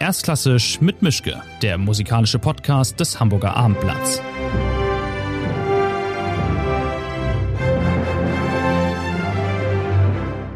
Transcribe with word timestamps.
Erstklassisch 0.00 0.80
mit 0.80 1.02
Mischke, 1.02 1.42
der 1.60 1.76
musikalische 1.76 2.38
Podcast 2.38 2.98
des 2.98 3.20
Hamburger 3.20 3.54
Abendblatts. 3.54 4.22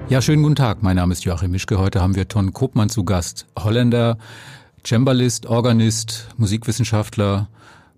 Ja, 0.09 0.23
schönen 0.23 0.43
guten 0.43 0.55
Tag. 0.57 0.83
Mein 0.83 0.97
Name 0.97 1.13
ist 1.13 1.27
Joachim 1.27 1.51
Mischke. 1.51 1.79
Heute 1.79 2.01
haben 2.01 2.15
wir 2.15 2.27
Ton 2.27 2.55
Kopmann 2.55 2.89
zu 2.89 3.05
Gast. 3.05 3.45
Holländer, 3.59 4.17
Cembalist, 4.83 5.45
Organist, 5.45 6.29
Musikwissenschaftler, 6.39 7.49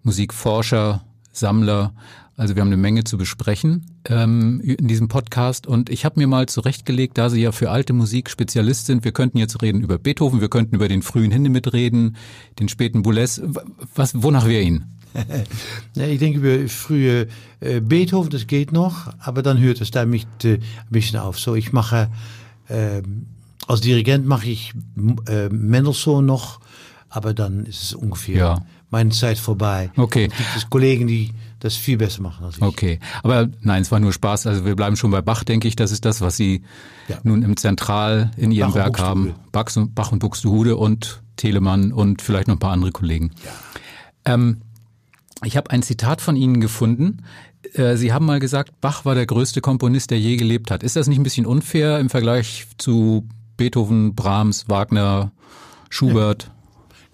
Musikforscher, 0.03 1.05
Sammler. 1.31 1.93
Also 2.39 2.55
wir 2.55 2.61
haben 2.61 2.69
eine 2.69 2.77
Menge 2.77 3.05
zu 3.05 3.17
besprechen 3.17 3.87
ähm, 4.09 4.61
in 4.61 4.89
diesem 4.89 5.09
Podcast 5.09 5.67
und 5.67 5.89
ich 5.89 6.05
habe 6.05 6.21
mir 6.21 6.27
mal 6.27 6.47
zurechtgelegt, 6.47 7.17
da 7.17 7.31
Sie 7.31 7.41
ja 7.41 7.51
für 7.51 7.71
alte 7.71 7.95
Musik 7.95 8.29
Spezialist 8.29 8.85
sind, 8.85 9.05
wir 9.05 9.13
könnten 9.13 9.39
jetzt 9.39 9.63
reden 9.63 9.81
über 9.81 9.99
Beethoven, 9.99 10.43
wir 10.43 10.51
könnten 10.51 10.75
über 10.75 10.89
den 10.89 11.01
frühen 11.01 11.31
Hindemith 11.31 11.73
reden, 11.73 12.17
den 12.59 12.69
späten 12.69 13.03
Boulez. 13.03 13.41
Was, 13.95 14.23
wonach 14.23 14.47
wäre 14.47 14.63
Ihnen? 14.63 14.99
ich 15.95 16.19
denke 16.19 16.41
über 16.41 16.69
frühe 16.69 17.27
äh, 17.61 17.81
Beethoven, 17.81 18.29
das 18.29 18.47
geht 18.47 18.71
noch, 18.71 19.11
aber 19.19 19.43
dann 19.43 19.59
hört 19.59 19.81
es 19.81 19.91
damit 19.91 20.27
äh, 20.45 20.55
ein 20.57 20.61
bisschen 20.91 21.19
auf. 21.19 21.39
So, 21.41 21.55
ich 21.55 21.73
mache 21.73 22.11
äh, 22.69 23.01
als 23.67 23.81
Dirigent 23.81 24.27
mache 24.27 24.49
ich 24.49 24.75
äh, 25.27 25.49
Mendelssohn 25.49 26.27
noch, 26.27 26.61
aber 27.09 27.33
dann 27.33 27.65
ist 27.65 27.83
es 27.83 27.95
ungefähr 27.95 28.37
ja. 28.37 28.67
meine 28.91 29.11
Zeit 29.11 29.39
vorbei. 29.39 29.91
Okay. 29.97 30.29
Dann 30.29 30.37
gibt 30.37 30.57
es 30.57 30.71
Kollegen, 30.71 31.07
die 31.07 31.33
das 31.67 31.77
viel 31.77 31.99
besser 31.99 32.23
machen 32.23 32.45
als 32.45 32.57
ich. 32.57 32.63
Okay, 32.63 32.99
aber 33.23 33.49
nein, 33.61 33.83
es 33.83 33.91
war 33.91 34.01
nur 34.01 34.13
Spaß. 34.13 34.47
Also 34.47 34.65
wir 34.65 34.77
bleiben 34.77 34.97
schon 34.97 35.11
bei 35.11 35.21
Bach, 35.21 35.45
denke 35.45 35.69
ich. 35.69 35.77
Das 35.77 35.93
ist 35.93 36.05
das, 36.05 36.21
was 36.21 36.37
Sie 36.37 36.63
ja. 37.09 37.19
nun 37.23 37.43
im 37.43 37.57
Zentral 37.57 38.31
in 38.37 38.53
Ihrem 38.53 38.71
Bach 38.71 38.77
Werk 38.77 38.99
haben. 38.99 39.35
Bach 39.53 39.77
und, 39.77 39.95
Bach 39.95 40.13
und 40.13 40.21
Buxtehude 40.21 40.77
und 40.77 41.23
Telemann 41.37 41.93
und 41.93 42.23
vielleicht 42.23 42.49
noch 42.49 42.57
ein 42.57 42.61
paar 42.61 42.73
andere 42.73 42.93
Kollegen. 42.93 43.33
Ja. 43.45 44.35
Ähm, 44.35 44.63
ich 45.45 45.57
habe 45.57 45.71
ein 45.71 45.83
Zitat 45.83 46.21
von 46.21 46.37
Ihnen 46.37 46.61
gefunden. 46.61 47.23
Äh, 47.75 47.97
Sie 47.97 48.13
haben 48.13 48.27
mal 48.27 48.41
gesagt, 48.41 48.81
Bach 48.81 49.05
war 49.05 49.15
der 49.15 49.27
größte 49.27 49.61
Komponist, 49.61 50.11
der 50.11 50.19
je 50.19 50.37
gelebt 50.37 50.71
hat. 50.71 50.83
Ist 50.83 50.97
das 50.97 51.09
nicht 51.09 51.19
ein 51.19 51.25
bisschen 51.25 51.47
unfair 51.47 51.99
im 51.99 52.09
Vergleich 52.09 52.67
zu 52.79 53.29
Beethoven, 53.57 54.15
Brahms, 54.15 54.69
Wagner, 54.69 55.33
Schubert? 55.91 56.51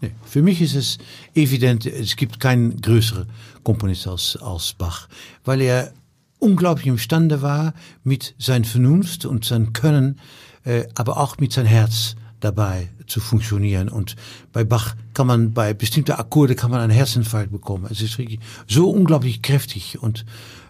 Nee. 0.02 0.10
Für 0.24 0.42
mich 0.42 0.60
ist 0.60 0.74
es 0.74 0.98
evident, 1.34 1.86
es 1.86 2.16
gibt 2.16 2.40
keinen 2.40 2.80
größeren 2.80 3.28
Komponist 3.62 4.08
als, 4.08 4.36
als 4.36 4.74
Bach, 4.74 5.08
weil 5.44 5.60
er 5.60 5.92
unglaublich 6.40 6.88
imstande 6.88 7.40
war, 7.40 7.72
mit 8.02 8.34
seiner 8.36 8.64
Vernunft 8.64 9.24
und 9.24 9.44
seinem 9.44 9.72
Können, 9.72 10.18
äh, 10.64 10.84
aber 10.96 11.18
auch 11.18 11.38
mit 11.38 11.52
seinem 11.52 11.66
Herz 11.66 12.16
dabei 12.40 12.88
zu 13.06 13.20
funktionieren. 13.20 13.88
Und 13.88 14.16
bei 14.52 14.64
Bach 14.64 14.96
kann 15.14 15.28
man 15.28 15.52
bei 15.52 15.72
bestimmten 15.72 16.12
Akkorde 16.12 16.56
kann 16.56 16.72
man 16.72 16.80
einen 16.80 16.92
Herzinfarkt 16.92 17.52
bekommen. 17.52 17.86
Es 17.88 18.00
ist 18.00 18.18
wirklich 18.18 18.40
so 18.66 18.90
unglaublich 18.90 19.40
kräftig 19.40 20.02
und 20.02 20.24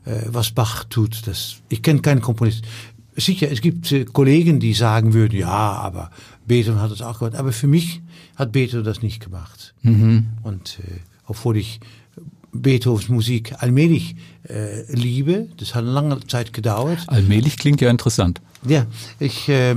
äh, 0.05 0.23
was 0.27 0.51
Bach 0.51 0.85
tut, 0.85 1.27
das 1.27 1.57
ich 1.71 1.83
kenne 1.83 2.03
keinen 2.03 2.21
Komponist. 2.21 2.65
Sicher, 3.17 3.51
es 3.51 3.61
gibt 3.61 3.93
äh, 3.93 4.05
Kollegen, 4.05 4.61
die 4.61 4.73
sagen 4.75 5.13
würden, 5.13 5.39
ja, 5.39 5.49
aber 5.49 6.11
Beethoven 6.47 6.81
hat 6.81 6.91
das 6.91 7.03
auch 7.03 7.19
gemacht. 7.19 7.37
Aber 7.37 7.53
für 7.53 7.67
mich 7.67 8.01
hat 8.37 8.53
Beethoven 8.53 8.85
das 8.85 9.03
nicht 9.03 9.23
gemacht. 9.23 9.75
Mhm. 9.83 10.29
Und 10.43 10.79
äh, 10.81 11.01
obwohl 11.27 11.57
ich 11.57 11.81
Beethovens 12.53 13.09
Musik 13.09 13.55
allmählich 13.59 14.15
äh, 14.49 14.83
liebe. 14.93 15.49
Das 15.57 15.75
hat 15.75 15.85
lange 15.85 16.21
Zeit 16.27 16.53
gedauert. 16.53 16.99
Allmählich 17.07 17.57
klingt 17.57 17.81
ja 17.81 17.91
interessant. 17.91 18.41
Ja, 18.67 18.87
ich, 19.19 19.49
äh, 19.49 19.75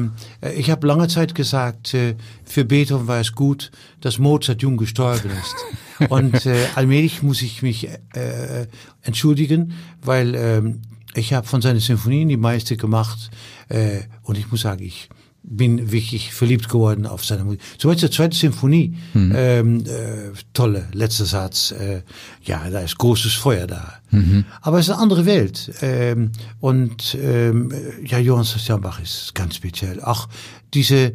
ich 0.56 0.70
habe 0.70 0.86
lange 0.86 1.08
Zeit 1.08 1.34
gesagt, 1.34 1.94
äh, 1.94 2.16
für 2.44 2.66
Beethoven 2.66 3.08
war 3.08 3.20
es 3.20 3.32
gut, 3.32 3.72
dass 4.02 4.20
Mozart 4.20 4.62
jung 4.62 4.78
gestorben 4.78 5.32
ist. 5.32 6.10
Und 6.10 6.46
äh, 6.46 6.66
allmählich 6.76 7.24
muss 7.24 7.42
ich 7.42 7.62
mich 7.62 7.88
äh, 7.88 8.68
entschuldigen, 9.02 9.74
weil 10.04 10.36
äh, 10.36 10.62
ich 11.16 11.34
habe 11.34 11.48
von 11.48 11.62
seinen 11.62 11.80
Sinfonien 11.80 12.30
die 12.30 12.38
meiste 12.38 12.78
gemacht. 12.78 13.30
Äh, 13.70 14.02
und 14.24 14.38
ich 14.38 14.52
muss 14.52 14.62
sagen, 14.62 14.84
ich 14.84 15.10
bin 15.48 15.92
wirklich 15.92 16.34
verliebt 16.34 16.70
geworden 16.70 17.06
auf 17.06 17.24
seine 17.24 17.44
Musik. 17.44 17.62
Zum 17.78 17.92
Beispiel 17.92 18.10
die 18.10 18.16
zweite 18.16 18.36
Symphonie, 18.36 18.98
mhm. 19.14 19.34
ähm, 19.36 19.80
äh, 19.86 20.32
tolle, 20.54 20.88
letzter 20.92 21.26
Satz, 21.26 21.72
äh, 21.72 22.02
ja, 22.44 22.68
da 22.70 22.80
ist 22.80 22.98
großes 22.98 23.34
Feuer 23.34 23.68
da. 23.68 23.94
Mhm. 24.10 24.46
Aber 24.62 24.80
es 24.80 24.88
ist 24.88 24.94
eine 24.94 25.02
andere 25.02 25.26
Welt. 25.26 25.72
Ähm, 25.82 26.32
und 26.60 27.16
ähm, 27.22 27.72
ja, 28.04 28.18
Johann 28.18 28.44
Sebastian 28.44 28.82
Bach 28.82 29.00
ist 29.00 29.36
ganz 29.36 29.56
speziell. 29.56 30.02
Auch 30.02 30.28
diese, 30.74 31.14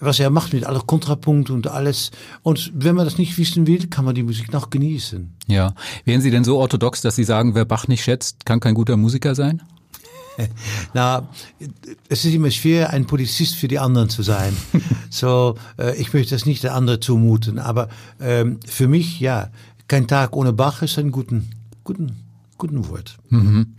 was 0.00 0.20
er 0.20 0.30
macht 0.30 0.52
mit 0.52 0.64
aller 0.64 0.80
Kontrapunkt 0.80 1.50
und 1.50 1.66
alles. 1.66 2.10
Und 2.42 2.70
wenn 2.74 2.94
man 2.94 3.04
das 3.04 3.18
nicht 3.18 3.36
wissen 3.38 3.66
will, 3.66 3.88
kann 3.88 4.04
man 4.04 4.14
die 4.14 4.22
Musik 4.22 4.52
noch 4.52 4.70
genießen. 4.70 5.34
Ja. 5.46 5.74
Wären 6.04 6.20
Sie 6.20 6.30
denn 6.30 6.44
so 6.44 6.58
orthodox, 6.58 7.00
dass 7.00 7.16
Sie 7.16 7.24
sagen, 7.24 7.54
wer 7.54 7.64
Bach 7.64 7.88
nicht 7.88 8.04
schätzt, 8.04 8.44
kann 8.46 8.60
kein 8.60 8.74
guter 8.74 8.96
Musiker 8.96 9.34
sein? 9.34 9.62
Na, 10.94 11.28
es 12.08 12.24
ist 12.24 12.34
immer 12.34 12.50
schwer, 12.50 12.90
ein 12.90 13.06
Polizist 13.06 13.56
für 13.56 13.68
die 13.68 13.78
anderen 13.78 14.08
zu 14.08 14.22
sein. 14.22 14.56
so, 15.10 15.56
äh, 15.78 15.96
ich 15.96 16.12
möchte 16.12 16.34
das 16.34 16.46
nicht 16.46 16.62
der 16.62 16.74
andere 16.74 17.00
zumuten. 17.00 17.58
Aber 17.58 17.88
ähm, 18.20 18.60
für 18.66 18.88
mich, 18.88 19.20
ja, 19.20 19.50
kein 19.88 20.06
Tag 20.06 20.36
ohne 20.36 20.52
Bach 20.52 20.82
ist 20.82 20.98
ein 20.98 21.10
guten, 21.10 21.50
guten, 21.82 22.16
guten 22.56 22.88
Wort. 22.88 23.16
Mhm. 23.30 23.74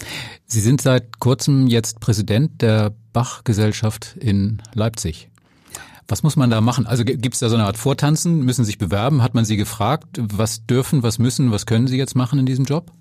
Sie 0.46 0.60
sind 0.60 0.82
seit 0.82 1.20
kurzem 1.20 1.68
jetzt 1.68 2.00
Präsident 2.00 2.62
der 2.62 2.94
Bach-Gesellschaft 3.14 4.18
in 4.20 4.62
Leipzig. 4.74 5.30
Was 6.10 6.24
muss 6.24 6.36
man 6.36 6.50
da 6.50 6.60
machen? 6.60 6.88
Also 6.88 7.06
gibt 7.06 7.34
es 7.34 7.40
da 7.40 7.50
so 7.50 7.56
eine 7.56 7.66
Art 7.66 7.78
Vortanzen? 7.78 8.44
Müssen 8.44 8.66
sich 8.66 8.80
bewerben? 8.80 9.22
Hat 9.22 9.36
man 9.36 9.46
Sie 9.46 9.58
gefragt? 9.58 10.20
Was 10.20 10.66
dürfen, 10.66 11.04
was 11.04 11.20
müssen, 11.20 11.52
was 11.52 11.68
können 11.68 11.88
Sie 11.88 11.98
jetzt 11.98 12.16
machen 12.16 12.40
in 12.40 12.48
diesem 12.48 12.66
Job? 12.66 12.92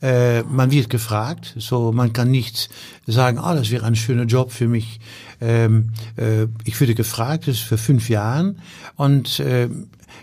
Äh, 0.00 0.44
man 0.44 0.70
wird 0.70 0.88
gefragt, 0.88 1.54
so 1.58 1.92
man 1.92 2.12
kann 2.12 2.30
nicht 2.30 2.70
sagen, 3.06 3.38
ah, 3.38 3.54
das 3.54 3.70
wäre 3.70 3.84
ein 3.84 3.96
schöner 3.96 4.24
Job 4.24 4.52
für 4.52 4.68
mich. 4.68 5.00
Ähm, 5.40 5.90
äh, 6.16 6.46
ich 6.64 6.78
würde 6.80 6.94
gefragt, 6.94 7.48
das 7.48 7.56
ist 7.56 7.62
für 7.62 7.78
fünf 7.78 8.08
Jahren 8.08 8.60
und 8.96 9.40
äh, 9.40 9.68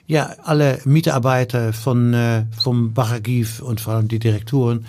ja, 0.07 0.33
alle 0.43 0.79
Mitarbeiter 0.85 1.73
von 1.73 2.13
äh, 2.13 2.45
vom 2.57 2.93
Barragiv 2.93 3.61
und 3.61 3.81
vor 3.81 3.95
allem 3.95 4.07
die 4.07 4.19
Direktoren 4.19 4.85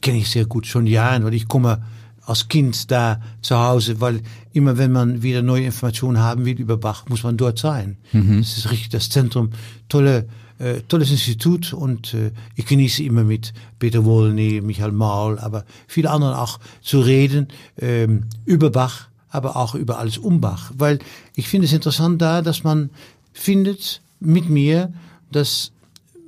kenne 0.00 0.18
ich 0.18 0.30
sehr 0.30 0.46
gut 0.46 0.66
schon 0.66 0.86
Jahren, 0.86 1.24
weil 1.24 1.34
ich 1.34 1.48
komme 1.48 1.82
als 2.28 2.48
Kind 2.48 2.90
da 2.90 3.20
zu 3.40 3.58
Hause, 3.58 4.00
weil 4.00 4.20
immer 4.52 4.76
wenn 4.76 4.92
man 4.92 5.22
wieder 5.22 5.40
neue 5.40 5.64
Informationen 5.64 6.18
haben 6.18 6.44
will 6.44 6.60
über 6.60 6.76
Bach, 6.76 7.06
muss 7.08 7.22
man 7.22 7.38
dort 7.38 7.58
sein. 7.58 7.96
Mhm. 8.12 8.38
Das 8.38 8.58
ist 8.58 8.70
richtig 8.70 8.90
das 8.90 9.08
Zentrum, 9.08 9.50
tolle 9.88 10.26
äh, 10.58 10.82
tolles 10.88 11.10
Institut 11.10 11.72
und 11.72 12.14
äh, 12.14 12.32
ich 12.54 12.66
genieße 12.66 13.02
immer 13.04 13.24
mit 13.24 13.54
Peter 13.78 14.04
Wolny, 14.04 14.60
Michael 14.60 14.92
Maul, 14.92 15.38
aber 15.38 15.64
viele 15.86 16.10
anderen 16.10 16.34
auch 16.34 16.58
zu 16.82 17.00
reden 17.00 17.48
ähm, 17.78 18.24
über 18.44 18.70
Bach, 18.70 19.08
aber 19.30 19.56
auch 19.56 19.74
über 19.74 19.98
alles 19.98 20.18
um 20.18 20.40
Bach. 20.40 20.72
Weil 20.76 20.98
ich 21.34 21.48
finde 21.48 21.66
es 21.66 21.72
interessant 21.72 22.20
da, 22.20 22.42
dass 22.42 22.64
man 22.64 22.90
findet 23.32 24.02
mit 24.20 24.50
mir, 24.50 24.92
dass 25.30 25.72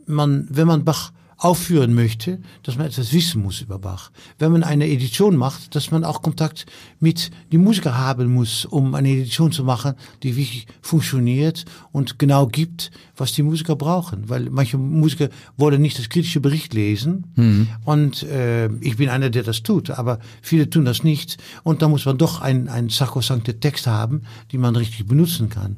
man, 0.06 0.46
wenn 0.48 0.66
man 0.68 0.84
Bach 0.84 1.12
aufführen 1.40 1.94
möchte, 1.94 2.38
dass 2.62 2.76
man 2.76 2.86
etwas 2.86 3.14
wissen 3.14 3.42
muss 3.42 3.62
über 3.62 3.78
Bach. 3.78 4.10
Wenn 4.38 4.52
man 4.52 4.62
eine 4.62 4.86
Edition 4.86 5.36
macht, 5.36 5.74
dass 5.74 5.90
man 5.90 6.04
auch 6.04 6.20
Kontakt 6.20 6.66
mit 7.00 7.30
die 7.50 7.56
Musiker 7.56 7.96
haben 7.96 8.32
muss, 8.32 8.66
um 8.66 8.94
eine 8.94 9.08
Edition 9.08 9.50
zu 9.50 9.64
machen, 9.64 9.94
die 10.22 10.36
wirklich 10.36 10.66
funktioniert 10.82 11.64
und 11.92 12.18
genau 12.18 12.46
gibt, 12.46 12.90
was 13.16 13.32
die 13.32 13.42
Musiker 13.42 13.74
brauchen. 13.74 14.28
Weil 14.28 14.50
manche 14.50 14.76
Musiker 14.76 15.30
wollen 15.56 15.80
nicht 15.80 15.98
das 15.98 16.10
kritische 16.10 16.40
Bericht 16.40 16.74
lesen 16.74 17.32
mhm. 17.36 17.68
und 17.86 18.22
äh, 18.24 18.68
ich 18.80 18.98
bin 18.98 19.08
einer, 19.08 19.30
der 19.30 19.42
das 19.42 19.62
tut, 19.62 19.90
aber 19.90 20.18
viele 20.42 20.68
tun 20.68 20.84
das 20.84 21.04
nicht 21.04 21.38
und 21.62 21.80
da 21.80 21.88
muss 21.88 22.04
man 22.04 22.18
doch 22.18 22.42
einen, 22.42 22.68
einen 22.68 22.90
sakrosankte 22.90 23.58
Text 23.60 23.86
haben, 23.86 24.22
die 24.52 24.58
man 24.58 24.76
richtig 24.76 25.06
benutzen 25.06 25.48
kann. 25.48 25.76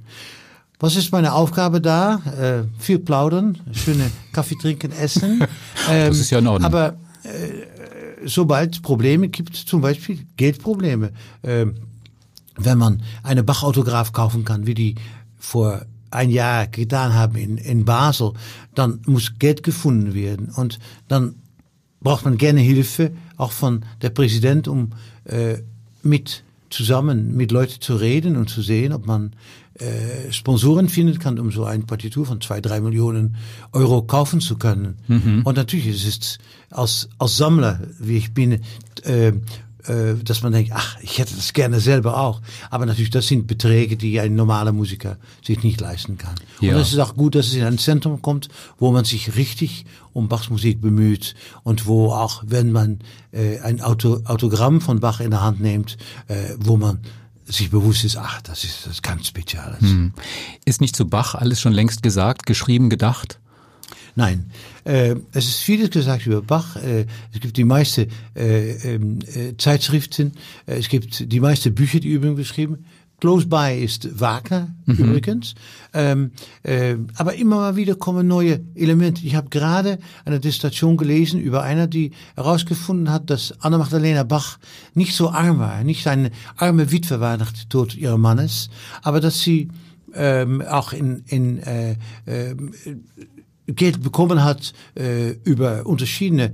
Was 0.82 0.96
ist 0.96 1.12
meine 1.12 1.32
Aufgabe 1.32 1.80
da? 1.80 2.16
Äh, 2.36 2.64
viel 2.76 2.98
plaudern, 2.98 3.56
schöne 3.70 4.10
Kaffee 4.32 4.56
trinken, 4.56 4.90
essen. 4.90 5.40
Ähm, 5.88 6.08
das 6.08 6.18
ist 6.18 6.30
ja 6.30 6.40
in 6.40 6.48
Ordnung. 6.48 6.66
Aber 6.66 6.96
äh, 7.22 8.26
sobald 8.26 8.82
Probleme 8.82 9.28
gibt, 9.28 9.54
zum 9.54 9.80
Beispiel 9.80 10.26
Geldprobleme, 10.36 11.12
äh, 11.42 11.66
wenn 12.56 12.78
man 12.78 13.00
eine 13.22 13.44
Bachautograph 13.44 14.12
kaufen 14.12 14.44
kann, 14.44 14.66
wie 14.66 14.74
die 14.74 14.96
vor 15.38 15.82
ein 16.10 16.30
Jahr 16.30 16.66
getan 16.66 17.14
haben 17.14 17.36
in, 17.36 17.58
in 17.58 17.84
Basel, 17.84 18.32
dann 18.74 19.02
muss 19.06 19.38
Geld 19.38 19.62
gefunden 19.62 20.14
werden. 20.14 20.50
Und 20.50 20.80
dann 21.06 21.36
braucht 22.00 22.24
man 22.24 22.38
gerne 22.38 22.58
Hilfe, 22.58 23.12
auch 23.36 23.52
von 23.52 23.84
der 24.02 24.10
Präsident, 24.10 24.66
um 24.66 24.90
äh, 25.26 25.58
mit 26.02 26.42
zusammen 26.70 27.36
mit 27.36 27.52
Leuten 27.52 27.80
zu 27.80 27.94
reden 27.94 28.36
und 28.36 28.50
zu 28.50 28.62
sehen, 28.62 28.92
ob 28.92 29.06
man 29.06 29.34
äh, 29.82 30.32
Sponsoren 30.32 30.88
finden 30.88 31.18
kann, 31.18 31.38
um 31.38 31.50
so 31.50 31.64
ein 31.64 31.86
Partitur 31.86 32.24
von 32.24 32.40
zwei, 32.40 32.60
drei 32.60 32.80
Millionen 32.80 33.36
Euro 33.72 34.02
kaufen 34.02 34.40
zu 34.40 34.56
können. 34.56 34.96
Mhm. 35.08 35.42
Und 35.44 35.56
natürlich 35.56 35.88
ist 35.88 36.06
es 36.06 36.38
als, 36.70 37.08
als 37.18 37.36
Sammler, 37.36 37.80
wie 37.98 38.16
ich 38.16 38.32
bin, 38.32 38.60
äh, 39.04 39.32
äh, 39.86 40.14
dass 40.22 40.42
man 40.42 40.52
denkt, 40.52 40.70
ach, 40.74 40.96
ich 41.00 41.18
hätte 41.18 41.34
das 41.34 41.52
gerne 41.52 41.80
selber 41.80 42.18
auch. 42.18 42.40
Aber 42.70 42.86
natürlich, 42.86 43.10
das 43.10 43.26
sind 43.26 43.46
Beträge, 43.46 43.96
die 43.96 44.20
ein 44.20 44.36
normaler 44.36 44.72
Musiker 44.72 45.18
sich 45.44 45.62
nicht 45.64 45.80
leisten 45.80 46.18
kann. 46.18 46.36
Ja. 46.60 46.74
Und 46.74 46.80
es 46.80 46.92
ist 46.92 46.98
auch 47.00 47.16
gut, 47.16 47.34
dass 47.34 47.48
es 47.48 47.54
in 47.54 47.64
ein 47.64 47.78
Zentrum 47.78 48.22
kommt, 48.22 48.48
wo 48.78 48.92
man 48.92 49.04
sich 49.04 49.34
richtig 49.34 49.84
um 50.12 50.28
Bachs 50.28 50.50
Musik 50.50 50.80
bemüht 50.80 51.34
und 51.64 51.86
wo 51.86 52.12
auch, 52.12 52.44
wenn 52.46 52.70
man 52.70 53.00
äh, 53.32 53.58
ein 53.60 53.80
Auto, 53.80 54.20
Autogramm 54.24 54.80
von 54.80 55.00
Bach 55.00 55.20
in 55.20 55.30
der 55.30 55.42
Hand 55.42 55.60
nimmt, 55.60 55.96
äh, 56.28 56.54
wo 56.58 56.76
man 56.76 57.00
sich 57.52 57.70
bewusst 57.70 58.04
ist, 58.04 58.16
ach, 58.16 58.40
das 58.42 58.64
ist 58.64 58.86
das 58.86 59.02
ganz 59.02 59.26
Spezielles. 59.26 59.80
Hm. 59.80 60.12
Ist 60.64 60.80
nicht 60.80 60.96
zu 60.96 61.08
Bach 61.08 61.34
alles 61.34 61.60
schon 61.60 61.72
längst 61.72 62.02
gesagt, 62.02 62.46
geschrieben, 62.46 62.90
gedacht? 62.90 63.38
Nein, 64.14 64.50
äh, 64.84 65.16
es 65.32 65.46
ist 65.48 65.60
vieles 65.60 65.90
gesagt 65.90 66.26
über 66.26 66.42
Bach. 66.42 66.76
Äh, 66.76 67.06
es 67.32 67.40
gibt 67.40 67.56
die 67.56 67.64
meisten 67.64 68.08
äh, 68.34 68.72
ähm, 68.94 69.20
äh, 69.34 69.56
Zeitschriften, 69.56 70.32
äh, 70.66 70.74
es 70.74 70.88
gibt 70.88 71.32
die 71.32 71.40
meisten 71.40 71.74
Bücher, 71.74 72.00
die 72.00 72.08
übrigens 72.08 72.38
geschrieben. 72.38 72.84
Close 73.22 73.46
by 73.46 73.80
ist 73.80 74.18
Wagner 74.18 74.74
mhm. 74.84 74.96
übrigens. 74.96 75.54
Ähm, 75.94 76.32
äh, 76.64 76.96
aber 77.14 77.34
immer 77.34 77.54
mal 77.54 77.76
wieder 77.76 77.94
kommen 77.94 78.26
neue 78.26 78.58
Elemente. 78.74 79.24
Ich 79.24 79.36
habe 79.36 79.48
gerade 79.48 80.00
eine 80.24 80.40
Dissertation 80.40 80.96
gelesen 80.96 81.40
über 81.40 81.62
einer, 81.62 81.86
die 81.86 82.10
herausgefunden 82.34 83.12
hat, 83.12 83.30
dass 83.30 83.54
Anna-Magdalena 83.60 84.24
Bach 84.24 84.58
nicht 84.94 85.14
so 85.14 85.30
arm 85.30 85.60
war, 85.60 85.84
nicht 85.84 86.08
eine 86.08 86.32
arme 86.56 86.90
Witwe 86.90 87.20
war 87.20 87.36
nach 87.36 87.52
dem 87.52 87.68
Tod 87.68 87.94
ihres 87.94 88.18
Mannes, 88.18 88.70
aber 89.02 89.20
dass 89.20 89.40
sie 89.40 89.68
ähm, 90.14 90.60
auch 90.60 90.92
in, 90.92 91.22
in 91.28 91.60
äh, 91.60 91.92
äh, 92.26 92.56
Geld 93.74 94.02
bekommen 94.02 94.44
hat 94.44 94.72
äh, 94.94 95.30
über 95.44 95.86
unterschiedene 95.86 96.52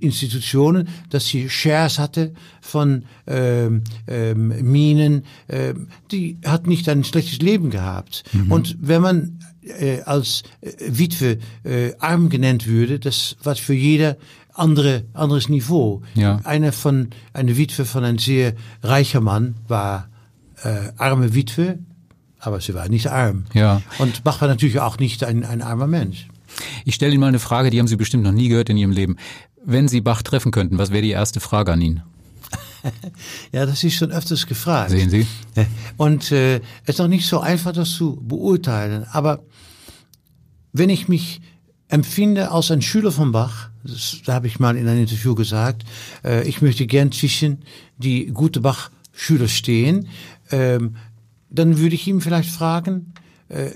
Institutionen, 0.00 0.88
dass 1.10 1.26
sie 1.26 1.48
Shares 1.48 1.98
hatte 1.98 2.32
von 2.60 3.04
ähm, 3.26 3.82
ähm, 4.06 4.48
Minen. 4.70 5.24
Äh, 5.48 5.74
die 6.10 6.38
hat 6.44 6.66
nicht 6.66 6.88
ein 6.88 7.04
schlechtes 7.04 7.40
Leben 7.40 7.70
gehabt. 7.70 8.24
Mhm. 8.32 8.52
Und 8.52 8.76
wenn 8.80 9.02
man 9.02 9.38
äh, 9.62 10.02
als 10.02 10.42
äh, 10.60 10.72
Witwe 10.86 11.38
äh, 11.64 11.92
arm 11.98 12.28
genannt 12.28 12.66
würde, 12.66 12.98
das 12.98 13.36
war 13.42 13.54
für 13.56 13.74
jeder 13.74 14.16
andere 14.54 15.04
anderes 15.14 15.48
Niveau. 15.48 16.02
Ja. 16.14 16.40
Eine 16.44 16.72
von 16.72 17.10
eine 17.32 17.56
Witwe 17.56 17.84
von 17.84 18.04
einem 18.04 18.18
sehr 18.18 18.54
reicher 18.82 19.20
Mann 19.20 19.54
war 19.68 20.08
äh, 20.64 20.92
arme 20.96 21.34
Witwe, 21.34 21.78
aber 22.40 22.60
sie 22.60 22.74
war 22.74 22.88
nicht 22.88 23.08
arm. 23.08 23.44
Ja. 23.54 23.82
Und 23.98 24.24
Bach 24.24 24.40
war 24.40 24.48
natürlich 24.48 24.80
auch 24.80 24.98
nicht 24.98 25.24
ein, 25.24 25.44
ein 25.44 25.62
armer 25.62 25.86
Mensch. 25.86 26.28
Ich 26.84 26.94
stelle 26.94 27.12
Ihnen 27.12 27.20
mal 27.20 27.28
eine 27.28 27.38
Frage, 27.38 27.70
die 27.70 27.78
haben 27.78 27.88
Sie 27.88 27.96
bestimmt 27.96 28.24
noch 28.24 28.32
nie 28.32 28.48
gehört 28.48 28.70
in 28.70 28.76
Ihrem 28.76 28.92
Leben. 28.92 29.16
Wenn 29.64 29.88
Sie 29.88 30.00
Bach 30.00 30.22
treffen 30.22 30.52
könnten, 30.52 30.78
was 30.78 30.90
wäre 30.90 31.02
die 31.02 31.10
erste 31.10 31.40
Frage 31.40 31.72
an 31.72 31.80
ihn? 31.80 32.02
ja, 33.52 33.66
das 33.66 33.84
ist 33.84 33.94
schon 33.94 34.12
öfters 34.12 34.46
gefragt. 34.46 34.90
Sehen 34.90 35.10
Sie? 35.10 35.26
Und 35.96 36.32
äh, 36.32 36.56
es 36.84 36.94
ist 36.94 36.98
noch 36.98 37.08
nicht 37.08 37.26
so 37.26 37.40
einfach, 37.40 37.72
das 37.72 37.90
zu 37.92 38.16
beurteilen. 38.22 39.04
Aber 39.10 39.42
wenn 40.72 40.90
ich 40.90 41.08
mich 41.08 41.40
empfinde 41.88 42.50
als 42.50 42.70
ein 42.70 42.82
Schüler 42.82 43.12
von 43.12 43.32
Bach, 43.32 43.70
das, 43.82 44.18
da 44.24 44.34
habe 44.34 44.46
ich 44.46 44.60
mal 44.60 44.76
in 44.76 44.86
einem 44.86 45.00
Interview 45.00 45.34
gesagt, 45.34 45.84
äh, 46.24 46.46
ich 46.46 46.62
möchte 46.62 46.86
gern 46.86 47.12
zwischen 47.12 47.64
die 47.96 48.26
gute 48.26 48.60
Bach-Schüler 48.60 49.48
stehen, 49.48 50.08
ähm, 50.50 50.96
dann 51.50 51.78
würde 51.78 51.94
ich 51.94 52.06
ihm 52.06 52.20
vielleicht 52.20 52.50
fragen, 52.50 53.14
äh, 53.48 53.70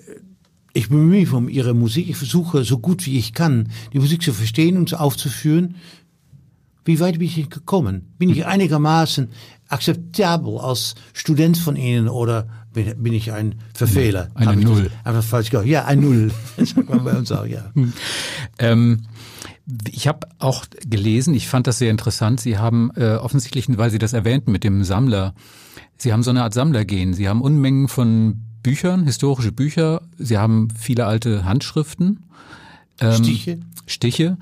ich 0.72 0.88
bemühe 0.88 1.20
mich 1.20 1.32
um 1.32 1.48
ihre 1.48 1.74
Musik. 1.74 2.08
Ich 2.08 2.16
versuche 2.16 2.64
so 2.64 2.78
gut 2.78 3.06
wie 3.06 3.18
ich 3.18 3.34
kann, 3.34 3.68
die 3.92 3.98
Musik 3.98 4.22
zu 4.22 4.32
verstehen 4.32 4.76
und 4.76 4.98
aufzuführen. 4.98 5.76
Wie 6.84 6.98
weit 6.98 7.18
bin 7.18 7.28
ich 7.28 7.50
gekommen? 7.50 8.12
Bin 8.18 8.28
ich 8.28 8.44
einigermaßen 8.46 9.28
akzeptabel 9.68 10.58
als 10.58 10.94
Student 11.12 11.56
von 11.56 11.76
Ihnen 11.76 12.08
oder 12.08 12.48
bin, 12.72 13.02
bin 13.02 13.12
ich 13.12 13.32
ein 13.32 13.56
Verfehler? 13.74 14.30
Eine 14.34 14.56
Null. 14.56 14.90
Einfach 15.04 15.22
falsch 15.22 15.50
gehört. 15.50 15.68
Ja, 15.68 15.84
ein 15.84 16.00
Null. 16.00 16.32
Das 16.56 16.70
sagt 16.70 16.88
man 16.88 17.04
bei 17.04 17.16
uns 17.16 17.30
auch, 17.30 17.46
ja. 17.46 17.70
Hm. 17.74 17.92
Ähm, 18.58 19.02
ich 19.90 20.08
habe 20.08 20.26
auch 20.38 20.64
gelesen, 20.84 21.34
ich 21.34 21.48
fand 21.48 21.66
das 21.66 21.78
sehr 21.78 21.90
interessant. 21.90 22.40
Sie 22.40 22.58
haben 22.58 22.90
äh, 22.96 23.14
offensichtlich, 23.14 23.66
weil 23.68 23.90
Sie 23.90 23.98
das 23.98 24.12
erwähnten 24.12 24.50
mit 24.50 24.64
dem 24.64 24.82
Sammler, 24.82 25.34
Sie 25.96 26.12
haben 26.12 26.24
so 26.24 26.30
eine 26.30 26.42
Art 26.42 26.52
Sammlergehen. 26.52 27.14
Sie 27.14 27.28
haben 27.28 27.40
Unmengen 27.40 27.86
von 27.86 28.40
Büchern, 28.62 29.04
historische 29.04 29.52
Bücher. 29.52 30.02
Sie 30.18 30.38
haben 30.38 30.68
viele 30.78 31.06
alte 31.06 31.44
Handschriften. 31.44 32.24
Ähm, 33.00 33.24
Stiche. 33.24 33.58
Stiche. 33.86 34.36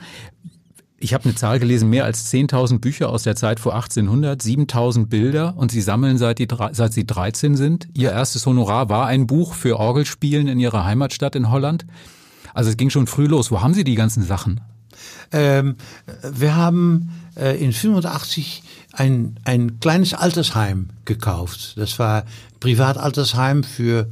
Ich 1.02 1.14
habe 1.14 1.24
eine 1.24 1.34
Zahl 1.34 1.58
gelesen, 1.58 1.88
mehr 1.88 2.04
als 2.04 2.30
10.000 2.30 2.78
Bücher 2.78 3.08
aus 3.08 3.22
der 3.22 3.34
Zeit 3.34 3.58
vor 3.58 3.74
1800, 3.74 4.42
7.000 4.42 5.06
Bilder 5.06 5.56
und 5.56 5.70
Sie 5.72 5.80
sammeln 5.80 6.18
seit, 6.18 6.38
die, 6.38 6.48
seit 6.72 6.92
Sie 6.92 7.06
13 7.06 7.56
sind. 7.56 7.88
Ihr 7.94 8.12
erstes 8.12 8.44
Honorar 8.44 8.90
war 8.90 9.06
ein 9.06 9.26
Buch 9.26 9.54
für 9.54 9.78
Orgelspielen 9.78 10.46
in 10.46 10.60
Ihrer 10.60 10.84
Heimatstadt 10.84 11.36
in 11.36 11.50
Holland. 11.50 11.86
Also 12.52 12.68
es 12.68 12.76
ging 12.76 12.90
schon 12.90 13.06
früh 13.06 13.26
los. 13.26 13.50
Wo 13.50 13.62
haben 13.62 13.72
Sie 13.72 13.84
die 13.84 13.94
ganzen 13.94 14.22
Sachen? 14.22 14.60
Ähm, 15.32 15.76
wir 16.30 16.54
haben 16.54 17.10
äh, 17.34 17.62
in 17.62 17.72
85 17.72 18.62
ein, 18.92 19.38
ein 19.44 19.80
kleines 19.80 20.14
Altersheim 20.14 20.90
gekauft. 21.04 21.74
Das 21.76 21.98
war 21.98 22.24
Privataltersheim 22.60 23.62
für 23.64 24.08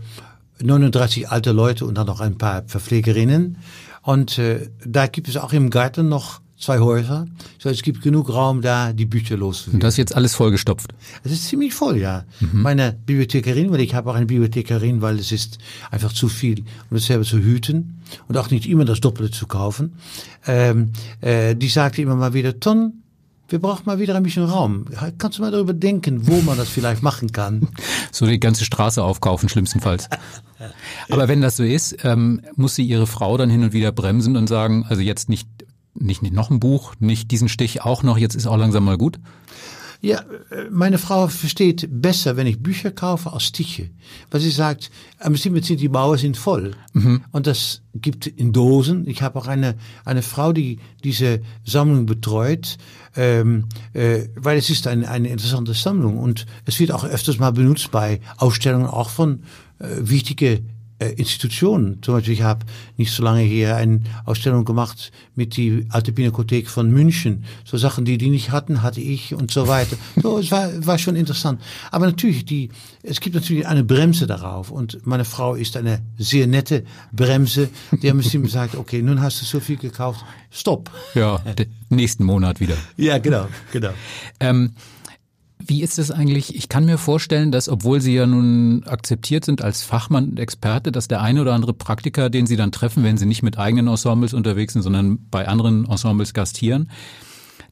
39 0.62 1.30
alte 1.30 1.52
Leute 1.52 1.84
und 1.84 1.96
dann 1.96 2.06
noch 2.06 2.20
ein 2.20 2.38
paar 2.38 2.64
Verpflegerinnen. 2.66 3.58
Und 4.02 4.38
äh, 4.38 4.70
da 4.84 5.06
gibt 5.06 5.28
es 5.28 5.36
auch 5.36 5.52
im 5.52 5.70
Garten 5.70 6.08
noch 6.08 6.40
zwei 6.58 6.80
Häuser. 6.80 7.26
So, 7.58 7.68
es 7.68 7.82
gibt 7.82 8.02
genug 8.02 8.28
Raum 8.30 8.62
da, 8.62 8.92
die 8.92 9.06
Bücher 9.06 9.36
loszuwerden. 9.36 9.74
Und 9.74 9.82
das 9.82 9.94
ist 9.94 9.98
jetzt 9.98 10.16
alles 10.16 10.34
vollgestopft? 10.34 10.92
Es 11.22 11.30
ist 11.30 11.46
ziemlich 11.46 11.72
voll, 11.72 11.98
ja. 11.98 12.24
Mhm. 12.40 12.62
Meine 12.62 12.92
Bibliothekarin, 13.06 13.70
weil 13.70 13.80
ich 13.80 13.94
habe 13.94 14.10
auch 14.10 14.14
eine 14.14 14.26
Bibliothekarin, 14.26 15.00
weil 15.00 15.18
es 15.18 15.30
ist 15.30 15.58
einfach 15.90 16.12
zu 16.12 16.28
viel, 16.28 16.60
um 16.90 16.96
das 16.96 17.06
selber 17.06 17.24
zu 17.24 17.38
hüten 17.38 18.02
und 18.26 18.36
auch 18.36 18.50
nicht 18.50 18.66
immer 18.66 18.84
das 18.84 19.00
Doppelte 19.00 19.30
zu 19.30 19.46
kaufen. 19.46 19.94
Ähm, 20.46 20.92
äh, 21.20 21.54
die 21.54 21.68
sagte 21.68 22.02
immer 22.02 22.16
mal 22.16 22.34
wieder, 22.34 22.58
Ton, 22.58 23.02
wir 23.48 23.58
brauchen 23.58 23.84
mal 23.86 23.98
wieder 23.98 24.14
ein 24.14 24.22
bisschen 24.22 24.44
Raum. 24.44 24.84
Kannst 25.16 25.38
du 25.38 25.42
mal 25.42 25.50
darüber 25.50 25.72
denken, 25.72 26.26
wo 26.26 26.40
man 26.42 26.58
das 26.58 26.68
vielleicht 26.68 27.02
machen 27.02 27.32
kann? 27.32 27.68
So 28.10 28.26
die 28.26 28.40
ganze 28.40 28.64
Straße 28.64 29.02
aufkaufen, 29.02 29.48
schlimmstenfalls. 29.48 30.08
Aber 31.10 31.28
wenn 31.28 31.40
das 31.40 31.56
so 31.56 31.62
ist, 31.62 32.04
ähm, 32.04 32.40
muss 32.56 32.74
sie 32.74 32.82
ihre 32.82 33.06
Frau 33.06 33.36
dann 33.36 33.50
hin 33.50 33.62
und 33.62 33.72
wieder 33.72 33.92
bremsen 33.92 34.36
und 34.36 34.48
sagen, 34.48 34.86
also 34.88 35.02
jetzt 35.02 35.28
nicht, 35.28 35.48
nicht, 35.94 36.22
nicht 36.22 36.34
noch 36.34 36.50
ein 36.50 36.58
Buch, 36.58 36.94
nicht 36.98 37.30
diesen 37.30 37.48
Stich 37.48 37.82
auch 37.82 38.02
noch, 38.02 38.18
jetzt 38.18 38.34
ist 38.34 38.46
auch 38.46 38.56
langsam 38.56 38.84
mal 38.84 38.98
gut? 38.98 39.18
Ja, 40.00 40.22
meine 40.70 40.96
Frau 40.96 41.26
versteht 41.26 41.88
besser, 41.90 42.36
wenn 42.36 42.46
ich 42.46 42.62
Bücher 42.62 42.92
kaufe, 42.92 43.32
als 43.32 43.44
Stiche. 43.44 43.90
Weil 44.30 44.40
sie 44.40 44.50
sagt, 44.50 44.92
am 45.18 45.34
sind 45.34 45.80
die 45.80 45.88
Mauer 45.88 46.18
sind 46.18 46.36
voll. 46.36 46.76
Mhm. 46.92 47.24
Und 47.32 47.48
das 47.48 47.82
gibt 47.94 48.28
in 48.28 48.52
Dosen. 48.52 49.08
Ich 49.08 49.22
habe 49.22 49.38
auch 49.38 49.48
eine, 49.48 49.74
eine 50.04 50.22
Frau, 50.22 50.52
die 50.52 50.78
diese 51.02 51.40
Sammlung 51.64 52.06
betreut, 52.06 52.78
ähm, 53.16 53.66
äh, 53.92 54.28
weil 54.36 54.58
es 54.58 54.70
ist 54.70 54.86
eine, 54.86 55.08
eine 55.10 55.30
interessante 55.30 55.74
Sammlung. 55.74 56.18
Und 56.18 56.46
es 56.64 56.78
wird 56.78 56.92
auch 56.92 57.04
öfters 57.04 57.38
mal 57.38 57.50
benutzt 57.50 57.90
bei 57.90 58.20
Ausstellungen 58.36 58.86
auch 58.86 59.10
von 59.10 59.42
äh, 59.80 59.86
wichtige 59.98 60.52
äh, 60.52 60.62
Institutionen. 61.06 62.02
Zum 62.02 62.14
Beispiel, 62.14 62.34
ich 62.34 62.42
habe 62.42 62.66
nicht 62.96 63.12
so 63.12 63.22
lange 63.22 63.42
hier 63.42 63.76
eine 63.76 64.00
Ausstellung 64.24 64.64
gemacht 64.64 65.12
mit 65.34 65.56
die 65.56 65.86
Alte 65.90 66.12
Pinakothek 66.12 66.68
von 66.68 66.90
München. 66.90 67.44
So 67.64 67.76
Sachen, 67.76 68.04
die 68.04 68.18
die 68.18 68.30
nicht 68.30 68.50
hatten, 68.50 68.82
hatte 68.82 69.00
ich 69.00 69.34
und 69.34 69.50
so 69.50 69.68
weiter. 69.68 69.96
So, 70.20 70.38
es 70.38 70.50
war, 70.50 70.68
war 70.84 70.98
schon 70.98 71.14
interessant. 71.14 71.60
Aber 71.92 72.06
natürlich, 72.06 72.44
die, 72.44 72.70
es 73.02 73.20
gibt 73.20 73.36
natürlich 73.36 73.66
eine 73.66 73.84
Bremse 73.84 74.26
darauf. 74.26 74.70
Und 74.70 75.06
meine 75.06 75.24
Frau 75.24 75.54
ist 75.54 75.76
eine 75.76 76.00
sehr 76.18 76.46
nette 76.46 76.84
Bremse. 77.12 77.68
Die 78.02 78.10
haben 78.10 78.18
bestimmt 78.18 78.44
gesagt, 78.44 78.74
okay, 78.74 79.00
nun 79.00 79.22
hast 79.22 79.40
du 79.40 79.44
so 79.44 79.60
viel 79.60 79.76
gekauft, 79.76 80.24
stopp. 80.50 80.90
Ja, 81.14 81.40
nächsten 81.88 82.24
Monat 82.24 82.60
wieder. 82.60 82.76
Ja, 82.96 83.18
genau, 83.18 83.46
genau. 83.72 83.90
Ähm, 84.40 84.72
wie 85.58 85.82
ist 85.82 85.98
es 85.98 86.10
eigentlich? 86.10 86.54
Ich 86.54 86.68
kann 86.68 86.84
mir 86.84 86.98
vorstellen, 86.98 87.50
dass 87.50 87.68
obwohl 87.68 88.00
Sie 88.00 88.14
ja 88.14 88.26
nun 88.26 88.84
akzeptiert 88.86 89.44
sind 89.44 89.60
als 89.62 89.82
Fachmann 89.82 90.30
und 90.30 90.40
Experte, 90.40 90.92
dass 90.92 91.08
der 91.08 91.20
eine 91.20 91.42
oder 91.42 91.54
andere 91.54 91.74
Praktiker, 91.74 92.30
den 92.30 92.46
Sie 92.46 92.56
dann 92.56 92.72
treffen, 92.72 93.02
wenn 93.02 93.18
Sie 93.18 93.26
nicht 93.26 93.42
mit 93.42 93.58
eigenen 93.58 93.88
Ensembles 93.88 94.34
unterwegs 94.34 94.74
sind, 94.74 94.82
sondern 94.82 95.18
bei 95.30 95.48
anderen 95.48 95.84
Ensembles 95.86 96.32
gastieren, 96.32 96.90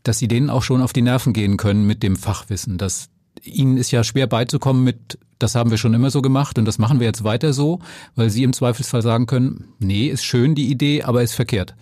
dass 0.03 0.19
Sie 0.19 0.29
denen 0.29 0.51
auch 0.51 0.63
schon 0.63 0.83
auf 0.83 0.93
die 0.93 1.03
Nerven 1.03 1.33
gehen 1.33 1.57
können 1.57 1.87
mit 1.87 2.03
dem 2.03 2.17
Fachwissen. 2.17 2.77
Das 2.77 3.09
Ihnen 3.43 3.77
ist 3.77 3.93
ja 3.93 4.03
schwer 4.03 4.27
beizukommen 4.27 4.83
mit, 4.83 5.19
das 5.39 5.55
haben 5.55 5.71
wir 5.71 5.79
schon 5.79 5.95
immer 5.95 6.11
so 6.11 6.23
gemacht 6.23 6.59
und 6.59 6.65
das 6.65 6.79
machen 6.79 6.99
wir 6.99 7.07
jetzt 7.07 7.23
weiter 7.23 7.53
so, 7.53 7.81
weil 8.17 8.31
Sie 8.31 8.43
im 8.43 8.53
Zweifelsfall 8.53 9.03
sagen 9.03 9.27
können, 9.27 9.69
nee, 9.79 10.09
ist 10.09 10.25
schön 10.25 10.55
die 10.55 10.71
Idee, 10.71 11.03
aber 11.03 11.23
ist 11.23 11.35
verkehrt. 11.35 11.75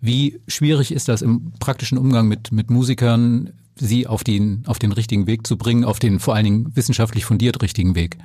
Wie 0.00 0.40
schwierig 0.48 0.92
ist 0.92 1.08
das 1.08 1.22
im 1.22 1.52
praktischen 1.60 1.96
Umgang 1.96 2.26
mit, 2.26 2.52
mit 2.52 2.70
Musikern, 2.70 3.52
sie 3.76 4.06
auf 4.06 4.24
den, 4.24 4.62
auf 4.66 4.78
den 4.78 4.92
richtigen 4.92 5.26
Weg 5.26 5.46
zu 5.46 5.56
bringen, 5.56 5.84
auf 5.84 5.98
den 5.98 6.20
vor 6.20 6.34
allen 6.34 6.44
Dingen 6.44 6.72
wissenschaftlich 6.76 7.24
fundiert 7.24 7.62
richtigen 7.62 7.94
Weg? 7.94 8.16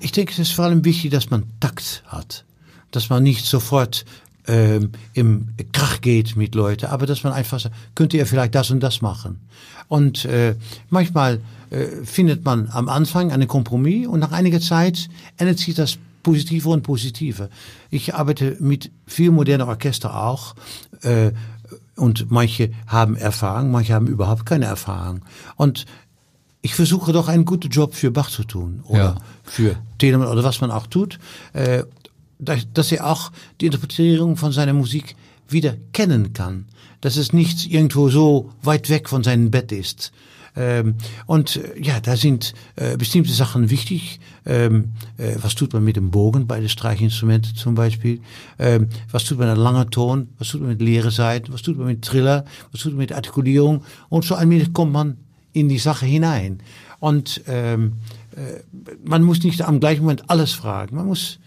Ich 0.00 0.12
denke, 0.12 0.32
es 0.32 0.38
ist 0.38 0.52
vor 0.52 0.66
allem 0.66 0.84
wichtig, 0.84 1.10
dass 1.10 1.30
man 1.30 1.44
Takt 1.58 2.02
hat. 2.06 2.44
Dass 2.90 3.08
man 3.08 3.22
nicht 3.22 3.44
sofort 3.44 4.04
ähm, 4.46 4.90
im 5.14 5.48
Krach 5.72 6.00
geht 6.00 6.36
mit 6.36 6.54
Leuten, 6.54 6.86
aber 6.86 7.06
dass 7.06 7.22
man 7.22 7.32
einfach 7.32 7.60
sagt, 7.60 7.74
könnte 7.94 8.16
ihr 8.16 8.26
vielleicht 8.26 8.54
das 8.54 8.70
und 8.70 8.80
das 8.80 9.02
machen. 9.02 9.38
Und 9.88 10.24
äh, 10.24 10.54
manchmal 10.88 11.40
äh, 11.70 12.04
findet 12.04 12.44
man 12.44 12.68
am 12.70 12.88
Anfang 12.88 13.32
einen 13.32 13.48
Kompromiss 13.48 14.06
und 14.06 14.20
nach 14.20 14.32
einiger 14.32 14.60
Zeit 14.60 15.08
ändert 15.36 15.58
sich 15.58 15.74
das 15.74 15.98
positiver 16.22 16.70
und 16.70 16.82
positiver. 16.82 17.48
Ich 17.90 18.14
arbeite 18.14 18.56
mit 18.60 18.90
viel 19.06 19.30
moderner 19.30 19.66
Orchester 19.66 20.22
auch. 20.22 20.54
Äh, 21.02 21.32
und 22.00 22.30
manche 22.30 22.70
haben 22.86 23.14
Erfahrung, 23.14 23.70
manche 23.70 23.94
haben 23.94 24.06
überhaupt 24.06 24.46
keine 24.46 24.64
Erfahrung. 24.64 25.20
Und 25.56 25.84
ich 26.62 26.74
versuche 26.74 27.12
doch 27.12 27.28
einen 27.28 27.44
guten 27.44 27.68
Job 27.68 27.94
für 27.94 28.10
Bach 28.10 28.30
zu 28.30 28.44
tun 28.44 28.82
oder 28.86 28.98
ja. 28.98 29.16
für 29.44 29.76
Telemann 29.98 30.28
oder 30.28 30.42
was 30.42 30.60
man 30.60 30.70
auch 30.70 30.86
tut, 30.86 31.18
äh, 31.52 31.84
dass 32.38 32.90
er 32.90 33.06
auch 33.06 33.32
die 33.60 33.66
Interpretierung 33.66 34.36
von 34.36 34.52
seiner 34.52 34.72
Musik 34.72 35.14
wieder 35.48 35.76
kennen 35.92 36.32
kann. 36.32 36.66
Dass 37.02 37.16
es 37.16 37.32
nicht 37.32 37.70
irgendwo 37.70 38.08
so 38.08 38.50
weit 38.62 38.88
weg 38.88 39.08
von 39.08 39.22
seinem 39.22 39.50
Bett 39.50 39.72
ist. 39.72 40.12
Ähm, 40.56 40.96
und 41.26 41.56
äh, 41.56 41.80
ja, 41.80 42.00
da 42.00 42.16
sind 42.16 42.54
äh, 42.76 42.96
bestimmte 42.96 43.32
Sachen 43.32 43.70
wichtig. 43.70 44.20
Ähm, 44.46 44.92
äh, 45.16 45.36
was 45.40 45.54
tut 45.54 45.72
man 45.72 45.84
mit 45.84 45.96
dem 45.96 46.10
Bogen 46.10 46.46
bei 46.46 46.60
den 46.60 46.68
Streichinstrumenten 46.68 47.54
zum 47.54 47.74
Beispiel? 47.74 48.20
Ähm, 48.58 48.88
was 49.10 49.24
tut 49.24 49.38
man 49.38 49.48
mit 49.48 49.58
langer 49.58 49.88
Ton? 49.90 50.28
Was 50.38 50.48
tut 50.48 50.60
man 50.60 50.70
mit 50.70 50.82
leere 50.82 51.10
Seiten? 51.10 51.52
Was 51.52 51.62
tut 51.62 51.78
man 51.78 51.86
mit 51.86 52.02
Triller? 52.02 52.44
Was 52.72 52.82
tut 52.82 52.92
man 52.92 52.98
mit 52.98 53.12
Artikulierung? 53.12 53.84
Und 54.08 54.24
so 54.24 54.34
allmählich 54.34 54.72
kommt 54.72 54.92
man 54.92 55.16
in 55.52 55.68
die 55.68 55.78
Sache 55.78 56.06
hinein. 56.06 56.60
Und 56.98 57.42
ähm, 57.46 57.94
äh, 58.36 58.60
man 59.04 59.22
muss 59.22 59.42
nicht 59.42 59.62
am 59.62 59.80
gleichen 59.80 60.02
Moment 60.02 60.28
alles 60.28 60.52
fragen. 60.52 60.96
Man 60.96 61.06
muss 61.06 61.38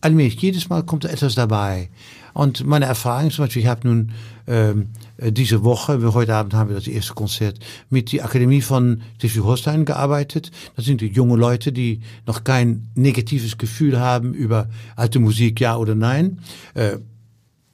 allmählich, 0.00 0.40
jedes 0.40 0.68
Mal 0.68 0.82
kommt 0.84 1.04
etwas 1.04 1.34
dabei. 1.34 1.90
Und 2.32 2.66
meine 2.66 2.86
Erfahrung 2.86 3.30
zum 3.30 3.44
Beispiel, 3.44 3.62
ich 3.62 3.68
habe 3.68 3.86
nun 3.86 4.12
ähm, 4.46 4.88
äh, 5.16 5.32
diese 5.32 5.64
Woche, 5.64 6.12
heute 6.12 6.34
Abend 6.34 6.54
haben 6.54 6.70
wir 6.70 6.76
das 6.76 6.86
erste 6.86 7.14
Konzert, 7.14 7.58
mit 7.88 8.12
der 8.12 8.24
Akademie 8.24 8.60
von 8.60 9.02
Schleswig-Holstein 9.18 9.84
gearbeitet. 9.84 10.50
Das 10.76 10.84
sind 10.84 11.00
die 11.00 11.08
junge 11.08 11.36
Leute, 11.36 11.72
die 11.72 12.00
noch 12.26 12.44
kein 12.44 12.88
negatives 12.94 13.58
Gefühl 13.58 13.98
haben 14.00 14.34
über 14.34 14.68
alte 14.96 15.18
Musik, 15.18 15.60
ja 15.60 15.76
oder 15.76 15.94
nein. 15.94 16.40
Äh, 16.74 16.98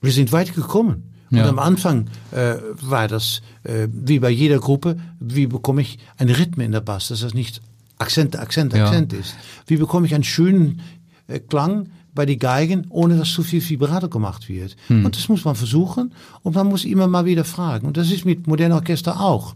wir 0.00 0.12
sind 0.12 0.32
weit 0.32 0.54
gekommen. 0.54 1.12
Und 1.30 1.38
ja. 1.38 1.48
am 1.48 1.58
Anfang 1.58 2.08
äh, 2.30 2.54
war 2.82 3.08
das 3.08 3.42
äh, 3.64 3.88
wie 3.90 4.20
bei 4.20 4.30
jeder 4.30 4.58
Gruppe, 4.58 4.96
wie 5.18 5.46
bekomme 5.46 5.82
ich 5.82 5.98
einen 6.18 6.34
Rhythm 6.34 6.60
in 6.60 6.72
der 6.72 6.80
Bass, 6.80 7.08
dass 7.08 7.20
das 7.20 7.34
nicht 7.34 7.60
Akzent, 7.98 8.38
Akzent, 8.38 8.74
Akzent 8.74 9.12
ja. 9.12 9.18
ist. 9.18 9.34
Wie 9.66 9.76
bekomme 9.76 10.06
ich 10.06 10.14
einen 10.14 10.24
schönen 10.24 10.82
äh, 11.26 11.40
Klang 11.40 11.90
bei 12.16 12.26
den 12.26 12.40
Geigen, 12.40 12.86
ohne 12.88 13.16
dass 13.16 13.32
zu 13.32 13.44
viel 13.44 13.66
Vibrato 13.68 14.08
gemacht 14.08 14.48
wird. 14.48 14.76
Hm. 14.88 15.04
Und 15.04 15.16
das 15.16 15.28
muss 15.28 15.44
man 15.44 15.54
versuchen 15.54 16.12
und 16.42 16.56
man 16.56 16.66
muss 16.66 16.84
immer 16.84 17.06
mal 17.06 17.26
wieder 17.26 17.44
fragen. 17.44 17.86
Und 17.86 17.96
das 17.96 18.10
ist 18.10 18.24
mit 18.24 18.48
modernen 18.48 18.74
Orchester 18.74 19.20
auch. 19.20 19.54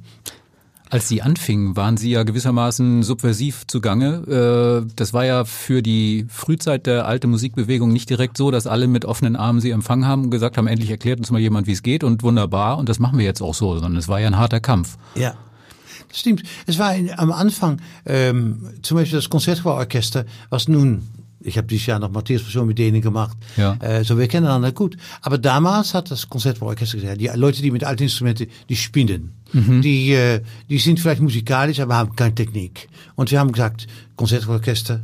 Als 0.91 1.09
Sie 1.09 1.23
anfingen, 1.23 1.77
waren 1.77 1.97
Sie 1.97 2.11
ja 2.11 2.25
gewissermaßen 2.25 3.05
subversiv 3.05 3.65
zugange. 3.69 4.85
Äh, 4.85 4.93
das 4.97 5.15
war 5.15 5.25
ja 5.25 5.45
für 5.45 5.83
die 5.83 6.27
Frühzeit 6.29 6.87
der 6.87 7.07
alten 7.07 7.31
Musikbewegung 7.31 7.93
nicht 7.93 8.11
direkt 8.11 8.37
so, 8.37 8.51
dass 8.51 8.67
alle 8.67 8.89
mit 8.89 9.05
offenen 9.05 9.37
Armen 9.37 9.61
Sie 9.61 9.71
empfangen 9.71 10.05
haben 10.05 10.25
und 10.25 10.31
gesagt 10.31 10.59
haben, 10.59 10.67
endlich 10.67 10.91
erklärt 10.91 11.21
uns 11.21 11.31
mal 11.31 11.41
jemand, 11.41 11.69
wie 11.69 11.73
es 11.73 11.85
geht 11.85 12.03
und 12.03 12.25
wunderbar. 12.25 12.77
Und 12.77 12.89
das 12.89 12.99
machen 12.99 13.19
wir 13.19 13.25
jetzt 13.25 13.41
auch 13.41 13.55
so, 13.55 13.75
sondern 13.75 13.97
es 13.97 14.09
war 14.09 14.19
ja 14.19 14.27
ein 14.27 14.37
harter 14.37 14.59
Kampf. 14.59 14.97
Ja. 15.15 15.35
Das 16.09 16.19
stimmt. 16.19 16.43
Es 16.67 16.81
war 16.81 16.93
in, 16.97 17.11
am 17.17 17.31
Anfang 17.31 17.81
ähm, 18.05 18.71
zum 18.83 18.97
Beispiel 18.97 19.19
das 19.19 19.31
Konzertbauorchester, 19.31 20.25
was 20.49 20.67
nun 20.67 21.03
ich 21.43 21.57
habe 21.57 21.67
dieses 21.67 21.87
Jahr 21.87 21.99
noch 21.99 22.11
Matthias 22.11 22.43
Passion 22.43 22.67
mit 22.67 22.79
denen 22.79 23.01
gemacht. 23.01 23.37
Ja. 23.57 23.77
Äh, 23.81 24.05
so, 24.05 24.19
wir 24.19 24.29
kennen 24.29 24.47
einander 24.47 24.73
gut. 24.73 24.97
Aber 25.23 25.39
damals 25.39 25.95
hat 25.95 26.11
das 26.11 26.29
Konzertbauorchester 26.29 26.99
gesagt, 26.99 27.21
die 27.21 27.31
Leute, 27.35 27.63
die 27.63 27.71
mit 27.71 27.85
alten 27.85 28.05
Instrumenten, 28.05 28.49
die 28.69 28.77
spinnen. 28.77 29.33
Mhm. 29.53 29.83
Die, 29.83 30.13
äh, 30.13 30.43
die 30.69 30.79
sind 30.79 31.01
vielleicht 31.01 31.21
musikalisch, 31.21 31.81
aber 31.81 31.97
haben 31.97 32.15
keine 32.15 32.35
Technik. 32.35 32.89
Und 33.15 33.31
wir 33.31 33.41
haben 33.41 33.53
gesagt, 33.53 33.87
Konzertorchester 34.17 35.01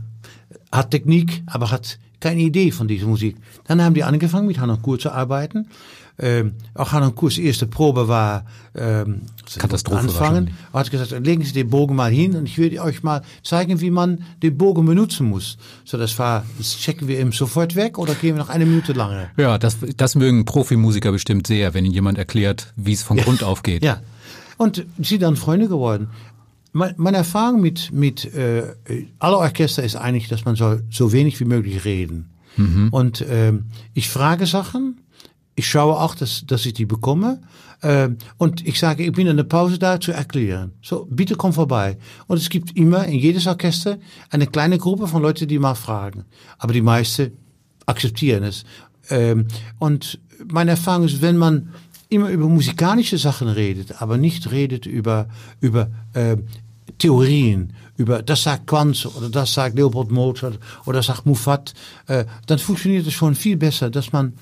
hat 0.70 0.90
Technik, 0.90 1.42
aber 1.46 1.70
hat 1.70 1.98
keine 2.20 2.40
Idee 2.42 2.70
von 2.70 2.88
dieser 2.88 3.06
Musik. 3.06 3.36
Dann 3.64 3.82
haben 3.82 3.94
die 3.94 4.04
angefangen, 4.04 4.46
mit 4.46 4.58
Hannah 4.58 4.76
Kur 4.76 4.98
zu 4.98 5.10
arbeiten. 5.10 5.68
Ähm, 6.18 6.54
auch 6.74 6.92
Hannah 6.92 7.10
Kurs 7.10 7.36
erste 7.36 7.66
Probe 7.66 8.08
war 8.08 8.46
ähm, 8.74 9.22
Katastrophe 9.58 10.00
anfangen. 10.00 10.50
Er 10.72 10.80
hat 10.80 10.90
gesagt, 10.90 11.10
legen 11.24 11.44
Sie 11.44 11.52
den 11.52 11.68
Bogen 11.68 11.94
mal 11.94 12.10
hin 12.10 12.36
und 12.36 12.46
ich 12.46 12.56
würde 12.56 12.80
euch 12.80 13.02
mal 13.02 13.22
zeigen, 13.42 13.80
wie 13.80 13.90
man 13.90 14.24
den 14.42 14.56
Bogen 14.56 14.86
benutzen 14.86 15.28
muss. 15.28 15.58
So, 15.84 15.98
das 15.98 16.18
war, 16.18 16.44
das 16.56 16.78
checken 16.78 17.06
wir 17.06 17.18
eben 17.18 17.32
sofort 17.32 17.76
weg 17.76 17.98
oder 17.98 18.14
gehen 18.14 18.36
wir 18.36 18.42
noch 18.42 18.48
eine 18.48 18.64
Minute 18.64 18.94
lange? 18.94 19.30
Ja, 19.36 19.58
das, 19.58 19.76
das 19.96 20.14
mögen 20.14 20.46
Profimusiker 20.46 21.12
bestimmt 21.12 21.46
sehr, 21.46 21.74
wenn 21.74 21.84
ihnen 21.84 21.94
jemand 21.94 22.16
erklärt, 22.16 22.72
wie 22.76 22.92
es 22.92 23.02
von 23.02 23.18
Grund 23.18 23.42
auf 23.42 23.62
geht. 23.62 23.84
Ja, 23.84 24.00
und 24.56 24.86
sie 24.98 25.18
dann 25.18 25.36
Freunde 25.36 25.68
geworden. 25.68 26.08
Meine 26.72 27.16
Erfahrung 27.16 27.62
mit, 27.62 27.90
mit 27.92 28.34
äh, 28.34 28.74
aller 29.18 29.38
Orchester 29.38 29.82
ist 29.82 29.96
eigentlich, 29.96 30.28
dass 30.28 30.44
man 30.44 30.56
soll 30.56 30.84
so 30.90 31.10
wenig 31.10 31.40
wie 31.40 31.46
möglich 31.46 31.86
reden. 31.86 32.28
Mhm. 32.56 32.88
Und 32.90 33.22
äh, 33.22 33.54
ich 33.94 34.10
frage 34.10 34.44
Sachen, 34.46 35.00
ich 35.56 35.68
schaue 35.68 35.98
auch, 35.98 36.14
dass, 36.14 36.44
dass 36.46 36.66
ich 36.66 36.74
die 36.74 36.86
bekomme. 36.86 37.40
Äh, 37.80 38.10
und 38.36 38.64
ich 38.66 38.78
sage, 38.78 39.04
ich 39.04 39.12
bin 39.12 39.26
in 39.26 39.36
der 39.36 39.44
Pause 39.44 39.78
da 39.78 39.98
zu 39.98 40.12
erklären. 40.12 40.72
So, 40.82 41.06
bitte 41.10 41.34
komm 41.34 41.52
vorbei. 41.52 41.96
Und 42.26 42.36
es 42.36 42.50
gibt 42.50 42.76
immer 42.76 43.06
in 43.06 43.18
jedes 43.18 43.46
Orchester 43.46 43.98
eine 44.30 44.46
kleine 44.46 44.78
Gruppe 44.78 45.08
von 45.08 45.22
Leuten, 45.22 45.48
die 45.48 45.58
mal 45.58 45.74
fragen. 45.74 46.26
Aber 46.58 46.72
die 46.74 46.82
meisten 46.82 47.32
akzeptieren 47.86 48.44
es. 48.44 48.64
Ähm, 49.08 49.48
und 49.78 50.20
meine 50.46 50.72
Erfahrung 50.72 51.06
ist, 51.06 51.22
wenn 51.22 51.38
man 51.38 51.72
immer 52.08 52.28
über 52.28 52.48
musikalische 52.48 53.18
Sachen 53.18 53.48
redet, 53.48 54.00
aber 54.02 54.18
nicht 54.18 54.50
redet 54.50 54.84
über, 54.84 55.28
über 55.60 55.88
äh, 56.12 56.36
Theorien, 56.98 57.72
über 57.96 58.22
das 58.22 58.42
sagt 58.42 58.66
Quanz 58.66 59.06
oder 59.06 59.30
das 59.30 59.54
sagt 59.54 59.76
Leopold 59.76 60.10
Mozart 60.10 60.58
oder 60.84 60.98
das 60.98 61.06
sagt 61.06 61.24
Muffat, 61.26 61.72
äh, 62.08 62.26
dann 62.46 62.58
funktioniert 62.58 63.06
es 63.06 63.14
schon 63.14 63.34
viel 63.34 63.56
besser, 63.56 63.90
dass 63.90 64.12
man 64.12 64.34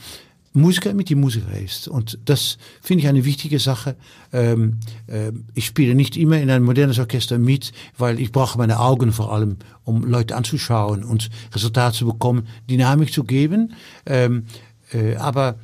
Musiker 0.55 0.95
mit 0.95 1.09
die 1.09 1.17
Musiker 1.17 1.59
ist. 1.59 1.89
Und 1.89 2.19
das 2.25 2.59
finde 2.81 3.03
ich 3.03 3.09
eine 3.09 3.25
wichtige 3.25 3.59
Sache. 3.59 3.97
Ähm, 4.33 4.79
äh, 5.09 5.33
ich 5.53 5.67
spiele 5.67 5.95
nicht 5.95 6.17
immer 6.17 6.41
in 6.41 6.49
ein 6.49 6.63
modernes 6.63 6.99
Orchester 6.99 7.39
mit, 7.39 7.73
weil 7.99 8.21
ich 8.21 8.31
brauche 8.31 8.57
meine 8.57 8.79
Augen 8.79 9.13
vor 9.13 9.33
allem, 9.33 9.57
um 9.83 10.05
Leute 10.05 10.37
anzuschauen 10.37 11.03
und 11.03 11.29
Resultate 11.53 11.99
zu 11.99 12.07
bekommen, 12.07 12.47
Dynamik 12.71 13.13
zu 13.13 13.25
geben. 13.25 13.75
Ähm, 14.07 14.47
äh, 14.93 15.17
aber 15.17 15.57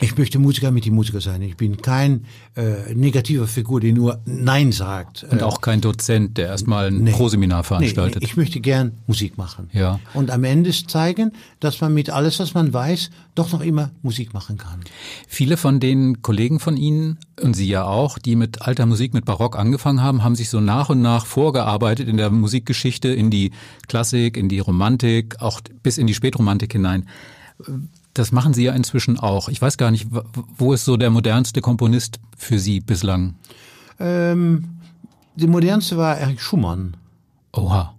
ich 0.00 0.18
möchte 0.18 0.40
Musiker 0.40 0.72
mit 0.72 0.84
die 0.84 0.90
Musiker 0.90 1.20
sein. 1.20 1.40
Ich 1.42 1.56
bin 1.56 1.76
kein 1.76 2.24
äh, 2.56 2.94
negativer 2.94 3.46
Figur, 3.46 3.80
die 3.80 3.92
nur 3.92 4.20
Nein 4.24 4.72
sagt. 4.72 5.24
Und 5.30 5.42
auch 5.42 5.60
kein 5.60 5.80
Dozent, 5.80 6.36
der 6.36 6.48
erstmal 6.48 6.88
ein 6.88 7.04
nee, 7.04 7.12
Proseminar 7.12 7.62
veranstaltet. 7.62 8.22
Nee, 8.22 8.26
ich 8.26 8.36
möchte 8.36 8.60
gern 8.60 8.98
Musik 9.06 9.38
machen. 9.38 9.70
Ja. 9.72 10.00
Und 10.12 10.32
am 10.32 10.42
Ende 10.42 10.72
zeigen, 10.72 11.32
dass 11.60 11.80
man 11.80 11.94
mit 11.94 12.10
alles, 12.10 12.40
was 12.40 12.54
man 12.54 12.72
weiß, 12.72 13.10
doch 13.36 13.52
noch 13.52 13.60
immer 13.60 13.90
Musik 14.02 14.34
machen 14.34 14.58
kann. 14.58 14.80
Viele 15.28 15.56
von 15.56 15.78
den 15.78 16.22
Kollegen 16.22 16.58
von 16.58 16.76
Ihnen 16.76 17.18
und 17.40 17.54
Sie 17.54 17.68
ja 17.68 17.84
auch, 17.84 18.18
die 18.18 18.34
mit 18.34 18.62
alter 18.62 18.86
Musik, 18.86 19.14
mit 19.14 19.24
Barock 19.24 19.56
angefangen 19.56 20.02
haben, 20.02 20.24
haben 20.24 20.34
sich 20.34 20.50
so 20.50 20.60
nach 20.60 20.88
und 20.88 21.02
nach 21.02 21.24
vorgearbeitet 21.24 22.08
in 22.08 22.16
der 22.16 22.30
Musikgeschichte, 22.30 23.08
in 23.08 23.30
die 23.30 23.52
Klassik, 23.86 24.36
in 24.36 24.48
die 24.48 24.58
Romantik, 24.58 25.40
auch 25.40 25.60
bis 25.84 25.98
in 25.98 26.08
die 26.08 26.14
Spätromantik 26.14 26.72
hinein. 26.72 27.06
Das 28.14 28.30
machen 28.30 28.54
Sie 28.54 28.64
ja 28.64 28.72
inzwischen 28.72 29.18
auch. 29.18 29.48
Ich 29.48 29.60
weiß 29.60 29.76
gar 29.76 29.90
nicht, 29.90 30.06
wo 30.56 30.72
ist 30.72 30.84
so 30.84 30.96
der 30.96 31.10
modernste 31.10 31.60
Komponist 31.60 32.20
für 32.36 32.58
Sie 32.58 32.80
bislang? 32.80 33.34
Ähm, 33.98 34.78
der 35.34 35.48
modernste 35.48 35.96
war 35.96 36.16
Erich 36.16 36.40
Schumann. 36.40 36.96
Oha. 37.52 37.94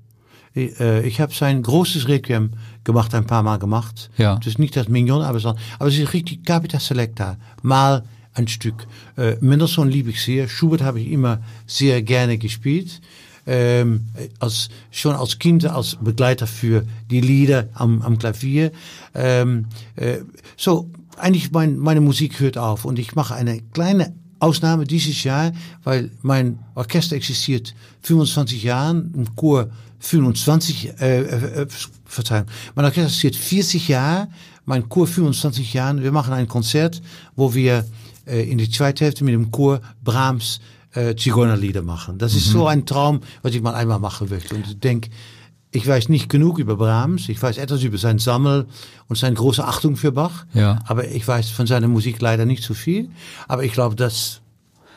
Ich, 0.53 0.79
äh, 0.79 1.05
ich 1.05 1.19
habe 1.19 1.33
sein 1.33 1.61
großes 1.61 2.07
Requiem 2.07 2.51
gemacht, 2.85 3.13
ein 3.13 3.27
paar 3.27 3.43
Mal 3.43 3.57
gemacht. 3.57 4.09
Ja. 4.17 4.35
Das 4.37 4.47
ist 4.47 4.59
nicht 4.59 4.75
das 4.77 4.87
Mignon, 4.87 5.21
aber, 5.21 5.39
so, 5.39 5.53
aber 5.79 5.89
es 5.89 5.97
ist 5.97 6.13
richtig 6.13 6.45
Capita 6.45 6.79
Selecta. 6.79 7.35
Mal 7.61 8.05
ein 8.33 8.47
Stück. 8.47 8.87
Äh, 9.17 9.35
Mendelssohn 9.41 9.89
liebe 9.89 10.11
ich 10.11 10.23
sehr. 10.23 10.47
Schubert 10.47 10.81
habe 10.81 11.01
ich 11.01 11.11
immer 11.11 11.39
sehr 11.67 12.01
gerne 12.01 12.37
gespielt 12.37 13.01
ähm, 13.45 14.05
als, 14.39 14.69
schon 14.91 15.15
als 15.15 15.39
Kind 15.39 15.65
als 15.65 15.97
Begleiter 16.01 16.47
für 16.47 16.85
die 17.09 17.21
Lieder 17.21 17.69
am, 17.73 18.01
am 18.01 18.17
Klavier. 18.17 18.71
Ähm, 19.13 19.67
äh, 19.95 20.19
so, 20.57 20.89
eigentlich 21.17 21.51
mein, 21.51 21.77
meine 21.77 22.01
Musik 22.01 22.39
hört 22.39 22.57
auf 22.57 22.85
und 22.85 22.99
ich 22.99 23.15
mache 23.15 23.35
eine 23.35 23.61
kleine 23.73 24.13
Ausnahme 24.39 24.85
dieses 24.85 25.23
Jahr, 25.23 25.53
weil 25.83 26.11
mein 26.21 26.59
Orchester 26.75 27.15
existiert 27.15 27.73
25 28.01 28.63
Jahren, 28.63 29.13
im 29.15 29.35
Chor 29.35 29.69
25, 29.99 30.99
äh, 30.99 31.21
äh, 31.21 31.61
äh, 31.61 31.67
Verzeihung, 32.05 32.45
mein 32.75 32.85
Orchester 32.85 33.05
existiert 33.05 33.35
40 33.35 33.87
Jahre, 33.87 34.27
mein 34.65 34.89
Chor 34.89 35.07
25 35.07 35.73
Jahre. 35.73 36.03
Wir 36.03 36.11
machen 36.11 36.33
ein 36.33 36.47
Konzert, 36.47 37.01
wo 37.35 37.53
wir 37.53 37.85
äh, 38.25 38.49
in 38.49 38.57
die 38.57 38.69
zweite 38.69 39.05
Hälfte 39.05 39.23
mit 39.23 39.33
dem 39.33 39.51
Chor 39.51 39.81
Brahms 40.03 40.59
äh, 40.95 41.15
Zigeunerlieder 41.15 41.81
machen. 41.81 42.17
Das 42.17 42.33
ist 42.35 42.47
so 42.47 42.61
mhm. 42.61 42.67
ein 42.67 42.85
Traum, 42.85 43.21
was 43.41 43.53
ich 43.53 43.61
mal 43.61 43.75
einmal 43.75 43.99
machen 43.99 44.29
möchte. 44.29 44.55
Und 44.55 44.67
ich 44.67 44.79
denke, 44.79 45.09
ich 45.71 45.85
weiß 45.85 46.09
nicht 46.09 46.29
genug 46.29 46.57
über 46.57 46.77
Brahms. 46.77 47.27
Ich 47.29 47.41
weiß 47.41 47.57
etwas 47.57 47.83
über 47.83 47.97
sein 47.97 48.17
Sammel 48.17 48.65
und 49.07 49.17
seine 49.17 49.35
große 49.35 49.63
Achtung 49.63 49.97
für 49.97 50.11
Bach. 50.11 50.45
Ja. 50.53 50.79
Aber 50.85 51.07
ich 51.07 51.27
weiß 51.27 51.49
von 51.49 51.67
seiner 51.67 51.87
Musik 51.87 52.21
leider 52.21 52.45
nicht 52.45 52.63
so 52.63 52.73
viel. 52.73 53.09
Aber 53.47 53.63
ich 53.63 53.73
glaube, 53.73 53.95
das 53.95 54.41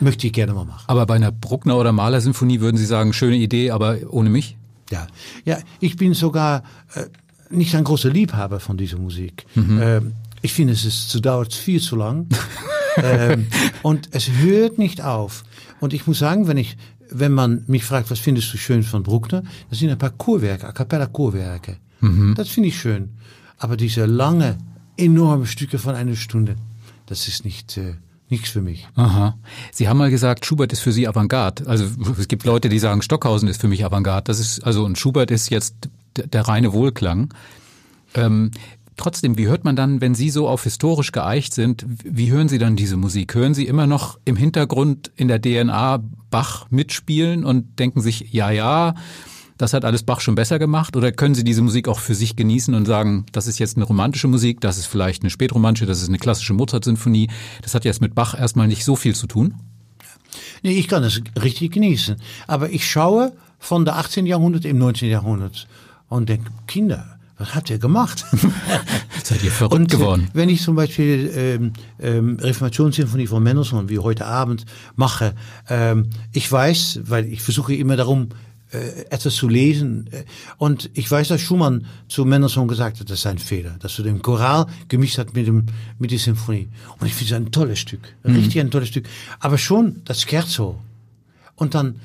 möchte 0.01 0.27
ich 0.29 0.33
gerne 0.33 0.55
mal 0.55 0.65
machen. 0.65 0.85
Aber 0.87 1.05
bei 1.07 1.17
einer 1.17 1.33
Bruckner 1.33 1.77
oder 1.77 1.93
Mahler 1.93 2.21
Symphonie 2.21 2.61
würden 2.61 2.77
Sie 2.77 2.87
sagen, 2.87 3.13
schöne 3.13 3.37
Idee, 3.37 3.73
aber 3.73 3.99
ohne 4.11 4.31
mich? 4.31 4.57
Ja, 4.91 5.07
ja, 5.45 5.59
ich 5.81 5.97
bin 5.97 6.15
sogar 6.15 6.63
äh, 6.95 7.07
nicht 7.51 7.75
ein 7.75 7.85
großer 7.85 8.09
Liebhaber 8.09 8.61
von 8.61 8.77
dieser 8.77 8.99
Musik. 8.99 9.47
Mhm. 9.55 9.81
Ähm, 9.83 10.13
ich 10.43 10.53
finde, 10.53 10.73
es 10.73 10.85
ist, 10.85 11.25
dauert 11.25 11.53
viel 11.53 11.81
zu 11.81 11.97
lang. 11.97 12.29
ähm, 12.97 13.49
und 13.83 14.09
es 14.13 14.31
hört 14.31 14.79
nicht 14.79 15.03
auf. 15.03 15.45
Und 15.81 15.93
ich 15.93 16.07
muss 16.07 16.19
sagen, 16.19 16.49
wenn 16.49 16.57
ich, 16.57 16.77
wenn 17.11 17.33
man 17.33 17.65
mich 17.67 17.85
fragt, 17.85 18.11
was 18.11 18.19
findest 18.19 18.53
du 18.53 18.59
schön 18.59 18.83
von 18.83 19.03
Bruckner, 19.03 19.43
das 19.71 19.79
sind 19.79 19.91
ein 19.91 19.99
paar 19.99 20.11
Chorwerke, 20.11 20.67
A 20.67 20.73
cappella 20.73 21.07
Chorwerke. 21.07 21.77
Mhm. 22.01 22.35
Das 22.37 22.49
finde 22.49 22.69
ich 22.69 22.79
schön. 22.79 23.11
Aber 23.59 23.77
diese 23.77 24.07
lange, 24.07 24.59
enorme 24.97 25.47
Stücke 25.47 25.79
von 25.79 25.95
einer 25.95 26.17
Stunde, 26.17 26.57
das 27.07 27.29
ist 27.29 27.45
nicht, 27.45 27.77
äh, 27.77 27.95
nichts 28.29 28.51
für 28.51 28.63
mich. 28.63 28.87
Aha. 28.95 29.37
Sie 29.73 29.89
haben 29.89 29.99
mal 29.99 30.11
gesagt, 30.11 30.47
Schubert 30.47 30.73
ist 30.73 30.81
für 30.81 30.93
Sie 30.93 31.09
Avantgarde. 31.09 31.67
Also 31.67 31.87
es 32.19 32.29
gibt 32.29 32.45
Leute, 32.45 32.69
die 32.69 32.79
sagen, 32.79 33.03
Stockhausen 33.03 33.49
ist 33.49 33.61
für 33.61 33.69
mich 33.69 33.85
Avantgarde. 33.85 34.25
Das 34.25 34.39
ist 34.39 34.61
also 34.65 34.85
und 34.85 34.99
Schubert 34.99 35.31
ist 35.31 35.51
jetzt 35.51 35.89
der, 36.17 36.49
reine 36.49 36.73
Wohlklang. 36.73 37.33
Ähm, 38.15 38.51
trotzdem, 38.99 39.39
wie 39.39 39.47
hört 39.47 39.65
man 39.65 39.77
dann, 39.77 40.01
wenn 40.01 40.15
Sie 40.15 40.29
so 40.29 40.49
auf 40.49 40.65
historisch 40.65 41.13
geeicht 41.13 41.55
sind, 41.55 41.87
wie 42.05 42.31
hören 42.31 42.49
Sie 42.49 42.59
dann 42.59 42.77
diese 42.77 42.97
Musik? 42.97 43.35
Hören 43.35 43.55
Sie 43.55 43.67
immer 43.67 43.87
noch 43.87 44.19
im 44.25 44.37
Hintergrund 44.37 45.11
in 45.17 45.29
der 45.29 45.41
DNA 45.41 46.03
Bach 46.31 46.67
mitspielen 46.71 47.45
und 47.45 47.79
denken 47.79 48.03
sich, 48.03 48.33
ja, 48.33 48.51
ja, 48.51 48.95
das 49.57 49.73
hat 49.73 49.85
alles 49.85 50.03
Bach 50.03 50.21
schon 50.21 50.35
besser 50.35 50.59
gemacht? 50.59 50.97
Oder 50.97 51.13
können 51.13 51.35
Sie 51.35 51.45
diese 51.45 51.63
Musik 51.63 51.89
auch 51.89 51.99
für 51.99 52.15
sich 52.15 52.37
genießen 52.37 52.75
und 52.75 52.87
sagen, 52.87 53.27
das 53.33 53.47
ist 53.47 53.59
jetzt 53.59 53.77
eine 53.77 53.85
romantische 53.85 54.29
Musik, 54.29 54.61
das 54.61 54.79
ist 54.79 54.87
vielleicht 54.87 55.23
eine 55.23 55.31
spätromantische, 55.31 55.87
das 55.87 56.03
ist 56.03 56.09
eine 56.09 56.19
klassische 56.19 56.53
Mozart-Sinfonie. 56.53 57.29
Das 57.63 57.75
hat 57.75 57.85
jetzt 57.85 58.01
mit 58.01 58.15
Bach 58.15 58.39
erstmal 58.39 58.69
nicht 58.69 58.85
so 58.85 58.95
viel 58.95 59.15
zu 59.15 59.27
tun? 59.27 59.55
Nee, 60.63 60.79
ich 60.79 60.89
kann 60.89 61.03
es 61.05 61.21
richtig 61.41 61.73
genießen. 61.73 62.17
Aber 62.47 62.71
ich 62.71 62.89
schaue 62.89 63.33
von 63.59 63.85
der 63.85 63.97
18. 63.97 64.27
Jahrhundert 64.27 64.65
im 64.65 64.79
19. 64.79 65.09
Jahrhundert 65.09 65.67
und 66.09 66.29
denke, 66.29 66.51
Kinder, 66.67 67.18
was 67.39 67.55
habt 67.55 67.71
ihr 67.71 67.79
gemacht? 67.79 68.25
Seid 69.23 69.43
ihr 69.45 69.51
verrückt 69.51 69.75
und, 69.75 69.95
äh, 69.95 69.97
geworden? 69.97 70.29
Wenn 70.33 70.49
ich 70.49 70.63
zum 70.63 70.75
Beispiel 70.75 71.31
ähm, 71.35 71.73
ähm, 72.01 72.37
Reformationssymphonie 72.41 73.27
von 73.27 73.43
Mendelssohn 73.43 73.89
wie 73.89 74.01
heute 74.01 74.27
Abend 74.27 74.65
mache, 74.97 75.35
ähm, 75.69 76.11
ich 76.33 76.51
weiß, 76.51 77.01
weil 77.05 77.27
ich 77.27 77.43
versuche 77.43 77.75
immer 77.75 77.97
darum, 77.97 78.31
äh, 78.71 79.07
etwas 79.11 79.35
zu 79.37 79.49
lesen. 79.49 80.09
Äh, 80.11 80.25
und 80.59 80.91
ich 80.95 81.11
weiß, 81.11 81.29
dass 81.29 81.41
Schumann 81.41 81.87
zu 82.09 82.25
Mendelssohn 82.25 82.69
gesagt 82.69 83.01
hat, 83.01 83.09
das 83.09 83.21
ist 83.21 83.27
ein 83.27 83.39
Fehler, 83.39 83.77
dass 83.79 83.97
du 83.97 84.03
den 84.03 84.21
Choral 84.21 84.67
gemischt 84.89 85.19
hat 85.19 85.35
mit 85.35 85.47
dem 85.47 85.67
mit 85.99 86.11
der 86.11 86.19
Symphonie. 86.19 86.69
Und 86.99 87.07
ich 87.07 87.15
finde 87.15 87.35
es 87.35 87.41
ein 87.41 87.51
tolles 87.53 87.79
Stück, 87.79 88.15
mhm. 88.25 88.35
richtig 88.35 88.61
ein 88.61 88.71
tolles 88.71 88.89
Stück. 88.89 89.09
Aber 89.41 89.59
schon 89.59 90.03
das 90.05 90.23
Scherzo. 90.23 90.79
Und 91.55 91.75
dann 91.75 92.01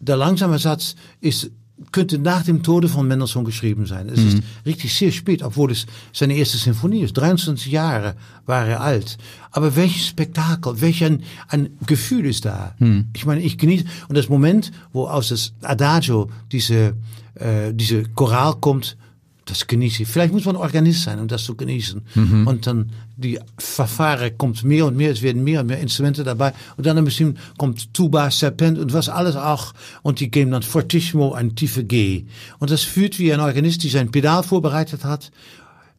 der 0.00 0.16
langsame 0.16 0.58
Satz 0.58 0.96
ist 1.20 1.50
könnte 1.92 2.18
nach 2.18 2.42
dem 2.44 2.62
Tode 2.62 2.88
von 2.88 3.06
Mendelssohn 3.06 3.44
geschrieben 3.44 3.86
sein. 3.86 4.08
Es 4.08 4.20
mhm. 4.20 4.28
ist 4.28 4.42
richtig 4.66 4.94
sehr 4.94 5.12
spät, 5.12 5.42
obwohl 5.42 5.70
es 5.70 5.86
seine 6.12 6.34
erste 6.36 6.58
Sinfonie 6.58 7.02
ist. 7.02 7.14
23 7.14 7.70
Jahre 7.70 8.16
war 8.46 8.66
er 8.66 8.80
alt. 8.80 9.18
Aber 9.50 9.76
welches 9.76 10.06
Spektakel, 10.06 10.80
welch 10.80 11.04
ein, 11.04 11.22
ein 11.48 11.70
Gefühl 11.86 12.26
ist 12.26 12.44
da? 12.44 12.74
Mhm. 12.78 13.06
Ich 13.14 13.26
meine, 13.26 13.42
ich 13.42 13.58
genieße, 13.58 13.84
und 14.08 14.16
das 14.16 14.28
Moment, 14.28 14.72
wo 14.92 15.06
aus 15.06 15.28
das 15.28 15.52
Adagio 15.62 16.30
diese, 16.52 16.94
äh, 17.34 17.72
diese 17.72 18.04
Choral 18.04 18.56
kommt, 18.60 18.96
das 19.44 19.66
genieße 19.66 20.02
ich. 20.02 20.08
Vielleicht 20.08 20.32
muss 20.32 20.44
man 20.44 20.56
Organist 20.56 21.04
sein, 21.04 21.18
um 21.18 21.28
das 21.28 21.44
zu 21.44 21.54
genießen. 21.54 22.02
Mhm. 22.14 22.46
Und 22.46 22.66
dann 22.66 22.90
die 23.18 23.40
Verfahren 23.58 24.38
kommt 24.38 24.62
mehr 24.62 24.86
und 24.86 24.96
mehr, 24.96 25.10
es 25.10 25.22
werden 25.22 25.42
mehr 25.42 25.60
und 25.60 25.66
mehr 25.66 25.80
Instrumente 25.80 26.22
dabei. 26.22 26.52
Und 26.76 26.86
dann 26.86 26.96
ein 26.96 27.04
bisschen 27.04 27.36
kommt 27.58 27.92
Tuba, 27.92 28.30
Serpent 28.30 28.78
und 28.78 28.92
was 28.92 29.08
alles 29.08 29.34
auch. 29.34 29.74
Und 30.02 30.20
die 30.20 30.30
geben 30.30 30.52
dann 30.52 30.62
Fortissimo 30.62 31.32
ein 31.32 31.56
tiefe 31.56 31.84
G. 31.84 32.26
Und 32.60 32.70
das 32.70 32.82
fühlt 32.82 33.18
wie 33.18 33.32
ein 33.32 33.40
Organist, 33.40 33.82
die 33.82 33.88
sein 33.88 34.12
Pedal 34.12 34.44
vorbereitet 34.44 35.04
hat. 35.04 35.32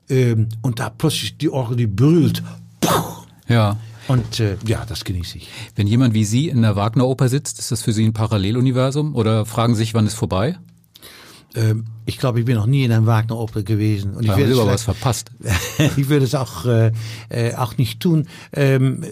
Ähm, 0.10 0.48
und 0.62 0.80
da 0.80 0.90
plötzlich 0.90 1.38
die 1.38 1.50
Orgel, 1.50 1.76
die 1.76 1.88
brüllt. 1.88 2.42
Ja. 3.48 3.78
Und 4.08 4.40
äh, 4.40 4.56
ja, 4.66 4.86
das 4.88 5.04
genieße 5.04 5.38
ich. 5.38 5.50
Wenn 5.76 5.88
jemand 5.88 6.14
wie 6.14 6.24
Sie 6.24 6.48
in 6.48 6.62
der 6.62 6.76
Wagner-Oper 6.76 7.30
sitzt, 7.30 7.60
ist 7.60 7.72
das 7.72 7.84
für 7.84 7.92
Sie 7.92 8.06
ein 8.06 8.14
Paralleluniversum? 8.14 9.14
Oder 9.14 9.46
fragen 9.46 9.76
Sie 9.76 9.80
sich, 9.80 9.94
wann 9.94 10.08
ist 10.08 10.16
vorbei? 10.16 10.58
Ähm, 11.56 11.86
ich 12.06 12.18
glaube, 12.18 12.40
ich 12.40 12.46
bin 12.46 12.56
noch 12.56 12.66
nie 12.66 12.84
in 12.84 12.92
einem 12.92 13.06
Wagner-Oper 13.06 13.64
gewesen. 13.64 14.16
Und 14.16 14.24
ich 14.24 14.30
werde 14.30 14.52
über 14.52 14.68
was 14.68 14.84
verpasst. 14.84 15.32
ich 15.98 16.10
würde 16.10 16.26
es 16.26 16.36
auch, 16.36 16.66
äh, 16.66 16.92
äh, 17.30 17.56
auch 17.56 17.78
nicht 17.78 18.00
tun. 18.00 18.28
Ähm, 18.54 19.04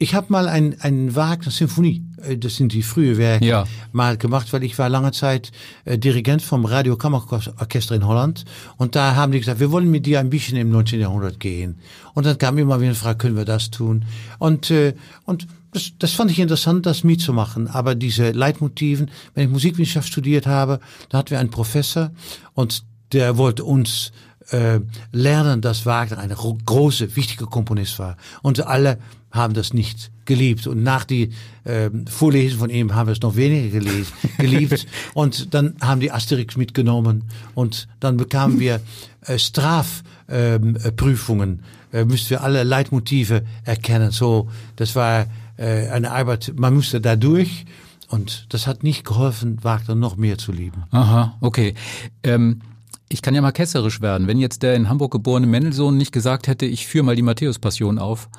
ich 0.00 0.14
habe 0.14 0.26
mal 0.30 0.48
ein, 0.48 0.76
ein 0.80 1.16
Wagner-Symphonie, 1.16 2.04
äh, 2.22 2.36
das 2.36 2.56
sind 2.56 2.72
die 2.72 2.82
frühe 2.82 3.18
Werke, 3.18 3.44
ja. 3.44 3.64
mal 3.92 4.16
gemacht, 4.16 4.52
weil 4.52 4.62
ich 4.62 4.78
war 4.78 4.88
lange 4.88 5.12
Zeit 5.12 5.50
äh, 5.84 5.98
Dirigent 5.98 6.42
vom 6.42 6.64
Radiokammerorchester 6.64 7.94
in 7.94 8.06
Holland. 8.06 8.44
Und 8.76 8.94
da 8.94 9.16
haben 9.16 9.32
die 9.32 9.40
gesagt, 9.40 9.60
wir 9.60 9.72
wollen 9.72 9.90
mit 9.90 10.06
dir 10.06 10.20
ein 10.20 10.30
bisschen 10.30 10.56
im 10.56 10.70
19. 10.70 11.00
Jahrhundert 11.00 11.40
gehen. 11.40 11.80
Und 12.14 12.26
dann 12.26 12.38
kam 12.38 12.58
immer 12.58 12.78
wieder 12.80 12.90
eine 12.90 12.94
Frage, 12.94 13.18
können 13.18 13.36
wir 13.36 13.44
das 13.44 13.70
tun? 13.70 14.04
Und, 14.38 14.70
äh, 14.70 14.94
und 15.24 15.48
das, 15.72 15.92
das 15.98 16.12
fand 16.12 16.30
ich 16.30 16.38
interessant, 16.38 16.86
das 16.86 17.04
mitzumachen. 17.04 17.68
Aber 17.68 17.94
diese 17.94 18.30
Leitmotiven, 18.30 19.10
wenn 19.34 19.44
ich 19.44 19.50
Musikwissenschaft 19.50 20.08
studiert 20.08 20.46
habe, 20.46 20.80
da 21.08 21.18
hatten 21.18 21.30
wir 21.30 21.40
einen 21.40 21.50
Professor 21.50 22.10
und 22.54 22.84
der 23.12 23.38
wollte 23.38 23.64
uns 23.64 24.12
äh, 24.50 24.80
lernen, 25.12 25.60
dass 25.60 25.86
Wagner 25.86 26.18
ein 26.18 26.30
große, 26.30 27.14
wichtige 27.16 27.46
Komponist 27.46 27.98
war. 27.98 28.16
Und 28.42 28.64
alle 28.66 28.98
haben 29.30 29.54
das 29.54 29.74
nicht 29.74 30.10
geliebt. 30.24 30.66
Und 30.66 30.82
nach 30.82 31.04
die 31.04 31.30
äh, 31.64 31.90
Vorlesung 32.08 32.60
von 32.60 32.70
ihm 32.70 32.94
haben 32.94 33.08
wir 33.08 33.12
es 33.12 33.20
noch 33.20 33.36
weniger 33.36 33.78
gelesen, 33.78 34.10
geliebt. 34.38 34.86
und 35.14 35.52
dann 35.54 35.76
haben 35.80 36.00
die 36.00 36.10
Asterix 36.12 36.56
mitgenommen 36.56 37.24
und 37.54 37.88
dann 38.00 38.16
bekamen 38.16 38.58
wir 38.58 38.80
äh, 39.26 39.38
Strafprüfungen. 39.38 41.62
Äh, 41.92 42.04
müssten 42.04 42.30
wir 42.30 42.42
alle 42.42 42.64
Leitmotive 42.64 43.44
erkennen. 43.64 44.10
So, 44.10 44.48
das 44.76 44.96
war 44.96 45.26
äh, 45.58 45.88
eine 45.88 46.10
Arbeit, 46.12 46.54
man 46.56 46.74
musste 46.74 47.00
da 47.00 47.16
durch. 47.16 47.66
Und 48.08 48.46
das 48.48 48.66
hat 48.66 48.82
nicht 48.82 49.04
geholfen, 49.04 49.62
Wagner 49.62 49.94
noch 49.94 50.16
mehr 50.16 50.38
zu 50.38 50.50
lieben. 50.50 50.84
Aha, 50.92 51.36
okay. 51.42 51.74
Ähm, 52.22 52.62
ich 53.10 53.20
kann 53.20 53.34
ja 53.34 53.42
mal 53.42 53.52
ketzerisch 53.52 54.00
werden. 54.00 54.26
Wenn 54.26 54.38
jetzt 54.38 54.62
der 54.62 54.74
in 54.74 54.88
Hamburg 54.88 55.12
geborene 55.12 55.46
Mendelssohn 55.46 55.96
nicht 55.96 56.12
gesagt 56.12 56.46
hätte, 56.46 56.64
ich 56.64 56.86
führe 56.86 57.04
mal 57.04 57.16
die 57.16 57.22
Matthäus-Passion 57.22 57.98
auf, 57.98 58.30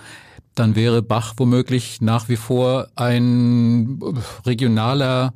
dann 0.55 0.75
wäre 0.75 1.01
Bach 1.01 1.35
womöglich 1.37 2.01
nach 2.01 2.29
wie 2.29 2.35
vor 2.35 2.87
ein 2.95 3.99
regionaler 4.45 5.33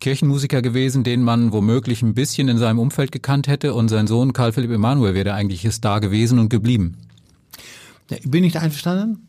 Kirchenmusiker 0.00 0.62
gewesen, 0.62 1.04
den 1.04 1.22
man 1.22 1.52
womöglich 1.52 2.02
ein 2.02 2.14
bisschen 2.14 2.48
in 2.48 2.58
seinem 2.58 2.78
Umfeld 2.78 3.12
gekannt 3.12 3.48
hätte 3.48 3.74
und 3.74 3.88
sein 3.88 4.06
Sohn 4.06 4.32
Karl 4.32 4.52
Philipp 4.52 4.70
Emanuel 4.70 5.14
wäre 5.14 5.24
der 5.24 5.34
eigentliche 5.34 5.72
Star 5.72 6.00
gewesen 6.00 6.38
und 6.38 6.48
geblieben. 6.48 6.96
Ich 8.08 8.30
bin 8.30 8.42
nicht 8.42 8.56
einverstanden. 8.58 9.25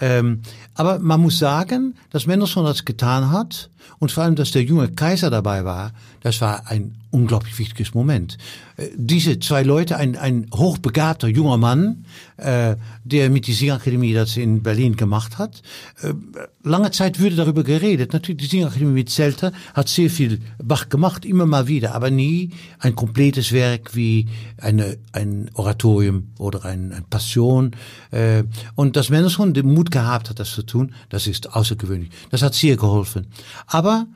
Ähm, 0.00 0.42
aber 0.74 0.98
man 0.98 1.20
muss 1.20 1.38
sagen, 1.38 1.94
dass 2.10 2.26
Mendelssohn 2.26 2.64
das 2.64 2.84
getan 2.84 3.30
hat 3.30 3.70
und 3.98 4.10
vor 4.10 4.24
allem, 4.24 4.34
dass 4.34 4.50
der 4.50 4.62
junge 4.62 4.88
Kaiser 4.88 5.30
dabei 5.30 5.64
war, 5.64 5.92
das 6.24 6.40
war 6.40 6.68
ein 6.68 6.96
unglaublich 7.10 7.58
wichtiges 7.58 7.92
Moment. 7.92 8.38
Äh, 8.78 8.88
diese 8.96 9.38
zwei 9.40 9.62
Leute, 9.62 9.98
ein, 9.98 10.16
ein 10.16 10.46
hochbegabter 10.54 11.28
junger 11.28 11.58
Mann, 11.58 12.06
äh, 12.38 12.76
der 13.04 13.28
mit 13.28 13.46
der 13.46 13.54
Singakademie 13.54 14.14
das 14.14 14.38
in 14.38 14.62
Berlin 14.62 14.96
gemacht 14.96 15.36
hat. 15.36 15.60
Äh, 16.00 16.14
lange 16.62 16.90
Zeit 16.92 17.20
würde 17.20 17.36
darüber 17.36 17.62
geredet. 17.62 18.14
Natürlich, 18.14 18.40
die 18.40 18.56
Singakademie 18.56 18.94
mit 18.94 19.10
Zelter 19.10 19.52
hat 19.74 19.90
sehr 19.90 20.08
viel 20.08 20.40
Bach 20.62 20.88
gemacht, 20.88 21.26
immer 21.26 21.44
mal 21.44 21.68
wieder, 21.68 21.94
aber 21.94 22.10
nie 22.10 22.52
ein 22.78 22.96
komplettes 22.96 23.52
Werk 23.52 23.94
wie 23.94 24.26
eine, 24.56 24.96
ein 25.12 25.50
Oratorium 25.52 26.30
oder 26.38 26.64
ein, 26.64 26.90
ein 26.92 27.04
Passion. 27.04 27.72
Äh, 28.12 28.44
und 28.76 28.96
dass 28.96 29.10
Mendelssohn 29.10 29.52
den 29.52 29.74
Mut 29.74 29.90
gehabt 29.90 30.30
hat, 30.30 30.40
das 30.40 30.52
zu 30.52 30.62
tun, 30.62 30.94
das 31.10 31.26
ist 31.26 31.54
außergewöhnlich. 31.54 32.08
Das 32.30 32.40
hat 32.40 32.54
sehr 32.54 32.78
geholfen. 32.78 33.26
Aber 33.66 34.06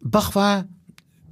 Bach 0.00 0.36
war 0.36 0.66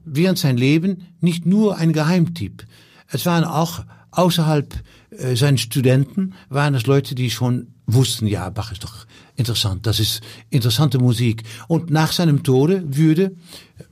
während 0.04 0.38
sein 0.38 0.56
Leben 0.56 1.06
nicht 1.20 1.46
nur 1.46 1.76
ein 1.76 1.92
Geheimtipp. 1.92 2.64
Es 3.08 3.26
waren 3.26 3.44
auch 3.44 3.84
außerhalb 4.10 4.74
äh, 5.10 5.36
seinen 5.36 5.58
Studenten, 5.58 6.34
waren 6.48 6.74
es 6.74 6.86
Leute, 6.86 7.14
die 7.14 7.30
schon 7.30 7.68
wussten, 7.86 8.26
ja, 8.26 8.48
Bach 8.50 8.72
ist 8.72 8.84
doch 8.84 9.06
interessant, 9.36 9.86
das 9.86 10.00
ist 10.00 10.22
interessante 10.50 10.98
Musik. 10.98 11.42
Und 11.68 11.90
nach 11.90 12.12
seinem 12.12 12.42
Tode 12.42 12.84
würde, 12.86 13.34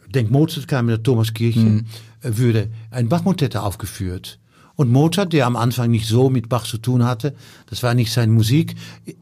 denk 0.08 0.30
Mozart 0.30 0.68
kam 0.68 0.86
in 0.86 0.96
der 0.96 1.02
Thomaskirche, 1.02 1.60
mhm. 1.60 1.86
würde 2.22 2.70
ein 2.90 3.08
Bachmotette 3.08 3.62
aufgeführt. 3.62 4.38
Und 4.74 4.90
Mozart, 4.90 5.32
der 5.32 5.46
am 5.46 5.56
Anfang 5.56 5.90
nicht 5.90 6.06
so 6.06 6.30
mit 6.30 6.48
Bach 6.48 6.64
zu 6.64 6.78
tun 6.78 7.04
hatte, 7.04 7.34
das 7.66 7.82
war 7.82 7.94
nicht 7.94 8.12
seine 8.12 8.32
Musik, 8.32 8.74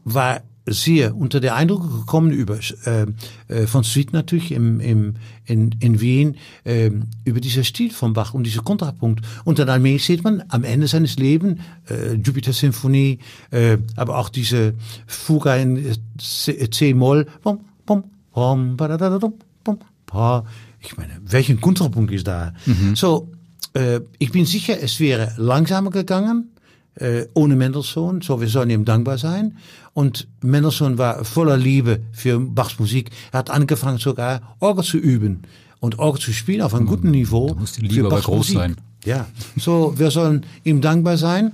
war 0.05 0.41
sehr 0.65 1.15
unter 1.15 1.39
der 1.39 1.55
Eindruck 1.55 1.89
gekommen 1.91 2.31
über 2.31 2.59
äh, 2.85 3.05
äh, 3.47 3.67
von 3.67 3.83
Suite 3.83 4.13
natürlich 4.13 4.51
im, 4.51 4.79
im, 4.79 5.15
in, 5.45 5.75
in 5.79 5.99
Wien 5.99 6.37
äh, 6.63 6.91
über 7.25 7.39
dieser 7.39 7.63
Stil 7.63 7.91
von 7.91 8.13
Bach 8.13 8.33
und 8.33 8.43
dieser 8.43 8.61
Kontrapunkt. 8.61 9.25
Und 9.43 9.59
dann 9.59 9.69
allmählich 9.69 10.05
sieht 10.05 10.23
man 10.23 10.43
am 10.49 10.63
Ende 10.63 10.87
seines 10.87 11.17
Lebens 11.17 11.59
äh, 11.89 12.13
Jupiter 12.13 12.53
Symphonie, 12.53 13.19
äh, 13.49 13.77
aber 13.95 14.17
auch 14.17 14.29
diese 14.29 14.75
Fuga 15.07 15.55
in 15.55 15.95
C-Moll. 16.19 17.27
Ich 20.79 20.97
meine, 20.97 21.19
welchen 21.25 21.59
Kontrapunkt 21.59 22.11
ist 22.11 22.27
da? 22.27 22.53
Mhm. 22.65 22.95
So, 22.95 23.31
äh, 23.73 24.01
ich 24.19 24.31
bin 24.31 24.45
sicher, 24.45 24.81
es 24.81 24.99
wäre 24.99 25.33
langsamer 25.37 25.89
gegangen 25.89 26.51
äh, 26.95 27.25
ohne 27.33 27.55
Mendelssohn. 27.55 28.21
So, 28.21 28.41
wir 28.41 28.47
sollen 28.47 28.69
ihm 28.69 28.85
dankbar 28.85 29.17
sein. 29.17 29.57
Und 29.93 30.27
Mendelssohn 30.41 30.97
war 30.97 31.25
voller 31.25 31.57
Liebe 31.57 32.01
für 32.11 32.39
Bachs 32.39 32.79
Musik. 32.79 33.09
Er 33.31 33.39
hat 33.39 33.49
angefangen 33.49 33.97
sogar 33.97 34.55
Orgel 34.59 34.83
zu 34.83 34.97
üben 34.97 35.43
und 35.79 35.99
Orgel 35.99 36.21
zu 36.21 36.33
spielen 36.33 36.61
auf 36.61 36.73
einem 36.73 36.85
guten 36.85 37.07
hm, 37.07 37.11
Niveau. 37.11 37.47
Da 37.47 37.55
muss 37.55 37.73
die 37.73 37.81
Liebe 37.81 38.07
aber 38.07 38.21
groß 38.21 38.37
Musik. 38.37 38.55
sein. 38.55 38.75
Ja, 39.03 39.27
so, 39.57 39.97
wir 39.97 40.11
sollen 40.11 40.45
ihm 40.63 40.81
dankbar 40.81 41.17
sein. 41.17 41.53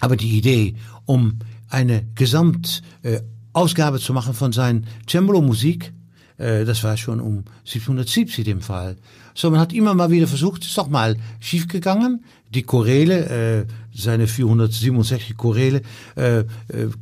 Aber 0.00 0.16
die 0.16 0.36
Idee, 0.36 0.74
um 1.06 1.38
eine 1.68 2.04
Gesamtausgabe 2.16 3.96
äh, 3.98 4.00
zu 4.00 4.12
machen 4.12 4.34
von 4.34 4.52
seinen 4.52 4.86
Cembalo-Musik, 5.08 5.92
äh, 6.38 6.64
das 6.64 6.82
war 6.82 6.96
schon 6.96 7.20
um 7.20 7.44
1770 7.60 8.48
im 8.48 8.60
Fall. 8.60 8.96
So, 9.34 9.50
man 9.50 9.60
hat 9.60 9.72
immer 9.72 9.94
mal 9.94 10.10
wieder 10.10 10.26
versucht, 10.26 10.64
ist 10.64 10.76
doch 10.76 10.88
mal 10.88 11.16
schiefgegangen. 11.40 12.24
Die 12.50 12.62
Choräle, 12.62 13.64
äh, 13.64 13.66
seine 13.94 14.26
467 14.26 15.36
Choräle, 15.36 15.82
äh, 16.16 16.40
äh, 16.40 16.44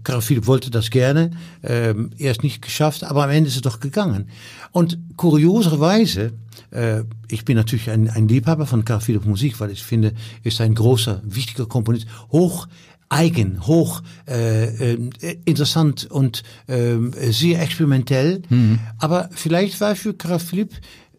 Karl 0.03 0.20
Philipp 0.20 0.46
wollte 0.46 0.70
das 0.70 0.90
gerne, 0.90 1.31
äh, 1.62 1.94
er 2.18 2.31
ist 2.31 2.42
nicht 2.42 2.62
geschafft, 2.62 3.05
aber 3.05 3.24
am 3.24 3.31
Ende 3.31 3.48
ist 3.48 3.57
es 3.57 3.62
doch 3.62 3.81
gegangen. 3.81 4.29
Und 4.72 4.98
kurioserweise, 5.16 6.33
äh, 6.70 7.03
ich 7.29 7.44
bin 7.44 7.57
natürlich 7.57 7.90
ein, 7.90 8.09
ein 8.09 8.29
Liebhaber 8.29 8.66
von 8.66 8.85
Karl 8.85 9.00
Philipp 9.00 9.24
Musik, 9.24 9.61
weil 9.61 9.70
ich 9.70 9.83
finde, 9.83 10.12
ist 10.42 10.61
ein 10.61 10.74
großer, 10.74 11.22
wichtiger 11.24 11.66
Komponist, 11.66 12.07
hoch 12.31 12.66
eigen, 13.09 13.66
hoch 13.66 14.03
äh, 14.29 14.92
äh, 14.92 15.11
interessant 15.44 16.09
und 16.11 16.44
äh, 16.68 16.96
sehr 17.31 17.61
experimentell. 17.61 18.42
Mhm. 18.48 18.79
Aber 18.98 19.29
vielleicht 19.33 19.81
war 19.81 19.96
für 19.96 20.14
Karl 20.14 20.38
Philipp 20.38 20.74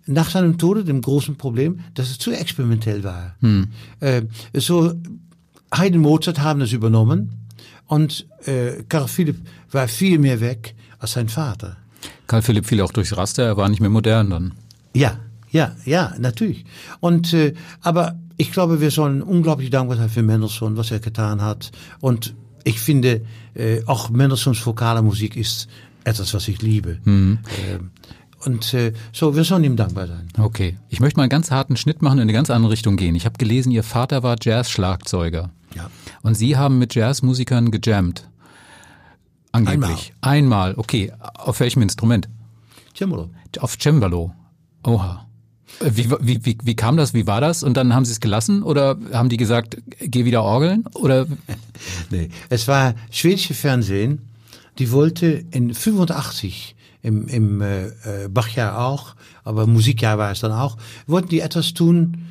nach 0.08 0.30
seinem 0.30 0.58
Tode 0.58 0.84
dem 0.84 1.02
großen 1.02 1.36
Problem, 1.38 1.82
dass 1.94 2.10
es 2.10 2.18
zu 2.18 2.32
experimentell 2.32 3.04
war. 3.04 3.36
Hm. 3.42 3.68
Äh, 4.00 4.24
so 4.54 4.94
Haydn 5.74 6.00
Mozart 6.00 6.40
haben 6.40 6.60
das 6.60 6.72
übernommen 6.72 7.48
und 7.88 8.28
äh, 8.46 8.84
Karl 8.90 9.08
Philipp 9.08 9.38
war 9.72 9.88
viel 9.88 10.20
mehr 10.20 10.42
weg 10.42 10.76
als 11.00 11.14
sein 11.14 11.30
Vater. 11.30 11.78
Karl 12.28 12.42
Philipp 12.42 12.66
fiel 12.66 12.82
auch 12.82 12.92
durchs 12.92 13.16
Raster, 13.16 13.44
er 13.44 13.58
war 13.58 13.70
nicht 13.70 13.82
mehr 13.82 13.90
modern 13.90 14.30
dann. 14.30 14.54
Ja, 14.94 15.20
ja, 15.52 15.76
ja, 15.86 16.14
natürlich. 16.18 16.66
Und 17.00 17.34
äh, 17.34 17.54
aber 17.82 18.20
ich 18.38 18.52
glaube, 18.52 18.82
wir 18.82 18.92
sollen 18.92 19.22
unglaublich 19.22 19.70
dankbar 19.70 19.98
sein 19.98 20.10
für 20.10 20.24
Mendelssohn, 20.24 20.78
was 20.78 20.92
er 20.92 21.00
getan 21.00 21.42
hat. 21.42 21.72
Und 22.00 22.34
ich 22.64 22.80
finde, 22.80 23.22
äh, 23.54 23.84
auch 23.86 24.10
Mendelssohns 24.10 24.66
vokale 24.66 25.02
Musik 25.02 25.36
ist 25.36 25.68
etwas, 26.04 26.34
was 26.34 26.48
ich 26.48 26.62
liebe. 26.62 27.00
Mhm. 27.04 27.40
Äh, 27.46 27.80
und 28.45 28.73
äh, 28.73 28.93
so, 29.13 29.36
wir 29.36 29.43
sollen 29.43 29.63
ihm 29.63 29.75
dankbar 29.75 30.08
sein. 30.08 30.27
Okay. 30.38 30.77
Ich 30.89 30.99
möchte 30.99 31.17
mal 31.17 31.23
einen 31.23 31.30
ganz 31.30 31.51
harten 31.51 31.77
Schnitt 31.77 32.01
machen 32.01 32.13
und 32.13 32.19
in 32.19 32.23
eine 32.23 32.34
ganz 32.34 32.49
andere 32.49 32.71
Richtung 32.71 32.97
gehen. 32.97 33.15
Ich 33.15 33.25
habe 33.25 33.38
gelesen, 33.38 33.71
Ihr 33.71 33.84
Vater 33.84 34.23
war 34.23 34.36
Jazz-Schlagzeuger. 34.41 35.49
Ja. 35.75 35.89
Und 36.21 36.36
Sie 36.36 36.58
haben 36.58 36.77
mit 36.77 36.95
Jazzmusikern 36.95 37.71
gejammt. 37.71 38.27
Angeblich. 39.51 40.13
Einmal. 40.21 40.71
Einmal. 40.71 40.73
Okay. 40.77 41.12
Auf 41.36 41.60
welchem 41.60 41.82
Instrument? 41.82 42.30
Cembalo. 42.95 43.30
Auf 43.60 43.77
Cembalo. 43.77 44.34
Oha. 44.84 45.27
Wie, 45.80 46.10
wie, 46.19 46.45
wie, 46.45 46.58
wie 46.63 46.75
kam 46.75 46.97
das? 46.97 47.13
Wie 47.13 47.27
war 47.27 47.41
das? 47.41 47.63
Und 47.63 47.75
dann 47.75 47.93
haben 47.93 48.06
Sie 48.06 48.12
es 48.12 48.19
gelassen 48.19 48.62
oder 48.62 48.97
haben 49.13 49.30
die 49.30 49.38
gesagt, 49.38 49.77
geh 49.99 50.25
wieder 50.25 50.43
orgeln? 50.43 50.86
Oder? 50.93 51.25
nee, 52.10 52.30
es 52.49 52.67
war 52.67 52.93
schwedische 53.10 53.54
Fernsehen. 53.54 54.19
Die 54.80 54.91
wollte 54.91 55.43
in 55.51 55.73
85 55.73 56.75
im, 57.02 57.28
im 57.28 57.62
äh, 57.62 57.88
äh, 57.88 58.28
Bachjahr 58.30 58.78
auch, 58.86 59.16
aber 59.44 59.68
Musikjahr 59.68 60.18
war 60.18 60.32
es 60.32 60.40
dann 60.42 60.52
auch, 60.52 60.78
wollten 61.08 61.30
die 61.30 61.40
etwas 61.40 61.74
tun, 61.74 62.26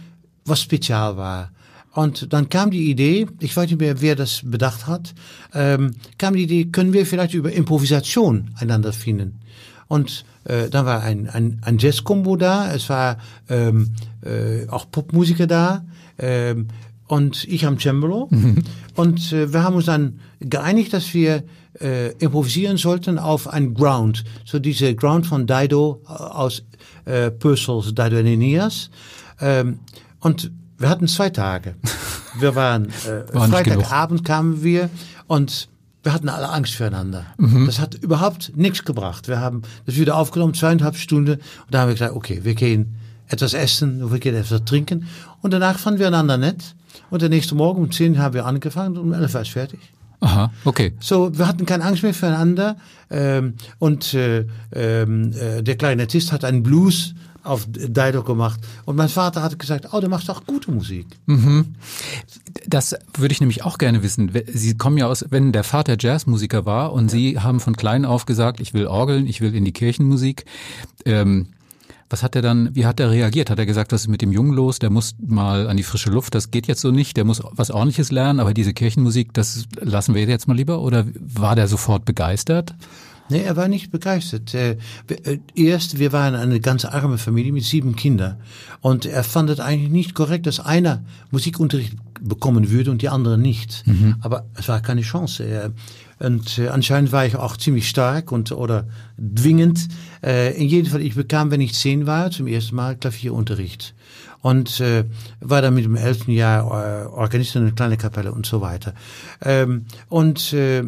was 0.44 0.62
spezial 0.62 1.16
war. 1.16 1.50
Und 1.92 2.33
dann 2.33 2.48
kam 2.48 2.70
die 2.70 2.88
Idee, 2.88 3.26
ich 3.40 3.56
weiß 3.56 3.68
nicht 3.68 3.80
mehr, 3.80 4.00
wer 4.00 4.14
das 4.14 4.42
bedacht 4.44 4.87
hat, 4.87 5.12
ähm, 5.54 5.92
kam 6.18 6.35
die 6.35 6.44
Idee, 6.44 6.66
können 6.66 6.92
wir 6.92 7.04
vielleicht 7.04 7.35
über 7.35 7.52
Improvisation 7.52 8.50
einander 8.54 8.92
finden. 8.92 9.40
Und 9.88 10.24
äh, 10.44 10.68
dann 10.68 10.87
war 10.87 11.02
ein, 11.02 11.28
ein, 11.28 11.59
ein 11.62 11.78
Jazz-Kombo 11.78 12.37
da, 12.37 12.72
es 12.72 12.88
war 12.88 13.18
ähm, 13.48 13.90
äh, 14.22 14.68
auch 14.68 14.88
Popmusiker 14.90 15.48
da 15.48 15.85
ähm, 16.18 16.68
und 17.09 17.44
ich 17.44 17.66
am 17.66 17.78
Cembalo. 17.78 18.28
Mhm. 18.30 18.62
Und 18.94 19.33
äh, 19.33 19.52
wir 19.52 19.64
haben 19.64 19.74
uns 19.74 19.87
dann 19.87 20.20
geeinigt, 20.38 20.92
dass 20.92 21.12
wir 21.12 21.42
äh, 21.78 22.12
improvisieren 22.18 22.76
sollten 22.76 23.18
auf 23.18 23.48
ein 23.48 23.74
Ground. 23.74 24.24
So 24.44 24.59
diese 24.59 24.94
Ground 24.94 25.26
von 25.26 25.46
Dido 25.46 26.02
äh, 26.06 26.12
aus 26.12 26.62
äh, 27.04 27.30
Purcells 27.30 27.88
Dido 27.88 28.18
und 28.18 28.26
Aeneas. 28.26 28.90
Ähm, 29.40 29.80
und 30.20 30.50
wir 30.78 30.88
hatten 30.88 31.09
zwei 31.09 31.30
Tage. 31.30 31.74
Wir 32.38 32.54
waren, 32.54 32.87
äh, 32.87 33.35
War 33.35 33.48
Freitagabend 33.48 34.24
kamen 34.24 34.62
wir 34.62 34.88
und 35.26 35.68
wir 36.04 36.12
hatten 36.12 36.28
alle 36.28 36.48
Angst 36.48 36.74
füreinander. 36.74 37.26
Mhm. 37.38 37.66
Das 37.66 37.80
hat 37.80 37.96
überhaupt 37.96 38.56
nichts 38.56 38.85
gebracht. 38.85 39.26
Wir 39.26 39.40
haben 39.40 39.62
das 39.85 39.96
wieder 39.96 40.16
aufgenommen, 40.16 40.54
zweieinhalb 40.54 40.96
Stunden. 40.96 41.33
Und 41.35 41.42
da 41.70 41.80
haben 41.80 41.88
wir 41.88 41.94
gesagt, 41.94 42.14
okay, 42.14 42.40
wir 42.44 42.54
gehen 42.54 42.94
etwas 43.26 43.52
essen, 43.52 44.11
wir 44.11 44.18
gehen 44.20 44.37
etwas 44.37 44.64
trinken. 44.64 45.06
Und 45.42 45.52
danach 45.52 45.78
fanden 45.78 45.98
wir 45.98 46.06
einander 46.06 46.38
nett. 46.38 46.76
Und 47.11 47.22
der 47.22 47.28
nächste 47.28 47.54
Morgen 47.56 47.83
um 47.83 47.90
zehn 47.90 48.18
haben 48.18 48.35
wir 48.35 48.46
angefangen 48.46 48.96
und 48.96 49.04
um 49.06 49.12
elf 49.12 49.35
war 49.35 49.42
es 49.42 49.48
fertig. 49.48 49.80
Aha, 50.20 50.52
okay. 50.64 50.92
So, 51.00 51.37
wir 51.37 51.48
hatten 51.48 51.66
keine 51.66 51.85
Angst 51.85 52.02
mehr 52.02 52.14
füreinander. 52.14 52.76
Ähm, 53.11 53.54
und 53.78 54.14
äh, 54.14 54.46
ähm, 54.72 55.33
äh, 55.33 55.62
der 55.62 55.76
Klarinettist 55.76 56.33
hat 56.33 56.44
einen 56.44 56.62
Blues 56.62 57.14
auf 57.42 57.66
Dido 57.68 58.22
gemacht. 58.22 58.61
Und 58.85 58.96
mein 58.96 59.09
Vater 59.09 59.42
hat 59.42 59.59
gesagt, 59.59 59.88
oh, 59.92 60.00
du 60.00 60.09
machst 60.09 60.28
auch 60.30 60.44
gute 60.44 60.70
Musik. 60.70 61.06
Mhm. 61.26 61.74
Das 62.66 62.94
würde 63.16 63.33
ich 63.33 63.40
nämlich 63.40 63.64
auch 63.64 63.78
gerne 63.78 64.02
wissen. 64.02 64.30
Sie 64.52 64.76
kommen 64.76 64.98
ja 64.98 65.06
aus, 65.06 65.24
wenn 65.30 65.52
der 65.52 65.64
Vater 65.64 65.96
Jazzmusiker 65.98 66.66
war 66.66 66.92
und 66.92 67.04
ja. 67.04 67.11
Sie 67.11 67.38
haben 67.38 67.61
von 67.61 67.76
klein 67.76 68.04
auf 68.04 68.26
gesagt, 68.26 68.61
ich 68.61 68.74
will 68.74 68.87
Orgeln, 68.87 69.26
ich 69.26 69.40
will 69.40 69.54
in 69.54 69.64
die 69.64 69.72
Kirchenmusik. 69.72 70.44
Ähm, 71.06 71.48
was 72.10 72.24
hat 72.24 72.34
er 72.34 72.42
dann, 72.42 72.74
wie 72.74 72.84
hat 72.86 73.00
er 73.00 73.10
reagiert? 73.10 73.50
Hat 73.50 73.58
er 73.58 73.66
gesagt, 73.66 73.92
was 73.92 74.02
ist 74.02 74.08
mit 74.08 74.20
dem 74.20 74.32
Jungen 74.32 74.52
los? 74.52 74.80
Der 74.80 74.90
muss 74.90 75.14
mal 75.24 75.68
an 75.68 75.76
die 75.76 75.84
frische 75.84 76.10
Luft, 76.10 76.34
das 76.34 76.50
geht 76.50 76.66
jetzt 76.66 76.80
so 76.80 76.90
nicht, 76.90 77.16
der 77.16 77.24
muss 77.24 77.40
was 77.52 77.70
ordentliches 77.70 78.10
lernen, 78.10 78.40
aber 78.40 78.52
diese 78.52 78.74
Kirchenmusik, 78.74 79.32
das 79.32 79.66
lassen 79.80 80.14
wir 80.14 80.24
jetzt 80.24 80.48
mal 80.48 80.56
lieber? 80.56 80.80
Oder 80.80 81.06
war 81.20 81.54
der 81.54 81.68
sofort 81.68 82.04
begeistert? 82.04 82.74
Nee, 83.30 83.42
er 83.42 83.56
war 83.56 83.68
nicht 83.68 83.92
begeistert. 83.92 84.52
Äh, 84.54 84.76
erst, 85.54 86.00
wir 86.00 86.12
waren 86.12 86.34
eine 86.34 86.58
ganz 86.58 86.84
arme 86.84 87.16
Familie 87.16 87.52
mit 87.52 87.62
sieben 87.62 87.94
Kindern. 87.94 88.38
Und 88.80 89.06
er 89.06 89.22
fand 89.22 89.50
es 89.50 89.60
eigentlich 89.60 89.90
nicht 89.90 90.14
korrekt, 90.14 90.46
dass 90.46 90.58
einer 90.58 91.04
Musikunterricht 91.30 91.94
bekommen 92.20 92.70
würde 92.70 92.90
und 92.90 93.02
die 93.02 93.08
andere 93.08 93.38
nicht. 93.38 93.86
Mhm. 93.86 94.16
Aber 94.20 94.46
es 94.54 94.68
war 94.68 94.80
keine 94.80 95.02
Chance. 95.02 95.44
Er, 95.44 95.70
und 96.20 96.59
äh, 96.59 96.68
anscheinend 96.68 97.12
war 97.12 97.24
ich 97.24 97.37
auch 97.37 97.56
ziemlich 97.56 97.88
stark 97.88 98.30
und 98.30 98.52
oder 98.52 98.87
dwingend. 99.16 99.88
Äh, 100.22 100.54
in 100.54 100.68
jedem 100.68 100.92
Fall, 100.92 101.00
ich 101.00 101.14
bekam, 101.14 101.50
wenn 101.50 101.62
ich 101.62 101.74
zehn 101.74 102.06
war, 102.06 102.30
zum 102.30 102.46
ersten 102.46 102.76
Mal 102.76 102.96
Klavierunterricht. 102.96 103.94
Und 104.42 104.80
äh, 104.80 105.04
war 105.40 105.62
dann 105.62 105.74
mit 105.74 105.85
dem 105.85 105.96
elften 105.96 106.33
Jahr 106.33 106.64
äh, 106.64 107.06
Organist 107.06 107.56
in 107.56 107.62
einer 107.62 107.72
kleinen 107.72 107.98
Kapelle 107.98 108.33
und 108.33 108.46
so 108.46 108.61
weiter. 108.61 108.94
Ähm, 109.42 109.87
und 110.09 110.52
äh, 110.52 110.85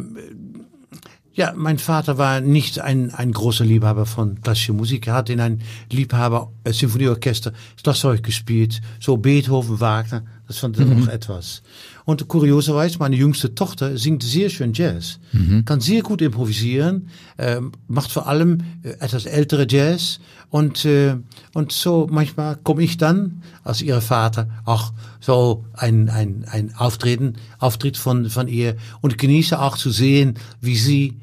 ja, 1.35 1.53
mein 1.55 1.79
Vater 1.79 2.19
war 2.19 2.41
nicht 2.41 2.79
ein, 2.79 3.11
ein 3.11 3.31
großer 3.31 3.65
Liebhaber 3.65 4.05
von 4.05 4.39
klassischer 4.41 4.73
Musik. 4.73 5.07
Er 5.07 5.15
hat 5.15 5.31
in 5.31 5.39
ein 5.39 5.61
Liebhaber 5.91 6.51
äh, 6.63 6.73
Symphonieorchester 6.73 7.53
Schlagzeug 7.75 8.21
gespielt, 8.21 8.81
so 8.99 9.17
Beethoven, 9.17 9.79
Wagner. 9.79 10.23
Das 10.47 10.59
fand 10.59 10.77
er 10.77 10.85
mhm. 10.85 11.03
auch 11.03 11.07
etwas. 11.07 11.63
Und 12.05 12.27
kurioserweise, 12.27 12.97
meine 12.99 13.15
jüngste 13.15 13.55
Tochter 13.55 13.97
singt 13.97 14.23
sehr 14.23 14.49
schön 14.49 14.73
Jazz, 14.73 15.19
mhm. 15.31 15.63
kann 15.65 15.79
sehr 15.79 16.01
gut 16.01 16.21
improvisieren, 16.21 17.07
äh, 17.37 17.61
macht 17.87 18.11
vor 18.11 18.27
allem 18.27 18.59
äh, 18.83 18.89
etwas 18.99 19.25
ältere 19.25 19.65
Jazz 19.69 20.19
und 20.49 20.85
äh, 20.85 21.15
und 21.53 21.71
so 21.71 22.07
manchmal 22.11 22.57
komme 22.57 22.83
ich 22.83 22.97
dann 22.97 23.41
als 23.63 23.81
ihre 23.81 24.01
Vater 24.01 24.49
auch 24.65 24.93
so 25.19 25.65
ein 25.73 26.09
ein 26.09 26.45
ein 26.49 26.75
Auftreten 26.75 27.35
Auftritt 27.59 27.97
von 27.97 28.29
von 28.29 28.47
ihr 28.47 28.75
und 29.01 29.17
genieße 29.17 29.59
auch 29.59 29.77
zu 29.77 29.89
sehen, 29.89 30.35
wie 30.61 30.75
sie 30.75 31.17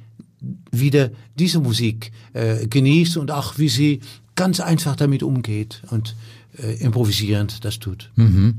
wieder 0.71 1.11
diese 1.39 1.61
Musik 1.61 2.13
äh, 2.33 2.67
genießt 2.67 3.19
und 3.19 3.31
auch 3.31 3.59
wie 3.59 3.69
sie 3.69 4.01
ganz 4.35 4.61
einfach 4.61 4.97
damit 4.97 5.23
umgeht 5.23 5.83
und 5.91 6.17
äh, 6.59 6.75
improvisierend 6.83 7.65
das 7.65 7.79
tut. 7.79 8.11
Mhm. 8.17 8.59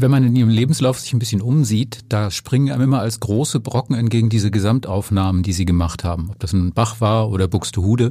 Wenn 0.00 0.10
man 0.10 0.24
in 0.24 0.36
ihrem 0.36 0.48
Lebenslauf 0.48 0.98
sich 0.98 1.12
ein 1.12 1.18
bisschen 1.18 1.40
umsieht, 1.40 2.00
da 2.08 2.30
springen 2.30 2.72
einem 2.72 2.84
immer 2.84 3.00
als 3.00 3.20
große 3.20 3.60
Brocken 3.60 3.94
entgegen 3.94 4.28
diese 4.28 4.50
Gesamtaufnahmen, 4.50 5.42
die 5.42 5.52
sie 5.52 5.64
gemacht 5.64 6.04
haben. 6.04 6.30
Ob 6.30 6.38
das 6.38 6.52
ein 6.52 6.72
Bach 6.72 7.00
war 7.00 7.30
oder 7.30 7.48
Buxtehude. 7.48 8.10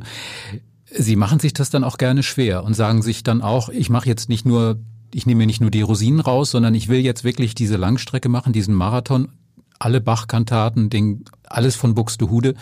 Sie 0.92 1.16
machen 1.16 1.40
sich 1.40 1.54
das 1.54 1.70
dann 1.70 1.84
auch 1.84 1.98
gerne 1.98 2.24
schwer 2.24 2.64
und 2.64 2.74
sagen 2.74 3.02
sich 3.02 3.24
dann 3.24 3.42
auch, 3.42 3.70
ich 3.70 3.90
mache 3.90 4.08
jetzt 4.08 4.30
nicht 4.30 4.46
nur, 4.46 4.80
ich 5.14 5.26
nehme 5.26 5.40
mir 5.40 5.48
nicht 5.48 5.62
nur 5.62 5.72
die 5.72 5.82
Rosinen 5.82 6.20
raus, 6.20 6.52
sondern 6.52 6.74
ich 6.74 6.88
will 6.88 7.00
jetzt 7.00 7.24
wirklich 7.24 7.56
diese 7.56 7.78
Langstrecke 7.78 8.30
machen, 8.30 8.54
diesen 8.54 8.74
Marathon, 8.74 9.30
alle 9.78 10.02
Bach-Kantaten, 10.02 11.24
alles 11.44 11.76
von 11.76 11.96
Buxtehude. 11.96 12.56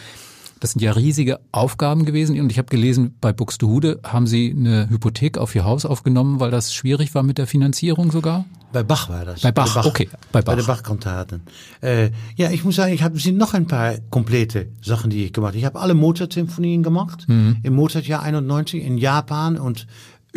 Das 0.60 0.72
sind 0.72 0.82
ja 0.82 0.91
riesige 0.91 1.39
Aufgaben 1.52 2.06
gewesen. 2.06 2.39
Und 2.39 2.52
ich 2.52 2.58
habe 2.58 2.67
gelesen, 2.67 3.15
bei 3.22 3.34
Buxtehude 3.34 4.00
haben 4.04 4.28
Sie 4.28 4.54
eine 4.58 4.89
Hypothek 4.89 5.38
auf 5.38 5.54
Ihr 5.56 5.65
Haus 5.65 5.86
aufgenommen, 5.86 6.39
weil 6.39 6.52
das 6.52 6.74
schwierig 6.74 7.13
war 7.15 7.24
mit 7.24 7.38
der 7.38 7.48
Finanzierung 7.48 8.12
sogar? 8.12 8.46
Bei 8.74 8.84
Bach 8.84 9.10
war 9.10 9.24
das. 9.24 9.41
Bei 9.41 9.52
Bach, 9.52 9.74
bei 9.74 9.82
Bach 9.82 9.86
okay. 9.86 10.10
Bei 10.32 10.41
Bach. 10.41 10.54
Bei 10.54 10.56
den 10.56 10.65
Bach-Kantaten. 10.65 11.41
Äh, 11.82 12.10
ja, 12.36 12.52
ich 12.52 12.63
muss 12.63 12.76
sagen, 12.76 12.93
ich 12.93 13.02
habe 13.02 13.17
noch 13.32 13.54
ein 13.54 13.67
paar 13.67 13.96
komplette 14.10 14.67
Sachen, 14.82 15.10
die 15.10 15.26
ich 15.26 15.34
gemacht 15.34 15.52
habe. 15.52 15.60
Ich 15.60 15.65
habe 15.65 15.80
alle 15.80 15.93
Mozart-Symphonien 15.93 16.84
gemacht. 16.84 17.26
Mhm. 17.28 17.58
Im 17.63 17.76
Mozart-Jahr 17.76 18.24
91 18.24 18.84
in 18.84 18.98
Japan 18.98 19.58
und 19.58 19.88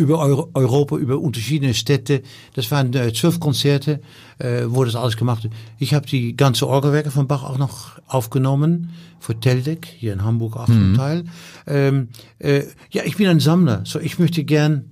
über 0.00 0.18
Euro 0.18 0.50
Europa, 0.54 0.96
über 0.96 1.18
unterschiedliche 1.18 1.74
Städte. 1.74 2.22
Das 2.54 2.70
waren 2.70 2.92
äh, 2.94 3.12
zwölf 3.12 3.38
Konzerte, 3.38 4.00
äh, 4.38 4.62
wo 4.66 4.84
das 4.84 4.96
alles 4.96 5.16
gemacht 5.16 5.44
wird. 5.44 5.52
Ich 5.78 5.94
habe 5.94 6.06
die 6.06 6.36
ganze 6.36 6.66
Orgelwerke 6.66 7.10
von 7.10 7.28
Bach 7.28 7.44
auch 7.44 7.58
noch 7.58 7.98
aufgenommen, 8.08 8.90
für 9.20 9.38
Teldec, 9.38 9.86
hier 9.86 10.14
in 10.14 10.24
Hamburg 10.24 10.56
auch 10.56 10.66
zum 10.66 10.92
mhm. 10.92 10.96
Teil. 10.96 11.24
Ähm, 11.66 12.08
äh, 12.38 12.62
ja, 12.90 13.02
ich 13.04 13.16
bin 13.16 13.28
ein 13.28 13.40
Sammler, 13.40 13.82
so 13.84 14.00
ich 14.00 14.18
möchte 14.18 14.42
gern 14.44 14.90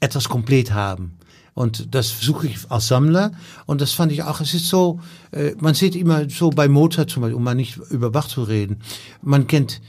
etwas 0.00 0.28
komplett 0.28 0.72
haben. 0.72 1.12
Und 1.54 1.94
das 1.94 2.20
suche 2.20 2.48
ich 2.48 2.70
als 2.70 2.88
Sammler. 2.88 3.32
Und 3.64 3.80
das 3.80 3.92
fand 3.92 4.12
ich 4.12 4.22
auch, 4.22 4.42
es 4.42 4.52
ist 4.52 4.68
so, 4.68 5.00
äh, 5.30 5.52
man 5.58 5.72
sieht 5.72 5.96
immer 5.96 6.28
so 6.28 6.50
bei 6.50 6.68
Mozart 6.68 7.08
zum 7.08 7.22
Beispiel, 7.22 7.36
um 7.36 7.42
mal 7.42 7.54
nicht 7.54 7.78
über 7.90 8.10
Bach 8.10 8.28
zu 8.28 8.42
reden, 8.42 8.80
man 9.22 9.46
kennt 9.46 9.80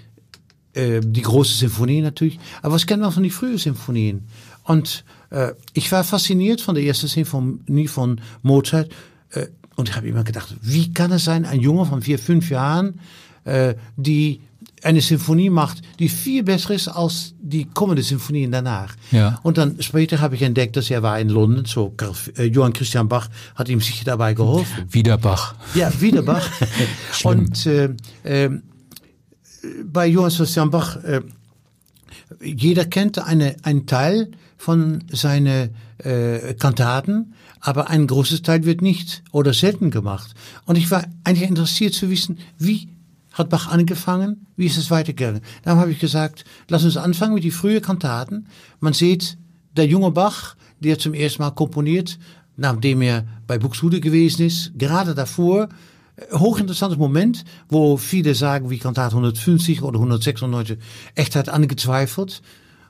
äh, 0.78 1.02
die 1.04 1.22
große 1.22 1.58
Symphonie 1.58 2.02
natürlich, 2.02 2.40
aber 2.62 2.76
was 2.76 2.86
kennt 2.86 3.02
man 3.02 3.12
von 3.12 3.24
den 3.24 3.32
frühen 3.32 3.58
Symphonien? 3.58 4.28
Und 4.64 5.04
äh, 5.30 5.54
ich 5.74 5.92
war 5.92 6.04
fasziniert 6.04 6.62
von 6.62 6.76
der 6.76 6.84
ersten 6.84 7.08
Symphonie 7.08 7.88
von 7.88 8.22
Mozart 8.44 8.92
äh, 9.32 9.48
und 9.76 9.90
ich 9.90 9.96
habe 9.96 10.08
immer 10.08 10.24
gedacht, 10.24 10.56
wie 10.62 10.94
kann 10.94 11.12
es 11.12 11.26
sein, 11.26 11.46
ein 11.46 11.60
Junge 11.60 11.86
von 11.86 12.02
vier, 12.02 12.20
fünf 12.20 12.50
Jahren, 12.50 13.00
äh, 13.46 13.76
die 13.96 14.42
eine 14.84 15.02
Symphonie 15.02 15.50
macht, 15.50 15.82
die 16.00 16.10
viel 16.10 16.44
besser 16.44 16.74
ist 16.74 16.88
als 16.88 17.34
die 17.42 17.66
kommende 17.66 18.04
Symphonien 18.04 18.52
danach. 18.52 18.96
Ja. 19.12 19.40
Und 19.44 19.58
dann 19.58 19.82
später 19.82 20.20
habe 20.20 20.36
ich 20.36 20.42
entdeckt, 20.42 20.76
dass 20.76 20.90
er 20.90 21.02
war 21.02 21.20
in 21.20 21.30
London, 21.30 21.66
so 21.66 21.94
äh, 22.38 22.44
Johann 22.46 22.74
Christian 22.74 23.08
Bach 23.08 23.30
hat 23.56 23.70
ihm 23.70 23.82
sicher 23.82 24.06
dabei 24.06 24.34
geholfen. 24.34 24.86
Wieder 24.90 25.18
Bach. 25.18 25.56
Ja, 25.74 25.92
wieder 26.00 26.22
Bach. 26.22 26.48
und 27.24 27.66
äh, 27.66 27.90
äh, 28.24 28.50
bei 29.86 30.08
Johann 30.08 30.32
Christian 30.32 30.72
Bach, 30.72 30.98
äh, 31.04 31.22
jeder 32.42 32.86
kennt 32.86 33.20
eine, 33.20 33.56
einen 33.64 33.86
Teil 33.86 34.32
von 34.58 35.04
seinen 35.12 35.72
äh, 36.00 36.54
Kantaten, 36.56 37.34
aber 37.60 37.90
ein 37.90 38.08
großes 38.08 38.42
Teil 38.42 38.66
wird 38.66 38.82
nicht 38.82 39.24
oder 39.32 39.54
selten 39.54 39.92
gemacht. 39.92 40.34
Und 40.66 40.78
ich 40.78 40.92
war 40.92 41.06
eigentlich 41.24 41.50
interessiert 41.50 41.94
zu 41.94 42.10
wissen, 42.10 42.40
wie 42.58 42.90
hat 43.34 43.50
Bach 43.50 43.68
angefangen, 43.68 44.48
wie 44.56 44.66
ist 44.66 44.78
es 44.78 44.90
weitergegangen. 44.90 45.42
Dann 45.64 45.78
habe 45.78 45.92
ich 45.92 46.00
gesagt, 46.00 46.44
lass 46.70 46.84
uns 46.84 46.98
anfangen 46.98 47.36
mit 47.36 47.44
die 47.44 47.52
frühen 47.52 47.82
Kantaten. 47.82 48.48
Man 48.80 48.94
sieht, 48.94 49.38
der 49.76 49.86
junge 49.86 50.12
Bach, 50.12 50.56
der 50.80 50.98
zum 50.98 51.14
ersten 51.14 51.44
Mal 51.44 51.52
komponiert, 51.52 52.18
nachdem 52.56 53.02
er 53.02 53.26
bei 53.46 53.60
Buxtehude 53.60 54.02
gewesen 54.02 54.46
ist, 54.48 54.72
gerade 54.78 55.14
davor, 55.14 55.70
hochinteressantes 56.32 56.98
Moment, 56.98 57.46
wo 57.70 57.98
viele 57.98 58.36
sagen, 58.36 58.70
wie 58.70 58.80
Kantat 58.80 59.12
150 59.12 59.82
oder 59.82 60.00
196 60.00 60.78
echt 61.16 61.36
hat 61.36 61.50
angezweifelt, 61.50 62.42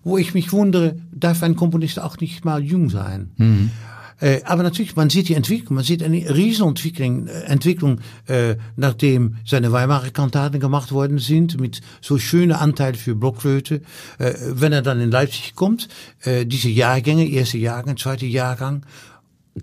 wo 0.04 0.18
ich 0.18 0.34
mich 0.34 0.54
wundere, 0.54 0.98
darf 1.12 1.44
ein 1.44 1.56
Komponist 1.56 2.00
auch 2.00 2.18
nicht 2.18 2.46
mal 2.46 2.64
jung 2.64 2.90
sein? 2.90 3.32
Mhm. 3.38 3.72
Äh, 4.20 4.42
aber 4.46 4.64
natürlich, 4.64 4.96
man 4.96 5.10
sieht 5.10 5.30
die 5.30 5.36
Entwicklung, 5.36 5.76
man 5.76 5.84
sieht 5.84 6.02
eine 6.02 6.18
Riesenentwicklung, 6.18 7.28
Entwicklung, 7.28 8.00
äh, 8.28 8.56
nachdem 8.76 9.36
seine 9.46 9.72
Weimarer 9.72 10.10
Kantaten 10.10 10.60
gemacht 10.60 10.92
worden 10.92 11.20
sind, 11.20 11.60
mit 11.60 11.82
so 12.02 12.18
schönen 12.18 12.54
Anteil 12.54 12.96
für 12.96 13.16
Blockflöte. 13.16 13.82
Äh, 14.18 14.34
wenn 14.40 14.74
er 14.74 14.82
dann 14.82 15.00
in 15.02 15.12
Leipzig 15.12 15.56
kommt, 15.56 15.88
diese 16.26 16.70
Jahrgänge, 16.70 17.28
erste 17.28 17.58
Jahrgang, 17.58 17.98
zweite 17.98 18.26
Jahrgang, 18.26 18.86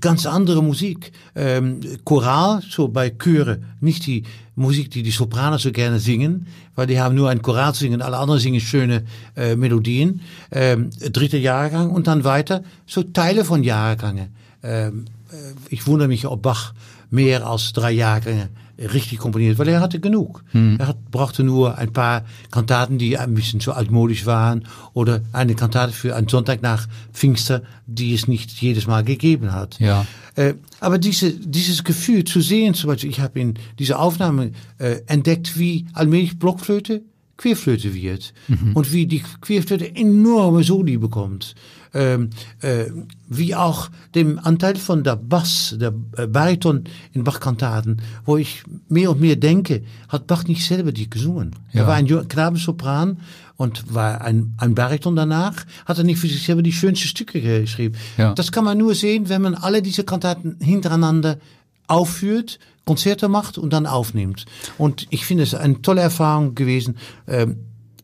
ganz 0.00 0.26
andere 0.26 0.62
Musik. 0.62 1.12
Ähm, 1.34 1.80
Choral, 2.04 2.62
so 2.68 2.88
bei 2.88 3.10
Chöre, 3.10 3.60
nicht 3.80 4.06
die 4.06 4.24
Musik, 4.56 4.90
die 4.90 5.02
die 5.02 5.10
Sopranen 5.10 5.58
so 5.58 5.72
gerne 5.72 5.98
singen, 5.98 6.46
weil 6.74 6.86
die 6.86 7.00
haben 7.00 7.14
nur 7.14 7.30
ein 7.30 7.42
Choral 7.42 7.74
zu 7.74 7.80
singen, 7.80 8.02
alle 8.02 8.18
anderen 8.18 8.40
singen 8.40 8.60
schöne 8.60 9.04
äh, 9.36 9.56
Melodien. 9.56 10.20
Ähm, 10.50 10.90
dritter 11.00 11.38
Jahrgang 11.38 11.90
und 11.90 12.06
dann 12.06 12.24
weiter, 12.24 12.62
so 12.86 13.02
Teile 13.02 13.44
von 13.44 13.64
Jahrgänge. 13.64 14.28
Ähm, 14.62 15.06
äh, 15.30 15.34
ich 15.70 15.86
wundere 15.86 16.08
mich, 16.08 16.26
ob 16.26 16.42
Bach 16.42 16.72
mehr 17.10 17.46
als 17.46 17.72
drei 17.72 17.92
Jahre 17.92 18.48
richtig 18.78 19.18
komponiert, 19.18 19.58
weil 19.58 19.68
er 19.68 19.80
hatte 19.80 20.00
genug. 20.00 20.44
Hm. 20.52 20.76
Er 20.78 20.88
hat, 20.88 21.10
brauchte 21.10 21.44
nur 21.44 21.78
ein 21.78 21.92
paar 21.92 22.24
Kantaten, 22.50 22.98
die 22.98 23.18
ein 23.18 23.34
bisschen 23.34 23.60
zu 23.60 23.72
altmodisch 23.72 24.26
waren 24.26 24.66
oder 24.92 25.20
eine 25.32 25.54
Kantate 25.54 25.92
für 25.92 26.16
einen 26.16 26.28
Sonntag 26.28 26.62
nach 26.62 26.88
Pfingster, 27.12 27.62
die 27.86 28.14
es 28.14 28.28
nicht 28.28 28.50
jedes 28.50 28.86
Mal 28.86 29.04
gegeben 29.04 29.52
hat. 29.52 29.78
Ja. 29.78 30.06
Äh, 30.36 30.54
aber 30.80 30.98
diese, 30.98 31.32
dieses 31.32 31.84
Gefühl 31.84 32.24
zu 32.24 32.40
sehen, 32.40 32.74
zum 32.74 32.88
Beispiel, 32.90 33.10
ich 33.10 33.20
habe 33.20 33.38
in 33.40 33.54
dieser 33.78 34.00
Aufnahme 34.00 34.52
äh, 34.78 35.00
entdeckt, 35.06 35.58
wie 35.58 35.86
allmählich 35.92 36.38
Blockflöte 36.38 37.02
Querflöte 37.36 37.94
wird 37.94 38.32
mhm. 38.46 38.74
und 38.74 38.92
wie 38.92 39.06
die 39.06 39.22
Querflöte 39.40 39.94
enorme 39.96 40.62
Soli 40.62 40.98
bekommt 40.98 41.56
ähm, 41.94 42.30
äh, 42.60 42.86
wie 43.28 43.54
auch 43.54 43.88
dem 44.14 44.38
Anteil 44.38 44.76
von 44.76 45.04
der 45.04 45.16
Bass, 45.16 45.76
der 45.78 45.92
Bariton 45.92 46.84
in 47.12 47.24
Bach-Kantaten, 47.24 48.02
wo 48.24 48.36
ich 48.36 48.64
mehr 48.88 49.10
und 49.10 49.20
mehr 49.20 49.36
denke, 49.36 49.82
hat 50.08 50.26
Bach 50.26 50.44
nicht 50.44 50.66
selber 50.66 50.92
die 50.92 51.08
gesungen. 51.08 51.54
Ja. 51.72 51.82
Er 51.82 51.86
war 51.86 51.94
ein 51.94 52.06
Knabensopran 52.06 53.18
und 53.56 53.94
war 53.94 54.20
ein, 54.20 54.54
ein 54.58 54.74
Bariton 54.74 55.16
danach, 55.16 55.64
hat 55.86 55.98
er 55.98 56.04
nicht 56.04 56.18
für 56.18 56.26
sich 56.26 56.44
selber 56.44 56.62
die 56.62 56.72
schönsten 56.72 57.08
Stücke 57.08 57.40
geschrieben. 57.40 57.94
Ja. 58.18 58.34
Das 58.34 58.52
kann 58.52 58.64
man 58.64 58.78
nur 58.78 58.94
sehen, 58.94 59.28
wenn 59.28 59.42
man 59.42 59.54
alle 59.54 59.80
diese 59.80 60.04
Kantaten 60.04 60.56
hintereinander 60.60 61.38
aufführt, 61.86 62.58
Konzerte 62.84 63.28
macht 63.28 63.56
und 63.56 63.72
dann 63.72 63.86
aufnimmt. 63.86 64.44
Und 64.78 65.06
ich 65.10 65.24
finde 65.24 65.44
es 65.44 65.54
eine 65.54 65.80
tolle 65.80 66.02
Erfahrung 66.02 66.54
gewesen, 66.54 66.96
ähm, 67.26 67.56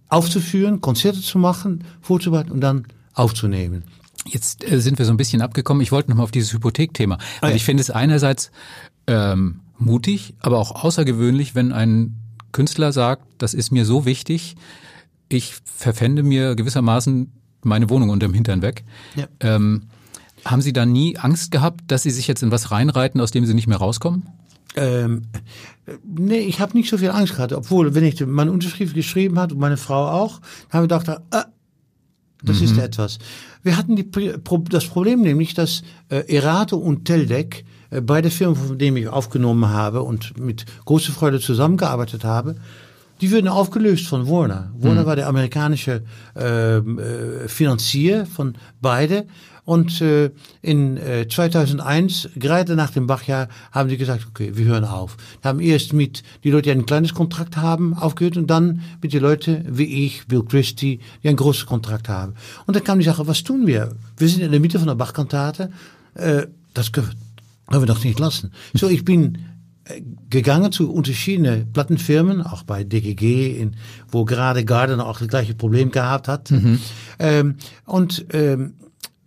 aufzuführen, 0.09 0.81
Konzerte 0.81 1.21
zu 1.21 1.39
machen, 1.39 1.85
vorzubereiten 2.01 2.51
und 2.51 2.61
dann 2.61 2.87
aufzunehmen. 3.15 3.85
Jetzt 4.27 4.71
äh, 4.71 4.81
sind 4.81 4.99
wir 4.99 5.07
so 5.07 5.13
ein 5.13 5.17
bisschen 5.17 5.43
abgekommen. 5.43 5.83
Ich 5.83 5.93
wollte 5.93 6.11
noch 6.11 6.17
mal 6.17 6.25
auf 6.25 6.31
dieses 6.31 6.53
Hypothekthema. 6.53 7.19
Also 7.41 7.53
ah, 7.53 7.57
ich 7.57 7.65
finde 7.65 7.81
es 7.81 7.91
einerseits 7.91 8.51
ähm, 9.07 9.61
mutig, 9.79 10.35
aber 10.41 10.59
auch 10.59 10.85
außergewöhnlich, 10.85 11.55
wenn 11.55 11.73
ein 11.73 12.17
Künstler 12.53 12.93
sagt, 12.93 13.25
das 13.39 13.55
ist 13.55 13.71
mir 13.71 13.85
so 13.85 14.05
wichtig, 14.05 14.57
ich 15.29 15.55
verpfände 15.65 16.23
mir 16.23 16.55
gewissermaßen 16.55 17.33
meine 17.63 17.89
Wohnung 17.91 18.11
unterm 18.11 18.35
Hintern 18.35 18.63
weg. 18.63 18.85
Ja. 19.17 19.27
Ähm, 19.41 19.85
haben 20.45 20.63
Sie 20.63 20.73
da 20.73 20.87
nie 20.87 21.19
Angst 21.19 21.51
gehabt, 21.51 21.83
dass 21.89 22.03
Sie 22.03 22.11
sich 22.11 22.27
jetzt 22.27 22.43
in 22.43 22.51
was 22.51 22.71
reinreiten, 22.71 23.21
aus 23.21 23.31
dem 23.31 23.45
Sie 23.47 23.55
nicht 23.55 23.67
mehr 23.67 23.77
rauskommen? 23.77 24.27
Ähm, 24.77 25.23
nee, 26.05 26.39
ich 26.39 26.61
habe 26.61 26.77
nicht 26.77 26.89
so 26.89 26.99
viel 26.99 27.11
Angst 27.11 27.37
gehabt. 27.37 27.53
Obwohl, 27.53 27.95
wenn 27.95 28.05
ich 28.05 28.25
meine 28.27 28.53
Unterschrift 28.53 28.95
geschrieben 28.95 29.39
hat 29.39 29.53
und 29.53 29.59
meine 29.59 29.77
Frau 29.77 30.09
auch, 30.09 30.41
haben 30.71 30.89
wir 30.89 30.99
gedacht, 30.99 31.09
äh, 31.09 31.43
das 32.43 32.59
mhm. 32.59 32.65
ist 32.65 32.79
etwas. 32.79 33.19
Wir 33.63 33.77
hatten 33.77 33.97
die, 33.97 34.11
das 34.69 34.87
Problem 34.87 35.21
nämlich, 35.21 35.55
dass 35.55 35.83
äh, 36.09 36.35
Erato 36.35 36.77
und 36.77 37.05
Teldec, 37.05 37.65
äh, 37.91 38.01
beide 38.01 38.31
Firmen, 38.31 38.57
von 38.57 38.79
denen 38.79 38.97
ich 38.97 39.09
aufgenommen 39.09 39.69
habe 39.69 40.03
und 40.03 40.39
mit 40.39 40.65
großer 40.85 41.13
Freude 41.13 41.41
zusammengearbeitet 41.41 42.25
habe, 42.25 42.57
die 43.21 43.31
würden 43.31 43.49
aufgelöst 43.49 44.07
von 44.07 44.29
Warner. 44.29 44.73
Warner 44.79 45.03
mhm. 45.03 45.07
war 45.07 45.17
der 45.17 45.29
amerikanische 45.29 46.03
äh, 46.37 46.79
äh, 46.79 47.49
Finanzier 47.49 48.27
von 48.27 48.55
beide 48.81 49.27
und 49.65 50.01
äh, 50.01 50.31
in 50.63 50.97
äh, 50.97 51.27
2001, 51.29 52.31
gerade 52.37 52.77
nach 52.77 52.91
dem 52.91 53.07
Bachjahr, 53.07 53.49
haben 53.73 53.89
die 53.89 53.97
gesagt, 53.97 54.27
okay, 54.29 54.53
wir 54.55 54.65
hören 54.65 54.85
auf. 54.85 55.17
Die 55.43 55.49
haben 55.49 55.61
erst 55.61 55.93
mit 55.93 56.23
die 56.45 56.51
Leute, 56.51 56.63
die 56.65 56.71
ein 56.73 56.87
kleines 56.87 57.15
Kontrakt 57.15 57.57
haben, 57.57 57.95
aufgehört 57.95 58.37
und 58.37 58.49
dann 58.49 58.83
mit 59.03 59.13
den 59.13 59.23
Leuten 59.23 59.65
wie 59.69 60.07
ich, 60.07 60.27
Bill 60.27 60.45
Christie, 60.45 61.01
die 61.23 61.29
ein 61.29 61.37
großes 61.37 61.67
Kontrakt 61.67 62.09
haben. 62.09 62.35
Und 62.67 62.77
dann 62.77 62.85
kam 62.85 62.99
die 62.99 63.05
Sache, 63.05 63.27
was 63.27 63.43
tun 63.43 63.67
wir? 63.67 63.95
Wir 64.17 64.29
sind 64.29 64.43
in 64.43 64.51
der 64.51 64.61
Mitte 64.61 64.79
von 64.79 64.89
der 64.89 64.95
Bachkantate, 64.95 65.71
äh, 66.15 66.47
das 66.75 66.93
können 66.93 67.11
wir 67.69 67.87
doch 67.87 68.03
nicht 68.05 68.19
lassen. 68.19 68.53
So, 68.75 68.89
ich 68.89 69.05
bin 69.05 69.39
äh, 69.85 70.03
gegangen 70.29 70.73
zu 70.73 70.93
unterschiedlichen 70.93 71.73
Plattenfirmen, 71.73 72.43
auch 72.43 72.63
bei 72.63 72.85
DGG, 72.85 73.61
in, 73.61 73.77
wo 74.09 74.25
gerade 74.25 74.65
Gardner 74.65 75.07
auch 75.07 75.19
das 75.19 75.29
gleiche 75.29 75.55
Problem 75.55 75.91
gehabt 75.91 76.29
hat. 76.29 76.51
Mhm. 76.51 76.81
Ähm, 77.19 77.55
und 77.87 78.27
ähm, 78.33 78.75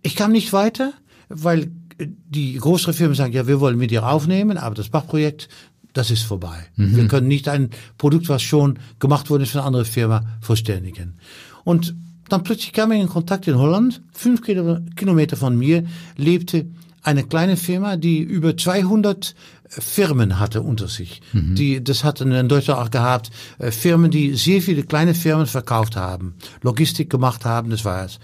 ich 0.04 0.14
kam 0.14 0.30
nicht 0.30 0.52
weiter, 0.52 0.92
weil 1.28 1.72
die 1.98 2.56
größere 2.56 2.92
Firmen 2.92 3.14
sagen, 3.14 3.32
ja, 3.32 3.46
wir 3.46 3.58
wollen 3.60 3.78
mit 3.78 3.90
dir 3.90 4.06
aufnehmen, 4.06 4.58
aber 4.58 4.74
das 4.74 4.88
Bachprojekt, 4.88 5.48
das 5.92 6.10
ist 6.10 6.22
vorbei. 6.22 6.66
Mhm. 6.76 6.96
Wir 6.96 7.08
können 7.08 7.28
nicht 7.28 7.48
ein 7.48 7.70
Produkt, 7.98 8.28
was 8.28 8.42
schon 8.42 8.78
gemacht 8.98 9.30
wurde, 9.30 9.46
für 9.46 9.58
eine 9.58 9.66
andere 9.66 9.84
Firma 9.84 10.24
verständigen. 10.40 11.18
Und 11.64 11.94
dann 12.28 12.42
plötzlich 12.42 12.72
kam 12.72 12.92
ich 12.92 13.00
in 13.00 13.08
Kontakt 13.08 13.46
in 13.48 13.56
Holland. 13.56 14.02
Fünf 14.12 14.42
Kilometer 14.42 15.36
von 15.36 15.56
mir 15.56 15.84
lebte 16.16 16.66
eine 17.02 17.22
kleine 17.22 17.56
Firma, 17.56 17.96
die 17.96 18.18
über 18.18 18.56
200 18.56 19.34
Firmen 19.68 20.38
hatte 20.38 20.62
unter 20.62 20.88
sich. 20.88 21.20
Mhm. 21.32 21.54
Die, 21.54 21.84
das 21.84 22.02
hatten 22.02 22.32
in 22.32 22.48
Deutschland 22.48 22.80
auch 22.80 22.90
gehabt, 22.90 23.30
äh, 23.58 23.70
Firmen, 23.70 24.10
die 24.10 24.34
sehr 24.34 24.62
viele 24.62 24.84
kleine 24.84 25.14
Firmen 25.14 25.46
verkauft 25.46 25.96
haben, 25.96 26.34
Logistik 26.62 27.10
gemacht 27.10 27.44
haben, 27.44 27.70
das 27.70 27.84
war 27.84 28.04
es. 28.04 28.18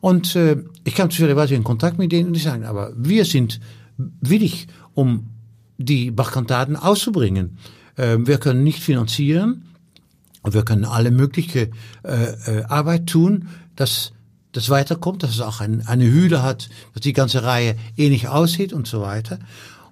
Und 0.00 0.36
äh, 0.36 0.56
ich 0.84 0.94
kam 0.94 1.10
zufälligerweise 1.10 1.54
in 1.54 1.64
Kontakt 1.64 1.98
mit 1.98 2.12
denen 2.12 2.28
und 2.28 2.34
die 2.34 2.40
sagen, 2.40 2.64
aber 2.64 2.92
wir 2.96 3.24
sind 3.24 3.60
willig, 3.96 4.66
um 4.94 5.30
die 5.78 6.10
Bachkantaten 6.10 6.76
auszubringen. 6.76 7.58
Äh, 7.96 8.18
wir 8.20 8.38
können 8.38 8.64
nicht 8.64 8.80
finanzieren, 8.80 9.64
wir 10.44 10.64
können 10.64 10.84
alle 10.84 11.10
mögliche 11.10 11.70
äh, 12.02 12.58
äh, 12.58 12.64
Arbeit 12.64 13.06
tun, 13.06 13.48
dass 13.74 14.12
das 14.52 14.70
weiterkommt, 14.70 15.22
dass 15.22 15.30
es 15.30 15.40
auch 15.40 15.60
ein, 15.60 15.86
eine 15.86 16.10
Hülle 16.10 16.42
hat, 16.42 16.68
dass 16.94 17.02
die 17.02 17.12
ganze 17.12 17.42
Reihe 17.42 17.76
ähnlich 17.96 18.28
aussieht 18.28 18.72
und 18.72 18.86
so 18.86 19.02
weiter. 19.02 19.38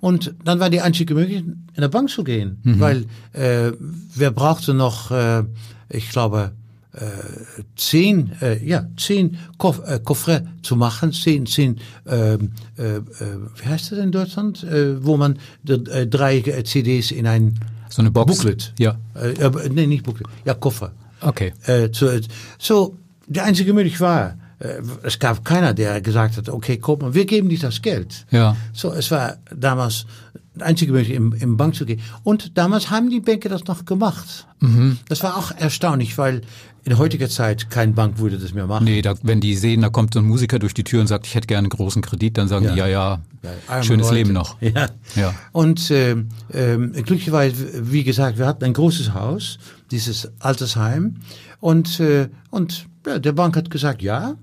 Und 0.01 0.35
dann 0.45 0.61
war 0.61 0.71
die 0.71 0.81
einzige 0.81 1.15
Möglichkeit, 1.15 1.45
in 1.75 1.81
der 1.81 1.89
Bank 1.89 2.11
zu 2.11 2.25
gehen, 2.25 2.61
mhm. 2.63 2.81
weil 2.81 3.07
äh, 3.33 3.73
wer 4.15 4.31
brauchte 4.31 4.75
noch, 4.75 5.11
äh, 5.11 5.45
ich 5.89 6.11
glaube, 6.11 6.53
äh, 6.95 7.63
zehn, 7.77 8.33
äh, 8.41 8.65
ja, 8.65 8.87
zehn 8.97 9.37
Koff, 9.59 9.81
äh, 9.87 10.01
Coffret 10.03 10.45
zu 10.63 10.77
machen, 10.77 11.13
zehn, 11.13 11.47
zehn, 11.47 11.81
äh, 12.07 12.35
äh, 12.35 12.39
wie 12.77 13.69
heißt 13.69 13.93
das 13.93 13.99
in 13.99 14.13
Deutschland, 14.13 14.63
äh, 14.65 15.05
wo 15.05 15.17
man 15.17 15.39
äh, 15.67 16.07
drei 16.07 16.41
CDs 16.41 17.11
in 17.11 17.27
ein 17.27 17.59
so 17.89 18.03
eine 18.03 18.11
Box, 18.11 18.37
Booklet, 18.37 18.75
ja, 18.79 18.97
äh, 19.15 19.51
nee, 19.71 19.87
nicht 19.87 20.05
Booklet, 20.05 20.29
ja 20.45 20.55
Koffer, 20.55 20.93
okay, 21.21 21.53
äh, 21.67 21.89
so, 21.93 22.09
so 22.59 22.97
die 23.27 23.41
einzige 23.41 23.73
Möglichkeit 23.73 24.01
war 24.01 24.37
äh, 24.59 24.81
es 25.03 25.19
gab 25.19 25.45
keiner, 25.45 25.75
der 25.75 26.01
gesagt 26.01 26.37
hat, 26.37 26.49
okay, 26.49 26.79
guck 26.79 27.03
mal, 27.03 27.15
wir 27.15 27.27
geben 27.27 27.49
dir 27.49 27.59
das 27.59 27.83
Geld. 27.83 28.27
Ja. 28.31 28.57
So, 28.73 28.93
es 28.93 29.11
war 29.11 29.37
damals 29.55 30.07
die 30.55 30.63
einzige 30.63 30.93
Möglichkeit, 30.93 31.17
im, 31.17 31.33
im 31.33 31.57
Bank 31.57 31.75
zu 31.75 31.85
gehen. 31.85 32.01
Und 32.23 32.57
damals 32.57 32.91
haben 32.91 33.11
die 33.11 33.21
Banker 33.21 33.49
das 33.49 33.65
noch 33.65 33.85
gemacht. 33.85 34.47
Mhm. 34.61 34.99
Das 35.09 35.23
war 35.23 35.37
auch 35.37 35.51
erstaunlich, 35.53 36.17
weil 36.17 36.43
in 36.85 36.99
heutiger 36.99 37.29
Zeit 37.29 37.71
kein 37.71 37.95
Bank 37.95 38.19
würde 38.19 38.39
das 38.39 38.53
mehr 38.53 38.67
machen. 38.67 38.85
Nee, 38.85 39.01
da, 39.01 39.15
wenn 39.23 39.41
die 39.41 39.55
sehen, 39.55 39.81
da 39.81 39.89
kommt 39.89 40.15
so 40.15 40.21
ein 40.21 40.27
Musiker 40.27 40.59
durch 40.59 40.75
die 40.75 40.85
Tür 40.85 41.01
und 41.01 41.07
sagt, 41.07 41.27
ich 41.27 41.35
hätte 41.35 41.47
gerne 41.47 41.67
einen 41.67 41.71
großen 41.71 42.03
Kredit, 42.03 42.37
dann 42.37 42.49
sagen 42.49 42.67
ja. 42.67 42.73
die, 42.73 42.79
ja, 42.79 42.87
ja, 42.87 43.23
ja 43.43 43.83
schönes 43.83 44.09
Leute. 44.09 44.17
Leben 44.17 44.33
noch. 44.33 44.61
Ja. 44.61 44.89
ja. 45.15 45.35
Und 45.53 45.91
äh, 45.91 46.13
äh, 46.13 46.77
glücklicherweise, 46.77 47.91
wie 47.91 48.05
gesagt, 48.05 48.39
wir 48.39 48.47
hatten 48.47 48.65
ein 48.65 48.75
großes 48.75 49.15
Haus, 49.15 49.59
dieses 49.91 50.31
Altersheim. 50.41 51.17
Und, 51.61 52.01
äh, 52.01 52.29
und 52.51 52.87
ja, 53.07 53.19
der 53.19 53.33
Bank 53.33 53.57
hat 53.57 53.71
gesagt, 53.71 54.03
ja, 54.03 54.37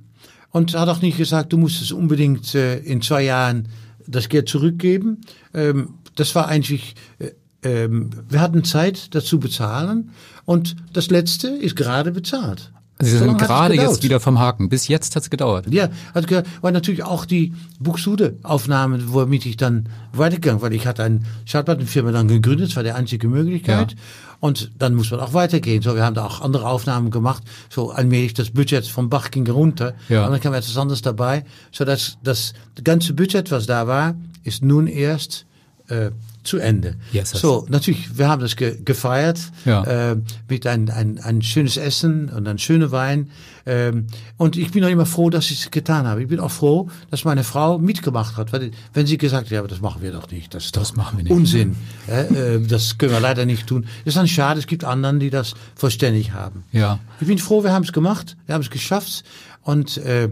und 0.52 0.74
hat 0.74 0.90
auch 0.90 1.02
nicht 1.02 1.18
gesagt, 1.18 1.54
du 1.54 1.58
musst 1.58 1.82
es 1.82 1.92
unbedingt 1.92 2.56
äh, 2.56 2.80
in 2.80 3.02
zwei 3.02 3.24
Jahren 3.24 3.68
das 4.08 4.30
Geld 4.30 4.50
zurückgeben. 4.50 5.22
Ähm, 5.54 5.96
das 6.16 6.36
war 6.36 6.48
eigentlich, 6.48 6.96
äh, 7.20 7.32
ähm, 7.64 8.10
wir 8.30 8.42
hatten 8.42 8.64
Zeit 8.64 9.14
dazu 9.16 9.40
bezahlen 9.40 10.12
und 10.46 10.76
das 10.94 11.10
letzte 11.10 11.48
ist 11.48 11.76
gerade 11.76 12.12
bezahlt. 12.12 12.72
Sie 13.02 13.18
sind 13.18 13.38
gerade 13.38 13.76
jetzt 13.76 14.04
wieder 14.04 14.20
vom 14.20 14.40
Haken. 14.40 14.70
Bis 14.70 14.88
jetzt 14.88 15.16
hat 15.16 15.24
es 15.24 15.30
gedauert. 15.30 15.66
Ja, 15.70 15.90
hat 16.14 16.28
gedauert, 16.28 16.48
weil 16.62 16.72
natürlich 16.72 17.04
auch 17.04 17.26
die 17.26 17.54
Buxude-Aufnahmen, 17.80 19.14
womit 19.14 19.46
ich 19.46 19.58
dann 19.58 19.90
weitergegangen, 20.14 20.62
weil 20.62 20.74
ich 20.74 20.86
hatte 20.86 21.04
eine 21.04 21.22
Schallplattenfirma 21.46 22.12
dann 22.12 22.28
gegründet, 22.28 22.70
das 22.70 22.76
war 22.76 22.84
die 22.84 22.92
einzige 22.92 23.28
Möglichkeit. 23.28 23.92
Ja. 23.92 23.98
Und 24.40 24.72
dann 24.78 24.96
muss 24.96 25.12
man 25.12 25.20
auch 25.20 25.34
weitergehen. 25.34 25.82
So, 25.82 25.96
wir 25.96 26.04
haben 26.04 26.16
da 26.16 26.26
auch 26.26 26.42
andere 26.42 26.68
Aufnahmen 26.68 27.12
gemacht. 27.12 27.44
So 27.70 27.92
allmählich 27.92 28.34
das 28.34 28.52
Budget 28.52 28.88
vom 28.88 29.10
Bach 29.10 29.32
ging 29.32 29.48
runter. 29.48 29.94
Ja. 30.10 30.26
Und 30.26 30.32
dann 30.32 30.42
kam 30.42 30.54
etwas 30.54 30.78
anderes 30.78 31.02
dabei. 31.02 31.46
So 31.72 31.86
dass 31.86 32.18
das 32.24 32.54
ganze 32.84 33.14
Budget, 33.14 33.52
was 33.52 33.66
da 33.66 33.88
war, 33.88 34.16
ist 34.44 34.64
nun 34.64 34.88
erst 34.88 35.46
äh, 35.88 36.12
zu 36.44 36.58
Ende. 36.58 36.96
Yes, 37.12 37.32
so, 37.32 37.66
natürlich, 37.70 38.18
wir 38.18 38.28
haben 38.28 38.42
das 38.42 38.56
ge 38.56 38.78
gefeiert 38.84 39.40
ja. 39.66 40.12
äh, 40.12 40.18
mit 40.50 40.66
ein, 40.66 40.90
ein, 40.90 41.20
ein 41.20 41.42
schönes 41.42 41.78
Essen 41.78 42.30
und 42.30 42.48
ein 42.48 42.58
schöner 42.58 42.92
Wein. 42.92 43.30
Ähm, 43.66 44.08
und 44.38 44.58
ich 44.58 44.72
bin 44.72 44.84
auch 44.84 44.90
immer 44.90 45.06
froh, 45.06 45.30
dass 45.30 45.52
ich 45.52 45.66
es 45.66 45.72
getan 45.72 46.08
habe. 46.08 46.22
Ich 46.24 46.28
bin 46.28 46.40
auch 46.40 46.52
froh, 46.52 46.90
dass 47.12 47.26
meine 47.26 47.44
Frau 47.44 47.78
mitgemacht 47.78 48.38
hat. 48.38 48.54
Weil, 48.54 48.72
wenn 48.94 49.06
sie 49.06 49.18
gesagt 49.18 49.46
hat, 49.46 49.52
ja, 49.52 49.60
aber 49.60 49.68
das 49.68 49.82
machen 49.82 50.02
wir 50.02 50.12
doch 50.12 50.30
nicht. 50.32 50.54
Das, 50.54 50.72
das 50.72 50.96
machen 50.96 51.18
wir 51.18 51.24
nicht. 51.24 51.34
Unsinn. 51.34 51.76
äh, 52.08 52.56
äh, 52.56 52.66
das 52.66 52.98
können 52.98 53.12
wir 53.12 53.20
leider 53.20 53.46
nicht 53.46 53.68
tun. 53.68 53.84
Das 53.84 54.14
ist 54.14 54.18
dann 54.18 54.28
schade. 54.28 54.60
Es 54.60 54.68
gibt 54.68 54.84
anderen, 54.84 55.20
die 55.20 55.30
das 55.30 55.54
verständlich 55.76 56.34
haben. 56.34 56.64
Ja. 56.72 57.00
Ich 57.20 57.28
bin 57.28 57.38
froh, 57.38 57.64
wir 57.64 57.72
haben 57.72 57.84
es 57.84 57.94
gemacht. 57.94 58.36
Wir 58.48 58.56
haben 58.56 58.62
es 58.62 58.70
geschafft. 58.70 59.24
Und 59.64 59.98
äh, 59.98 60.30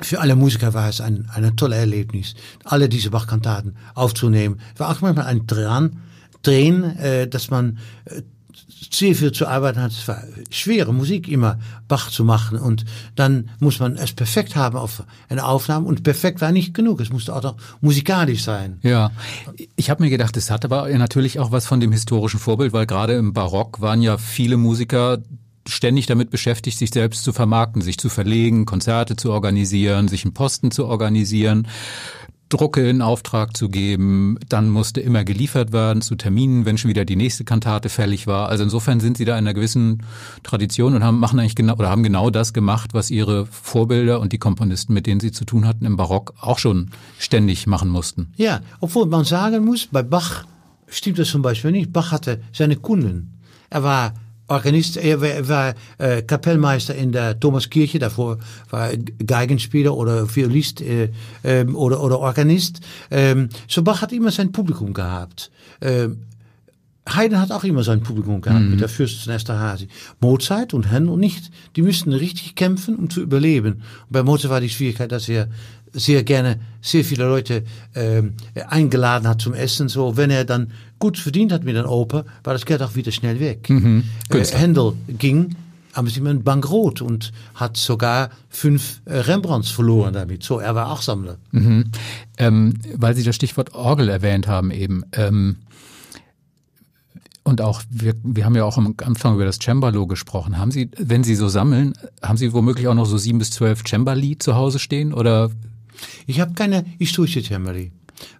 für 0.00 0.20
alle 0.20 0.36
Musiker 0.36 0.74
war 0.74 0.88
es 0.88 1.00
ein, 1.00 1.28
ein 1.32 1.56
tolles 1.56 1.78
Erlebnis, 1.78 2.34
alle 2.64 2.88
diese 2.88 3.10
Bach-Kantaten 3.10 3.76
aufzunehmen. 3.94 4.60
War 4.76 4.90
auch 4.90 5.00
manchmal 5.00 5.26
ein 5.26 5.46
Drehen, 5.46 6.96
äh, 6.96 7.28
dass 7.28 7.50
man 7.50 7.78
äh, 8.06 8.22
sehr 8.92 9.14
viel 9.14 9.32
zu 9.32 9.46
arbeiten 9.46 9.80
hat. 9.80 9.92
Es 9.92 10.08
war 10.08 10.22
schwere 10.50 10.92
Musik 10.92 11.28
immer 11.28 11.58
Bach 11.86 12.10
zu 12.10 12.24
machen 12.24 12.58
und 12.58 12.84
dann 13.14 13.50
muss 13.60 13.78
man 13.78 13.96
es 13.96 14.12
perfekt 14.12 14.56
haben 14.56 14.76
auf 14.76 15.04
eine 15.28 15.44
Aufnahme 15.44 15.86
und 15.86 16.02
perfekt 16.02 16.40
war 16.40 16.50
nicht 16.50 16.74
genug. 16.74 17.00
Es 17.00 17.10
musste 17.10 17.34
auch 17.34 17.42
noch 17.42 17.56
musikalisch 17.80 18.42
sein. 18.42 18.78
Ja, 18.82 19.10
ich 19.76 19.90
habe 19.90 20.02
mir 20.02 20.10
gedacht, 20.10 20.36
es 20.36 20.50
hat 20.50 20.64
aber 20.64 20.88
natürlich 20.88 21.38
auch 21.38 21.52
was 21.52 21.66
von 21.66 21.80
dem 21.80 21.92
historischen 21.92 22.40
Vorbild, 22.40 22.72
weil 22.72 22.86
gerade 22.86 23.14
im 23.14 23.32
Barock 23.32 23.80
waren 23.80 24.02
ja 24.02 24.18
viele 24.18 24.56
Musiker 24.56 25.18
ständig 25.66 26.06
damit 26.06 26.30
beschäftigt, 26.30 26.78
sich 26.78 26.90
selbst 26.90 27.24
zu 27.24 27.32
vermarkten, 27.32 27.82
sich 27.82 27.98
zu 27.98 28.08
verlegen, 28.08 28.66
Konzerte 28.66 29.16
zu 29.16 29.32
organisieren, 29.32 30.08
sich 30.08 30.24
einen 30.24 30.34
Posten 30.34 30.70
zu 30.70 30.86
organisieren. 30.86 31.66
Drucke 32.50 32.88
in 32.90 33.00
Auftrag 33.00 33.56
zu 33.56 33.68
geben, 33.68 34.36
dann 34.48 34.70
musste 34.70 35.00
immer 35.00 35.22
geliefert 35.24 35.72
werden 35.72 36.02
zu 36.02 36.16
Terminen, 36.16 36.66
wenn 36.66 36.78
schon 36.78 36.88
wieder 36.88 37.04
die 37.04 37.14
nächste 37.14 37.44
Kantate 37.44 37.88
fällig 37.88 38.26
war. 38.26 38.48
Also 38.48 38.64
insofern 38.64 38.98
sind 38.98 39.16
sie 39.16 39.24
da 39.24 39.34
in 39.34 39.44
einer 39.44 39.54
gewissen 39.54 40.02
Tradition 40.42 40.94
und 40.94 41.04
haben 41.04 41.20
machen 41.20 41.38
eigentlich 41.38 41.54
genau 41.54 41.74
oder 41.74 41.88
haben 41.88 42.02
genau 42.02 42.28
das 42.28 42.52
gemacht, 42.52 42.92
was 42.92 43.10
ihre 43.10 43.46
Vorbilder 43.46 44.20
und 44.20 44.32
die 44.32 44.38
Komponisten, 44.38 44.92
mit 44.92 45.06
denen 45.06 45.20
sie 45.20 45.30
zu 45.30 45.44
tun 45.44 45.64
hatten 45.66 45.84
im 45.84 45.96
Barock, 45.96 46.34
auch 46.40 46.58
schon 46.58 46.90
ständig 47.18 47.68
machen 47.68 47.88
mussten. 47.88 48.32
Ja, 48.36 48.60
obwohl 48.80 49.06
man 49.06 49.24
sagen 49.24 49.64
muss, 49.64 49.86
bei 49.86 50.02
Bach 50.02 50.44
stimmt 50.88 51.20
das 51.20 51.28
zum 51.28 51.42
Beispiel 51.42 51.70
nicht. 51.70 51.92
Bach 51.92 52.10
hatte 52.10 52.42
seine 52.52 52.74
Kunden. 52.74 53.38
Er 53.70 53.84
war 53.84 54.14
Organist, 54.50 54.96
er 54.96 55.20
war, 55.20 55.48
war 55.48 55.74
äh, 55.98 56.22
Kapellmeister 56.22 56.94
in 56.94 57.12
der 57.12 57.38
Thomaskirche, 57.38 57.98
davor 57.98 58.38
war 58.70 58.90
Geigenspieler 59.24 59.96
oder 59.96 60.34
Violist 60.34 60.80
äh, 60.80 61.10
ähm, 61.44 61.76
oder, 61.76 62.02
oder 62.02 62.18
Organist. 62.18 62.80
Ähm, 63.10 63.48
so 63.68 63.82
Bach 63.82 64.02
hat 64.02 64.12
immer 64.12 64.30
sein 64.32 64.50
Publikum 64.50 64.92
gehabt. 64.92 65.50
Ähm, 65.80 66.18
Haydn 67.08 67.40
hat 67.40 67.50
auch 67.50 67.64
immer 67.64 67.82
sein 67.82 68.02
Publikum 68.02 68.40
gehabt 68.40 68.62
mhm. 68.62 68.70
mit 68.70 68.80
der 68.80 68.88
Fürstin 68.88 69.32
Esterhazy. 69.32 69.88
Mozart 70.20 70.74
und 70.74 70.90
Händel 70.90 71.16
nicht. 71.16 71.50
Die 71.76 71.82
müssten 71.82 72.12
richtig 72.12 72.54
kämpfen, 72.54 72.96
um 72.96 73.08
zu 73.08 73.22
überleben. 73.22 73.82
Und 74.06 74.10
bei 74.10 74.22
Mozart 74.22 74.50
war 74.50 74.60
die 74.60 74.68
Schwierigkeit, 74.68 75.10
dass 75.10 75.28
er 75.28 75.48
sehr 75.92 76.22
gerne 76.24 76.60
sehr 76.80 77.04
viele 77.04 77.24
Leute 77.24 77.64
ähm, 77.94 78.34
eingeladen 78.68 79.28
hat 79.28 79.40
zum 79.40 79.54
Essen. 79.54 79.88
So, 79.88 80.16
wenn 80.16 80.30
er 80.30 80.44
dann 80.44 80.72
gut 80.98 81.18
verdient 81.18 81.52
hat 81.52 81.64
mit 81.64 81.76
der 81.76 81.90
Oper, 81.90 82.24
war 82.44 82.52
das 82.52 82.64
Geld 82.64 82.82
auch 82.82 82.94
wieder 82.94 83.12
schnell 83.12 83.40
weg. 83.40 83.68
Mhm. 83.68 84.04
Äh, 84.30 84.44
Händel 84.44 84.94
ging 85.08 85.56
am 85.92 86.06
Simon 86.06 86.42
bankrott 86.42 87.02
und 87.02 87.32
hat 87.54 87.76
sogar 87.76 88.30
fünf 88.48 89.00
äh, 89.04 89.18
Rembrandts 89.18 89.70
verloren 89.70 90.14
damit. 90.14 90.42
So, 90.42 90.58
er 90.58 90.74
war 90.74 90.90
auch 90.90 91.02
Sammler. 91.02 91.38
Mhm. 91.50 91.90
Ähm, 92.38 92.74
weil 92.94 93.14
Sie 93.16 93.24
das 93.24 93.34
Stichwort 93.34 93.74
Orgel 93.74 94.08
erwähnt 94.08 94.46
haben 94.46 94.70
eben. 94.70 95.04
Ähm 95.12 95.56
und 97.42 97.62
auch, 97.62 97.82
wir, 97.90 98.14
wir 98.22 98.44
haben 98.44 98.54
ja 98.54 98.64
auch 98.64 98.76
am 98.76 98.94
Anfang 99.04 99.34
über 99.34 99.44
das 99.44 99.58
Cembalo 99.58 100.06
gesprochen. 100.06 100.58
Haben 100.58 100.70
Sie, 100.70 100.90
wenn 100.98 101.24
Sie 101.24 101.34
so 101.34 101.48
sammeln, 101.48 101.94
haben 102.22 102.36
Sie 102.36 102.52
womöglich 102.52 102.86
auch 102.86 102.94
noch 102.94 103.06
so 103.06 103.18
sieben 103.18 103.38
bis 103.38 103.50
zwölf 103.50 103.82
Cembali 103.82 104.38
zu 104.38 104.54
Hause 104.54 104.78
stehen 104.78 105.12
oder 105.12 105.50
ich 106.26 106.40
habe 106.40 106.54
keine 106.54 106.84
historische 106.98 107.42
Cembali. 107.42 107.92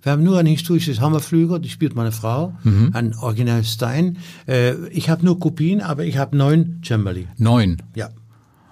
Wir 0.03 0.12
haben 0.12 0.23
nur 0.23 0.38
ein 0.38 0.46
historisches 0.46 1.01
Hammerflügel, 1.01 1.59
die 1.61 1.68
spielt 1.68 1.94
meine 1.94 2.12
Frau, 2.12 2.55
mhm. 2.64 2.90
ein 2.92 3.14
Original 3.14 3.64
Stein. 3.64 4.18
Äh, 4.46 4.75
ich 4.88 5.09
habe 5.09 5.25
nur 5.25 5.38
Kopien, 5.38 5.81
aber 5.81 6.05
ich 6.05 6.18
habe 6.18 6.37
neun 6.37 6.81
Cembali. 6.85 7.29
Neun? 7.38 7.79
Ja. 7.94 8.11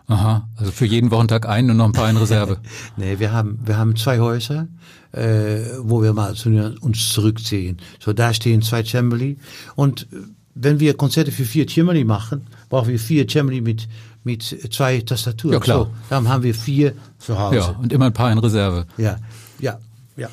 Aha, 0.07 0.49
also 0.57 0.73
für 0.73 0.87
jeden 0.87 1.11
Wochentag 1.11 1.47
einen 1.47 1.71
und 1.71 1.77
noch 1.77 1.85
ein 1.85 1.93
paar 1.93 2.09
in 2.09 2.17
Reserve. 2.17 2.59
nee, 2.97 3.19
wir 3.19 3.33
haben, 3.33 3.59
wir 3.63 3.77
haben 3.77 3.95
zwei 3.95 4.21
Häuser, 4.21 4.67
äh, 5.13 5.59
wo 5.81 6.03
wir 6.03 6.15
mal 6.15 6.35
zu 6.35 6.49
uns 6.81 7.13
zurückziehen. 7.13 7.77
So, 8.01 8.15
da 8.15 8.33
stehen 8.33 8.63
zwei 8.63 8.83
Cembali. 8.83 9.37
Und 9.77 10.09
äh, 10.13 10.17
wenn 10.55 10.81
wir 10.81 10.95
Konzerte 10.95 11.31
für 11.31 11.45
vier 11.45 11.67
Cembali 11.69 12.05
machen, 12.05 12.47
brauchen 12.71 12.89
wir 12.89 12.99
vier 12.99 13.29
Cembali 13.29 13.61
mit 13.61 13.87
mit 14.29 14.43
zwei 14.71 15.01
Tastaturen. 15.01 15.55
Ja, 15.55 15.61
klar. 15.61 15.79
So, 15.79 15.91
dann 16.11 16.29
haben 16.29 16.43
wir 16.43 16.55
vier 16.55 16.93
zu 17.19 17.39
Hause. 17.39 17.57
Ja, 17.57 17.69
und 17.81 17.93
immer 17.95 18.07
ein 18.07 18.13
paar 18.13 18.31
in 18.31 18.39
Reserve. 18.39 18.87
Ja, 18.99 19.17
ja. 19.59 19.79
Ja. 20.17 20.29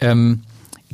Ähm, 0.00 0.42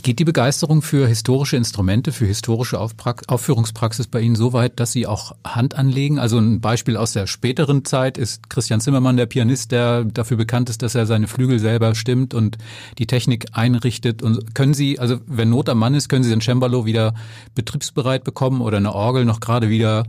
Geht 0.04 0.18
die 0.18 0.24
Begeisterung 0.24 0.82
für 0.82 1.06
historische 1.08 1.56
Instrumente, 1.56 2.12
für 2.12 2.26
historische 2.26 2.78
Aufführungspraxis 2.78 4.06
bei 4.06 4.20
Ihnen 4.20 4.36
so 4.36 4.52
weit, 4.52 4.78
dass 4.78 4.92
Sie 4.92 5.06
auch 5.06 5.34
Hand 5.46 5.76
anlegen? 5.76 6.18
Also 6.18 6.36
ein 6.36 6.60
Beispiel 6.60 6.98
aus 6.98 7.12
der 7.12 7.26
späteren 7.26 7.86
Zeit 7.86 8.18
ist 8.18 8.50
Christian 8.50 8.82
Zimmermann, 8.82 9.16
der 9.16 9.24
Pianist, 9.24 9.72
der 9.72 10.04
dafür 10.04 10.36
bekannt 10.36 10.68
ist, 10.68 10.82
dass 10.82 10.94
er 10.94 11.06
seine 11.06 11.26
Flügel 11.26 11.58
selber 11.58 11.94
stimmt 11.94 12.34
und 12.34 12.58
die 12.98 13.06
Technik 13.06 13.46
einrichtet. 13.52 14.20
Und 14.20 14.54
können 14.54 14.74
Sie, 14.74 14.98
also 14.98 15.20
wenn 15.26 15.48
Not 15.48 15.70
am 15.70 15.78
Mann 15.78 15.94
ist, 15.94 16.10
können 16.10 16.24
Sie 16.24 16.32
ein 16.34 16.42
Cembalo 16.42 16.84
wieder 16.84 17.14
betriebsbereit 17.54 18.24
bekommen 18.24 18.60
oder 18.60 18.76
eine 18.76 18.94
Orgel 18.94 19.24
noch 19.24 19.40
gerade 19.40 19.70
wieder 19.70 20.04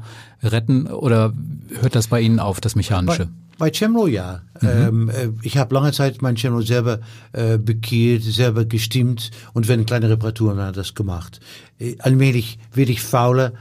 retten? 0.51 0.87
Oder 0.87 1.33
hört 1.81 1.95
das 1.95 2.07
bei 2.07 2.21
Ihnen 2.21 2.39
auf, 2.39 2.61
das 2.61 2.75
Mechanische? 2.75 3.25
Bei 3.25 3.45
bei 3.57 3.71
Cemlo 3.71 4.07
ja. 4.07 4.41
Mhm. 4.61 4.67
Ähm, 4.67 5.09
äh, 5.09 5.29
ich 5.41 5.57
habe 5.57 5.73
lange 5.73 5.91
Zeit 5.91 6.21
mein 6.21 6.37
Cemlo 6.37 6.61
selber 6.61 6.99
äh, 7.33 7.57
bekehrt, 7.57 8.23
selber 8.23 8.65
gestimmt 8.65 9.31
und 9.53 9.67
wenn 9.67 9.85
kleine 9.85 10.09
Reparaturen 10.09 10.59
hat 10.59 10.77
das 10.77 10.93
gemacht. 10.93 11.39
Äh, 11.79 11.95
allmählich 11.99 12.59
werde 12.73 12.91
ich 12.91 13.01
fauler. 13.01 13.53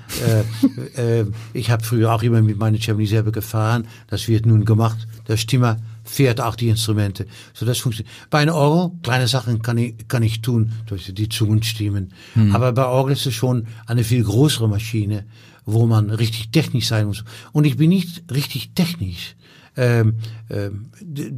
äh, 0.96 1.20
äh, 1.20 1.26
ich 1.52 1.70
habe 1.70 1.84
früher 1.84 2.12
auch 2.12 2.22
immer 2.22 2.42
mit 2.42 2.58
meinem 2.58 2.80
Cemlo 2.80 3.04
selber 3.06 3.32
gefahren. 3.32 3.86
Das 4.08 4.28
wird 4.28 4.46
nun 4.46 4.64
gemacht. 4.64 5.06
Der 5.28 5.36
Stimmer 5.36 5.76
fährt 6.02 6.40
auch 6.40 6.56
die 6.56 6.68
Instrumente. 6.68 7.26
So 7.54 7.64
das 7.64 7.78
funktioniert. 7.78 8.14
Bei 8.30 8.38
einer 8.40 8.54
Orgel, 8.54 8.98
kleine 9.02 9.28
Sachen 9.28 9.62
kann 9.62 9.78
ich, 9.78 10.08
kann 10.08 10.22
ich 10.22 10.42
tun, 10.42 10.72
durch 10.86 11.12
die 11.12 11.28
Zungenstimmen. 11.28 12.12
Mhm. 12.34 12.54
Aber 12.54 12.72
bei 12.72 12.84
Orgel 12.84 13.14
ist 13.14 13.26
es 13.26 13.34
schon 13.34 13.66
eine 13.86 14.04
viel 14.04 14.22
größere 14.22 14.68
Maschine, 14.68 15.24
wo 15.66 15.86
man 15.86 16.10
richtig 16.10 16.50
technisch 16.50 16.88
sein 16.88 17.06
muss. 17.06 17.24
Und 17.52 17.64
ich 17.64 17.76
bin 17.76 17.90
nicht 17.90 18.24
richtig 18.32 18.74
technisch. 18.74 19.36
Ähm, 19.76 20.18
ähm, 20.50 20.90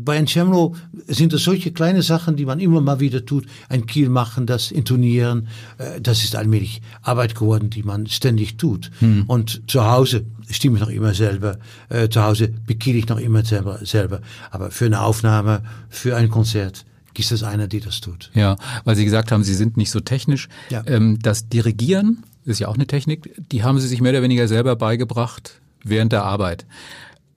bei 0.05 0.19
ein 0.19 0.27
Cembalo 0.27 0.75
sind 1.07 1.33
es 1.33 1.45
solche 1.45 1.73
kleine 1.73 2.03
Sachen, 2.03 2.37
die 2.37 2.45
man 2.45 2.61
immer 2.61 2.81
mal 2.81 3.01
wieder 3.01 3.25
tut. 3.25 3.47
Ein 3.69 3.87
Kiel 3.87 4.11
machen, 4.11 4.47
das 4.47 4.71
intonieren, 4.71 5.49
äh, 5.79 6.01
das 6.01 6.23
ist 6.23 6.37
allmählich 6.37 6.83
Arbeit 7.03 7.35
geworden, 7.35 7.71
die 7.71 7.83
man 7.83 8.07
ständig 8.07 8.59
tut. 8.59 8.91
Hm. 8.99 9.25
Und 9.27 9.63
zu 9.71 9.85
Hause 9.85 10.27
stimme 10.51 10.77
ich 10.77 10.83
noch 10.83 10.91
immer 10.91 11.15
selber, 11.15 11.59
äh, 11.89 12.09
zu 12.09 12.23
Hause 12.23 12.49
bekiele 12.67 12.99
ich 12.99 13.09
noch 13.09 13.19
immer 13.19 13.45
selber, 13.45 13.79
selber. 13.85 14.21
Aber 14.51 14.71
für 14.71 14.85
eine 14.85 15.01
Aufnahme, 15.01 15.63
für 15.89 16.15
ein 16.15 16.29
Konzert, 16.29 16.85
gibt 17.15 17.33
es 17.33 17.43
einer, 17.43 17.67
die 17.67 17.81
das 17.81 18.03
tut. 18.03 18.31
Ja, 18.35 18.57
weil 18.85 18.97
Sie 18.97 19.05
gesagt 19.05 19.33
haben, 19.33 19.43
Sie 19.43 19.55
sind 19.55 19.79
nicht 19.79 19.91
so 19.91 20.01
technisch. 20.01 20.49
Ja. 20.69 20.83
Ähm, 20.87 21.19
das 21.23 21.49
Dirigieren 21.49 22.23
ist 22.47 22.61
ja 22.61 22.69
auch 22.69 22.75
eine 22.75 22.87
Technik, 22.87 23.35
die 23.51 23.63
haben 23.63 23.79
Sie 23.79 23.89
sich 23.89 24.01
mehr 24.01 24.13
oder 24.13 24.23
weniger 24.23 24.49
selber 24.49 24.77
beigebracht 24.77 25.61
während 25.83 26.13
der 26.13 26.25
Arbeit. 26.25 26.67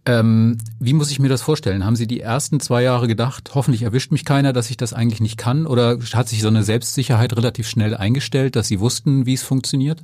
Ähm, 0.06 0.58
wie 0.80 0.94
muss 0.94 1.12
ich 1.12 1.20
mir 1.20 1.30
das 1.30 1.42
vorstellen? 1.42 1.86
Haben 1.86 1.96
Sie 1.96 2.08
die 2.08 2.22
ersten 2.22 2.60
zwei 2.60 2.82
Jahre 2.84 3.08
gedacht, 3.08 3.52
hoffentlich 3.54 3.84
erwischt 3.84 4.12
mich 4.12 4.26
keiner, 4.26 4.54
dass 4.54 4.70
ich 4.70 4.78
das 4.78 4.94
eigentlich 4.94 5.20
nicht 5.20 5.38
kann? 5.38 5.68
Oder 5.68 6.00
hat 6.14 6.30
sich 6.30 6.42
so 6.42 6.48
eine 6.48 6.64
Selbstsicherheit 6.64 7.36
relativ 7.36 7.68
schnell 7.68 7.96
eingestellt, 7.96 8.56
dass 8.56 8.68
Sie 8.68 8.80
wussten, 8.80 9.26
wie 9.26 9.34
es 9.34 9.44
funktioniert? 9.44 10.02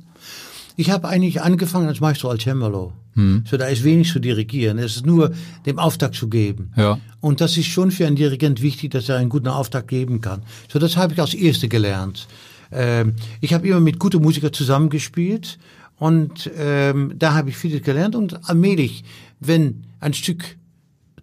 Ich 0.76 0.90
habe 0.90 1.08
eigentlich 1.08 1.40
angefangen 1.40 1.88
als 1.88 2.00
Maestro 2.00 2.28
al 2.28 2.38
Cembalo. 2.38 2.92
Hm. 3.14 3.44
So, 3.50 3.56
da 3.56 3.66
ist 3.66 3.82
wenig 3.82 4.12
zu 4.12 4.20
dirigieren. 4.20 4.78
Es 4.78 4.96
ist 4.96 5.06
nur 5.06 5.32
dem 5.64 5.78
Auftrag 5.78 6.14
zu 6.14 6.28
geben. 6.28 6.72
Ja. 6.76 7.00
Und 7.20 7.40
das 7.40 7.56
ist 7.56 7.66
schon 7.66 7.90
für 7.90 8.06
einen 8.06 8.16
Dirigent 8.16 8.60
wichtig, 8.60 8.90
dass 8.90 9.08
er 9.08 9.16
einen 9.16 9.30
guten 9.30 9.48
Auftrag 9.48 9.88
geben 9.88 10.20
kann. 10.20 10.42
So, 10.70 10.78
das 10.78 10.98
habe 10.98 11.14
ich 11.14 11.20
als 11.20 11.32
Erste 11.32 11.68
gelernt. 11.68 12.28
Ähm, 12.72 13.14
ich 13.40 13.54
habe 13.54 13.66
immer 13.68 13.80
mit 13.80 13.98
guten 13.98 14.22
Musikern 14.22 14.52
zusammengespielt 14.52 15.58
und 15.98 16.50
ähm, 16.56 17.14
da 17.18 17.34
habe 17.34 17.50
ich 17.50 17.56
vieles 17.56 17.82
gelernt 17.82 18.14
und 18.14 18.48
allmählich, 18.48 19.04
wenn 19.40 19.84
ein 20.00 20.14
Stück 20.14 20.56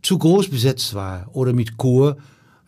zu 0.01 0.17
groß 0.17 0.49
besetzt 0.49 0.93
war 0.93 1.29
oder 1.33 1.53
mit 1.53 1.77
Chor, 1.77 2.17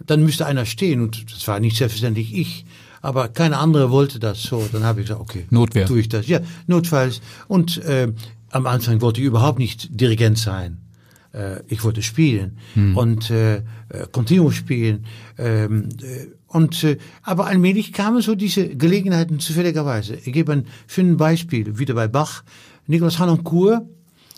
dann 0.05 0.23
müsste 0.23 0.45
einer 0.45 0.65
stehen 0.65 1.01
und 1.01 1.31
das 1.31 1.47
war 1.47 1.59
nicht 1.59 1.77
selbstverständlich 1.77 2.33
ich, 2.33 2.65
aber 3.01 3.27
keine 3.27 3.57
andere 3.57 3.91
wollte 3.91 4.19
das 4.19 4.41
so. 4.41 4.67
Dann 4.71 4.83
habe 4.83 5.01
ich 5.01 5.07
gesagt, 5.07 5.21
okay, 5.21 5.45
Notwehr. 5.51 5.85
tue 5.85 5.99
ich 5.99 6.09
das. 6.09 6.27
Ja, 6.27 6.39
notfalls. 6.67 7.21
Und 7.47 7.77
äh, 7.83 8.11
am 8.49 8.65
Anfang 8.65 9.01
wollte 9.01 9.21
ich 9.21 9.27
überhaupt 9.27 9.59
nicht 9.59 9.99
Dirigent 9.99 10.37
sein. 10.37 10.79
Äh, 11.31 11.61
ich 11.67 11.83
wollte 11.83 12.01
spielen 12.01 12.57
hm. 12.73 12.97
und 12.97 13.29
äh, 13.29 13.61
Continuum 14.11 14.51
äh, 14.51 14.55
spielen. 14.55 15.05
Ähm, 15.37 15.89
äh, 16.01 16.27
und 16.55 16.85
äh, 16.85 16.97
aber 17.21 17.47
allmählich 17.47 17.91
kamen 17.91 18.21
so 18.21 18.33
diese 18.33 18.77
Gelegenheiten 18.77 19.41
zufälligerweise. 19.41 20.15
Ich 20.15 20.31
gebe 20.31 20.53
ein 20.53 20.67
schönes 20.87 21.17
Beispiel 21.17 21.77
wieder 21.77 21.95
bei 21.95 22.07
Bach. 22.07 22.45
Nikolaus 22.87 23.19
Hanoncourt 23.19 23.81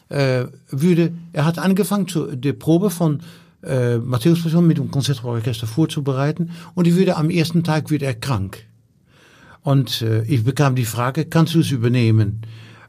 äh, 0.10 0.46
würde, 0.72 1.14
er 1.32 1.46
hat 1.46 1.60
angefangen, 1.60 2.08
zu, 2.08 2.36
die 2.36 2.54
Probe 2.54 2.90
von 2.90 3.22
äh, 3.62 3.98
Matthäus 4.00 4.42
Passion 4.42 4.66
mit 4.66 4.80
dem 4.80 4.90
Konzertorchester 4.90 5.68
vorzubereiten 5.68 6.50
und 6.74 6.88
ich 6.88 6.96
würde 6.96 7.18
am 7.18 7.30
ersten 7.30 7.64
Tag 7.64 7.92
wird 7.92 8.02
er 8.02 8.16
krank. 8.16 8.66
Und 9.62 10.02
äh, 10.02 10.24
ich 10.24 10.44
bekam 10.44 10.76
die 10.76 10.86
Frage, 10.86 11.26
kannst 11.26 11.54
du 11.54 11.60
es 11.60 11.70
übernehmen? 11.70 12.42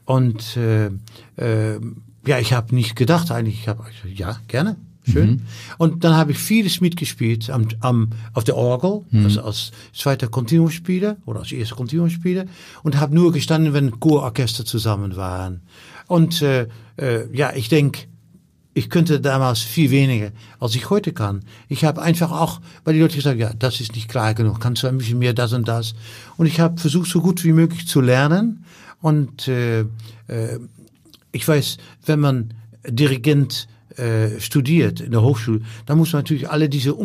Und 0.05 0.57
äh, 0.57 0.87
äh, 1.35 1.79
ja, 2.25 2.39
ich 2.39 2.53
habe 2.53 2.73
nicht 2.73 2.95
gedacht 2.95 3.29
eigentlich, 3.29 3.59
ich 3.61 3.67
habe 3.67 3.83
ja 4.11 4.39
gerne. 4.47 4.75
Schön. 5.11 5.29
Mhm. 5.29 5.41
Und 5.77 6.03
dann 6.03 6.15
habe 6.15 6.31
ich 6.31 6.37
vieles 6.37 6.81
mitgespielt 6.81 7.49
am, 7.49 7.67
am, 7.79 8.09
auf 8.33 8.43
der 8.43 8.55
Orgel, 8.55 9.01
mhm. 9.11 9.25
also 9.25 9.41
als 9.43 9.71
zweiter 9.93 10.27
Kontinuumspieler 10.27 11.17
oder 11.25 11.39
als 11.39 11.51
erster 11.51 11.75
Kontinuumspieler 11.75 12.45
und 12.83 12.99
habe 12.99 13.15
nur 13.15 13.31
gestanden, 13.31 13.73
wenn 13.73 13.99
Chororchester 13.99 14.65
zusammen 14.65 15.15
waren. 15.15 15.61
Und 16.07 16.41
äh, 16.41 16.67
äh, 16.97 17.27
ja, 17.35 17.53
ich 17.53 17.69
denke, 17.69 18.07
ich 18.73 18.89
könnte 18.89 19.19
damals 19.19 19.59
viel 19.59 19.91
weniger, 19.91 20.31
als 20.59 20.75
ich 20.75 20.89
heute 20.89 21.11
kann. 21.11 21.41
Ich 21.67 21.83
habe 21.83 22.01
einfach 22.01 22.31
auch, 22.31 22.61
weil 22.83 22.93
die 22.93 23.01
Leute 23.01 23.17
gesagt 23.17 23.39
ja, 23.39 23.51
das 23.53 23.81
ist 23.81 23.93
nicht 23.95 24.09
klar 24.09 24.33
genug, 24.33 24.59
kannst 24.59 24.83
du 24.83 24.87
ein 24.87 24.97
bisschen 24.97 25.19
mehr 25.19 25.33
das 25.33 25.53
und 25.53 25.67
das. 25.67 25.95
Und 26.37 26.45
ich 26.45 26.59
habe 26.59 26.79
versucht, 26.79 27.09
so 27.09 27.19
gut 27.19 27.43
wie 27.43 27.51
möglich 27.51 27.87
zu 27.87 27.99
lernen. 27.99 28.63
Und 29.01 29.47
äh, 29.47 29.81
äh, 29.81 30.59
ich 31.31 31.47
weiß, 31.47 31.77
wenn 32.05 32.19
man 32.19 32.53
Dirigent 32.87 33.67
äh, 33.99 34.39
studiert 34.39 35.01
in 35.01 35.11
der 35.11 35.21
Hochschule, 35.21 35.61
dann 35.85 35.97
muss 35.97 36.13
man 36.13 36.21
natürlich 36.21 36.49
alle 36.49 36.69
diese 36.69 36.95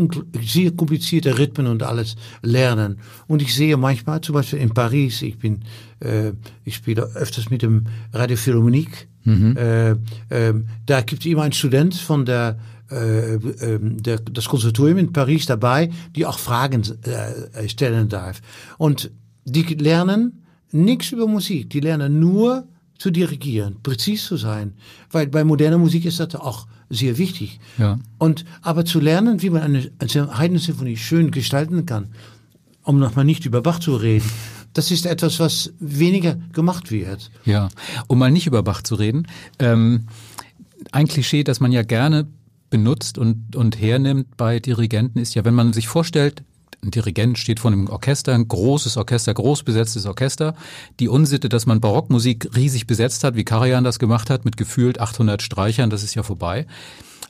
sehr 0.42 0.70
komplizierte 0.70 1.38
Rhythmen 1.38 1.66
und 1.66 1.82
alles 1.82 2.16
lernen. 2.42 2.98
Und 3.26 3.42
ich 3.42 3.54
sehe 3.54 3.76
manchmal, 3.76 4.20
zum 4.20 4.34
Beispiel 4.34 4.60
in 4.60 4.72
Paris, 4.72 5.22
ich 5.22 5.38
bin, 5.38 5.60
äh, 6.00 6.32
ich 6.64 6.76
spiele 6.76 7.02
öfters 7.14 7.50
mit 7.50 7.62
dem 7.62 7.86
Radio 8.12 8.36
Philharmonique, 8.36 9.08
mhm. 9.24 9.56
äh, 9.56 9.90
äh, 9.90 10.54
da 10.86 11.00
gibt 11.00 11.26
immer 11.26 11.42
einen 11.42 11.52
Student 11.52 11.94
von 11.94 12.24
der 12.24 12.58
äh, 12.90 13.34
ähm, 13.34 14.02
der, 14.02 14.18
das 14.18 14.46
Konservatorium 14.46 14.98
in 14.98 15.12
Paris 15.12 15.46
dabei, 15.46 15.90
die 16.14 16.26
auch 16.26 16.38
Fragen 16.38 16.82
äh, 17.02 17.68
stellen 17.68 18.10
darf. 18.10 18.42
Und 18.76 19.10
die 19.44 19.62
lernen 19.62 20.44
nichts 20.70 21.10
über 21.10 21.26
Musik, 21.26 21.70
die 21.70 21.80
lernen 21.80 22.20
nur 22.20 22.68
zu 22.98 23.10
dirigieren, 23.10 23.76
präzis 23.82 24.26
zu 24.26 24.36
sein. 24.36 24.74
Weil 25.10 25.28
bei 25.28 25.44
moderner 25.44 25.78
Musik 25.78 26.04
ist 26.04 26.20
das 26.20 26.34
auch 26.34 26.66
sehr 26.90 27.18
wichtig. 27.18 27.60
Ja. 27.78 27.98
Und 28.18 28.44
aber 28.62 28.84
zu 28.84 29.00
lernen, 29.00 29.42
wie 29.42 29.50
man 29.50 29.62
eine, 29.62 29.90
eine 29.98 30.38
Heidensymphonie 30.38 30.96
schön 30.96 31.30
gestalten 31.30 31.86
kann, 31.86 32.08
um 32.82 32.98
nochmal 32.98 33.24
nicht 33.24 33.46
über 33.46 33.62
Bach 33.62 33.78
zu 33.78 33.96
reden, 33.96 34.28
das 34.74 34.90
ist 34.90 35.06
etwas, 35.06 35.40
was 35.40 35.72
weniger 35.78 36.36
gemacht 36.52 36.90
wird. 36.90 37.30
Ja, 37.44 37.68
um 38.08 38.18
mal 38.18 38.30
nicht 38.30 38.46
über 38.46 38.62
Bach 38.62 38.82
zu 38.82 38.96
reden. 38.96 39.26
Ähm, 39.58 40.06
ein 40.92 41.06
Klischee, 41.06 41.44
das 41.44 41.60
man 41.60 41.72
ja 41.72 41.82
gerne 41.82 42.26
benutzt 42.70 43.18
und, 43.18 43.54
und 43.54 43.80
hernimmt 43.80 44.36
bei 44.36 44.58
Dirigenten, 44.58 45.20
ist 45.20 45.34
ja, 45.34 45.44
wenn 45.44 45.54
man 45.54 45.72
sich 45.72 45.86
vorstellt, 45.86 46.42
ein 46.84 46.90
Dirigent 46.90 47.38
steht 47.38 47.60
vor 47.60 47.72
einem 47.72 47.88
Orchester, 47.88 48.34
ein 48.34 48.46
großes 48.46 48.96
Orchester, 48.96 49.34
groß 49.34 49.62
besetztes 49.62 50.06
Orchester. 50.06 50.54
Die 51.00 51.08
Unsitte, 51.08 51.48
dass 51.48 51.66
man 51.66 51.80
Barockmusik 51.80 52.54
riesig 52.54 52.86
besetzt 52.86 53.24
hat, 53.24 53.34
wie 53.36 53.44
Karajan 53.44 53.84
das 53.84 53.98
gemacht 53.98 54.30
hat, 54.30 54.44
mit 54.44 54.56
gefühlt 54.56 55.00
800 55.00 55.42
Streichern, 55.42 55.90
das 55.90 56.02
ist 56.02 56.14
ja 56.14 56.22
vorbei. 56.22 56.66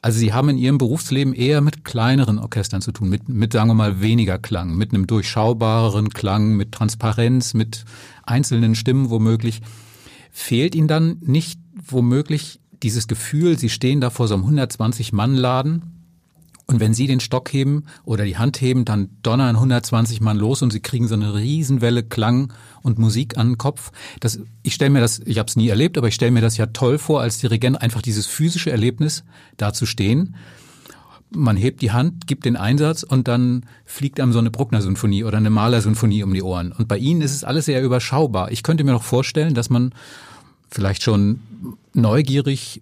Also 0.02 0.18
Sie 0.18 0.34
haben 0.34 0.50
in 0.50 0.58
Ihrem 0.58 0.76
Berufsleben 0.76 1.32
eher 1.32 1.62
mit 1.62 1.84
kleineren 1.84 2.38
Orchestern 2.38 2.82
zu 2.82 2.92
tun, 2.92 3.08
mit, 3.08 3.30
mit 3.30 3.54
sagen 3.54 3.70
wir 3.70 3.74
mal 3.74 4.02
weniger 4.02 4.38
Klang, 4.38 4.76
mit 4.76 4.92
einem 4.92 5.06
durchschaubareren 5.06 6.10
Klang, 6.10 6.56
mit 6.56 6.72
Transparenz, 6.72 7.54
mit 7.54 7.86
einzelnen 8.24 8.74
Stimmen 8.74 9.08
womöglich. 9.08 9.62
Fehlt 10.30 10.74
Ihnen 10.74 10.88
dann 10.88 11.16
nicht 11.22 11.58
womöglich 11.86 12.60
dieses 12.82 13.08
Gefühl, 13.08 13.58
Sie 13.58 13.70
stehen 13.70 14.02
da 14.02 14.10
vor 14.10 14.28
so 14.28 14.34
einem 14.34 14.44
120-Mann-Laden 14.44 15.93
und 16.66 16.80
wenn 16.80 16.94
Sie 16.94 17.06
den 17.06 17.20
Stock 17.20 17.52
heben 17.52 17.84
oder 18.04 18.24
die 18.24 18.38
Hand 18.38 18.60
heben, 18.60 18.84
dann 18.86 19.10
donnern 19.22 19.56
120 19.56 20.20
Mann 20.20 20.38
los 20.38 20.62
und 20.62 20.72
Sie 20.72 20.80
kriegen 20.80 21.08
so 21.08 21.14
eine 21.14 21.34
Riesenwelle 21.34 22.02
Klang 22.02 22.52
und 22.82 22.98
Musik 22.98 23.36
an 23.36 23.50
den 23.50 23.58
Kopf. 23.58 23.92
Das, 24.20 24.40
ich 24.62 24.74
stelle 24.74 24.90
mir 24.90 25.00
das, 25.00 25.20
ich 25.26 25.38
habe 25.38 25.48
es 25.48 25.56
nie 25.56 25.68
erlebt, 25.68 25.98
aber 25.98 26.08
ich 26.08 26.14
stelle 26.14 26.30
mir 26.30 26.40
das 26.40 26.56
ja 26.56 26.66
toll 26.66 26.98
vor, 26.98 27.20
als 27.20 27.38
Dirigent 27.38 27.82
einfach 27.82 28.00
dieses 28.00 28.26
physische 28.26 28.70
Erlebnis 28.70 29.24
da 29.58 29.74
zu 29.74 29.84
stehen. 29.84 30.36
Man 31.30 31.56
hebt 31.56 31.82
die 31.82 31.92
Hand, 31.92 32.26
gibt 32.26 32.46
den 32.46 32.56
Einsatz 32.56 33.02
und 33.02 33.28
dann 33.28 33.66
fliegt 33.84 34.18
einem 34.18 34.32
so 34.32 34.38
eine 34.38 34.50
Bruckner-Symphonie 34.50 35.24
oder 35.24 35.36
eine 35.36 35.50
Mahler-Symphonie 35.50 36.22
um 36.22 36.32
die 36.32 36.42
Ohren. 36.42 36.72
Und 36.72 36.88
bei 36.88 36.96
Ihnen 36.96 37.20
ist 37.20 37.34
es 37.34 37.44
alles 37.44 37.66
sehr 37.66 37.82
überschaubar. 37.82 38.52
Ich 38.52 38.62
könnte 38.62 38.84
mir 38.84 38.92
noch 38.92 39.02
vorstellen, 39.02 39.52
dass 39.52 39.68
man 39.68 39.92
vielleicht 40.70 41.02
schon 41.02 41.40
neugierig, 41.92 42.80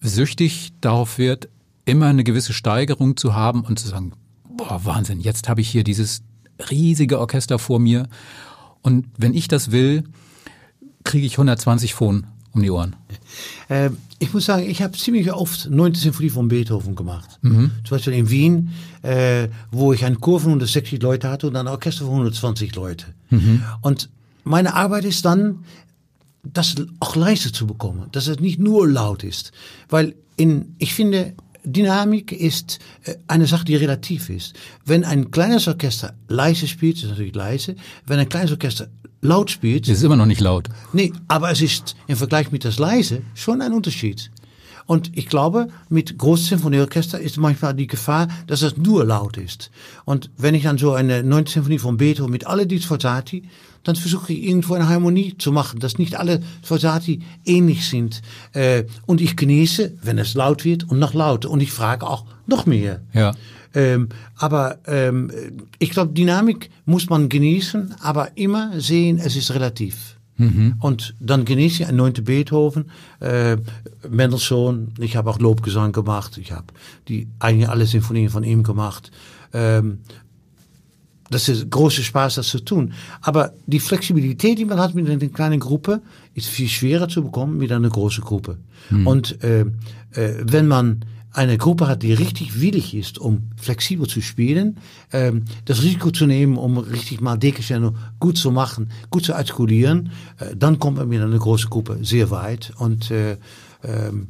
süchtig 0.00 0.72
darauf 0.80 1.18
wird, 1.18 1.48
immer 1.84 2.06
eine 2.06 2.24
gewisse 2.24 2.52
Steigerung 2.52 3.16
zu 3.16 3.34
haben 3.34 3.62
und 3.62 3.78
zu 3.78 3.88
sagen, 3.88 4.12
boah, 4.56 4.84
Wahnsinn, 4.84 5.20
jetzt 5.20 5.48
habe 5.48 5.60
ich 5.60 5.68
hier 5.68 5.84
dieses 5.84 6.22
riesige 6.70 7.18
Orchester 7.18 7.58
vor 7.58 7.78
mir. 7.78 8.08
Und 8.82 9.06
wenn 9.16 9.34
ich 9.34 9.48
das 9.48 9.70
will, 9.70 10.04
kriege 11.04 11.26
ich 11.26 11.34
120 11.34 11.94
Phon 11.94 12.26
um 12.52 12.62
die 12.62 12.70
Ohren. 12.70 12.94
Äh, 13.68 13.90
ich 14.20 14.32
muss 14.32 14.46
sagen, 14.46 14.68
ich 14.68 14.80
habe 14.80 14.96
ziemlich 14.96 15.32
oft 15.32 15.68
9. 15.68 15.94
Symphonie 15.94 16.30
von 16.30 16.48
Beethoven 16.48 16.94
gemacht. 16.94 17.38
Mhm. 17.42 17.72
Zum 17.84 17.96
Beispiel 17.96 18.12
in 18.12 18.30
Wien, 18.30 18.70
äh, 19.02 19.48
wo 19.70 19.92
ich 19.92 20.04
einen 20.04 20.20
Chor 20.20 20.40
von 20.40 20.50
160 20.50 21.02
Leute 21.02 21.28
hatte 21.28 21.48
und 21.48 21.56
ein 21.56 21.66
Orchester 21.66 22.04
von 22.04 22.14
120 22.14 22.74
Leute. 22.76 23.06
Mhm. 23.30 23.62
Und 23.80 24.08
meine 24.44 24.74
Arbeit 24.74 25.04
ist 25.04 25.24
dann, 25.24 25.64
das 26.44 26.74
auch 27.00 27.16
leise 27.16 27.52
zu 27.52 27.66
bekommen, 27.66 28.08
dass 28.12 28.28
es 28.28 28.38
nicht 28.38 28.58
nur 28.58 28.86
laut 28.86 29.24
ist. 29.24 29.52
Weil 29.88 30.14
in, 30.36 30.74
ich 30.78 30.94
finde, 30.94 31.34
Dynamik 31.64 32.32
ist 32.32 32.78
äh, 33.04 33.14
eine 33.26 33.46
Sache, 33.46 33.64
die 33.64 33.76
relativ 33.76 34.30
ist. 34.30 34.54
Wenn 34.84 35.04
ein 35.04 35.30
kleines 35.30 35.66
Orchester 35.66 36.14
leise 36.28 36.68
spielt, 36.68 36.96
ist 36.96 37.04
es 37.04 37.10
natürlich 37.10 37.34
leise. 37.34 37.76
Wenn 38.06 38.18
ein 38.18 38.28
kleines 38.28 38.52
Orchester 38.52 38.88
laut 39.24 39.50
spielt. 39.50 39.88
Es 39.88 39.98
ist 39.98 40.04
immer 40.04 40.16
noch 40.16 40.26
nicht 40.26 40.40
laut. 40.40 40.68
Nee, 40.92 41.12
aber 41.28 41.50
es 41.50 41.62
ist 41.62 41.96
im 42.06 42.16
Vergleich 42.16 42.52
mit 42.52 42.64
das 42.64 42.78
leise 42.78 43.22
schon 43.34 43.62
ein 43.62 43.72
Unterschied. 43.72 44.30
Und 44.86 45.16
ich 45.16 45.28
glaube, 45.28 45.68
mit 45.88 46.18
großen 46.18 46.46
Symphonieorchester 46.46 47.18
ist 47.18 47.38
manchmal 47.38 47.74
die 47.74 47.86
Gefahr, 47.86 48.28
dass 48.46 48.62
es 48.62 48.76
nur 48.76 49.04
laut 49.04 49.36
ist. 49.36 49.70
Und 50.04 50.30
wenn 50.36 50.54
ich 50.54 50.64
dann 50.64 50.78
so 50.78 50.92
eine 50.92 51.22
neunte 51.22 51.52
Symphonie 51.52 51.78
von 51.78 51.96
Beethoven 51.96 52.30
mit 52.30 52.46
alle 52.46 52.66
die 52.66 52.78
Sforzati, 52.78 53.44
dann 53.84 53.96
versuche 53.96 54.32
ich 54.32 54.44
irgendwo 54.44 54.74
eine 54.74 54.88
Harmonie 54.88 55.36
zu 55.38 55.52
machen, 55.52 55.78
dass 55.78 55.98
nicht 55.98 56.16
alle 56.16 56.42
Sforzati 56.64 57.20
ähnlich 57.44 57.88
sind. 57.88 58.22
Äh, 58.52 58.84
und 59.06 59.20
ich 59.20 59.36
genieße, 59.36 59.98
wenn 60.02 60.18
es 60.18 60.34
laut 60.34 60.64
wird 60.64 60.90
und 60.90 60.98
noch 60.98 61.14
lauter. 61.14 61.50
Und 61.50 61.60
ich 61.60 61.70
frage 61.70 62.06
auch 62.06 62.24
noch 62.46 62.66
mehr. 62.66 63.02
Ja. 63.12 63.34
Ähm, 63.74 64.08
aber 64.36 64.78
ähm, 64.86 65.30
ich 65.78 65.90
glaube, 65.90 66.14
Dynamik 66.14 66.70
muss 66.86 67.10
man 67.10 67.28
genießen, 67.28 67.94
aber 68.00 68.36
immer 68.36 68.80
sehen, 68.80 69.18
es 69.18 69.36
ist 69.36 69.52
relativ. 69.52 70.13
Mhm. 70.36 70.74
Und 70.80 71.14
dann 71.20 71.44
genieße 71.44 71.82
ich 71.82 71.88
ein 71.88 71.96
neunte 71.96 72.22
Beethoven, 72.22 72.90
äh, 73.20 73.56
Mendelssohn. 74.08 74.92
Ich 74.98 75.16
habe 75.16 75.30
auch 75.30 75.38
Lobgesang 75.38 75.92
gemacht. 75.92 76.38
Ich 76.38 76.52
habe 76.52 76.66
die 77.08 77.28
eigentlich 77.38 77.68
alle 77.68 77.86
Sinfonien 77.86 78.30
von 78.30 78.42
ihm 78.42 78.62
gemacht. 78.62 79.10
Ähm, 79.52 80.00
das 81.30 81.48
ist 81.48 81.70
große 81.70 82.02
Spaß, 82.02 82.34
das 82.36 82.48
zu 82.48 82.60
tun. 82.60 82.92
Aber 83.20 83.52
die 83.66 83.80
Flexibilität, 83.80 84.58
die 84.58 84.64
man 84.64 84.78
hat 84.78 84.94
mit 84.94 85.08
einer 85.08 85.18
kleinen 85.28 85.60
Gruppe, 85.60 86.02
ist 86.34 86.48
viel 86.48 86.68
schwerer 86.68 87.08
zu 87.08 87.22
bekommen 87.22 87.56
mit 87.56 87.72
einer 87.72 87.88
großen 87.88 88.22
Gruppe. 88.22 88.58
Mhm. 88.90 89.06
Und 89.06 89.42
äh, 89.42 89.60
äh, 89.60 89.64
wenn 90.42 90.68
man 90.68 91.04
eine 91.34 91.58
Gruppe 91.58 91.88
hat, 91.88 92.02
die 92.02 92.12
richtig 92.12 92.60
willig 92.60 92.94
ist, 92.94 93.18
um 93.18 93.50
flexibel 93.56 94.06
zu 94.06 94.20
spielen, 94.20 94.78
ähm, 95.12 95.44
das 95.64 95.82
Risiko 95.82 96.12
zu 96.12 96.26
nehmen, 96.26 96.56
um 96.56 96.78
richtig 96.78 97.20
mal 97.20 97.36
Dekesceno 97.36 97.94
gut 98.20 98.38
zu 98.38 98.52
machen, 98.52 98.90
gut 99.10 99.24
zu 99.24 99.34
artikulieren, 99.34 100.12
äh, 100.38 100.54
dann 100.56 100.78
kommt 100.78 100.96
man 100.96 101.08
mit 101.08 101.20
einer 101.20 101.36
großen 101.36 101.68
Gruppe 101.68 101.98
sehr 102.02 102.30
weit. 102.30 102.72
Und 102.78 103.10
äh, 103.10 103.36
ähm, 103.82 104.28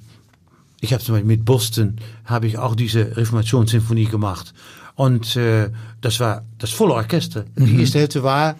ich 0.80 0.94
habe 0.94 1.02
zum 1.02 1.14
Beispiel 1.14 1.36
mit 1.36 1.44
Boston 1.44 1.96
habe 2.24 2.46
ich 2.46 2.56
auch 2.56 2.74
diese 2.74 3.16
Reformationssymphonie 3.16 4.06
gemacht. 4.06 4.54
Und 4.94 5.36
äh, 5.36 5.70
das 6.00 6.20
war 6.20 6.42
das 6.58 6.70
volle 6.70 6.94
Orchester. 6.94 7.44
Die 7.56 7.64
mhm. 7.64 7.80
erste 7.80 7.98
Hälfte 7.98 8.22
war 8.22 8.56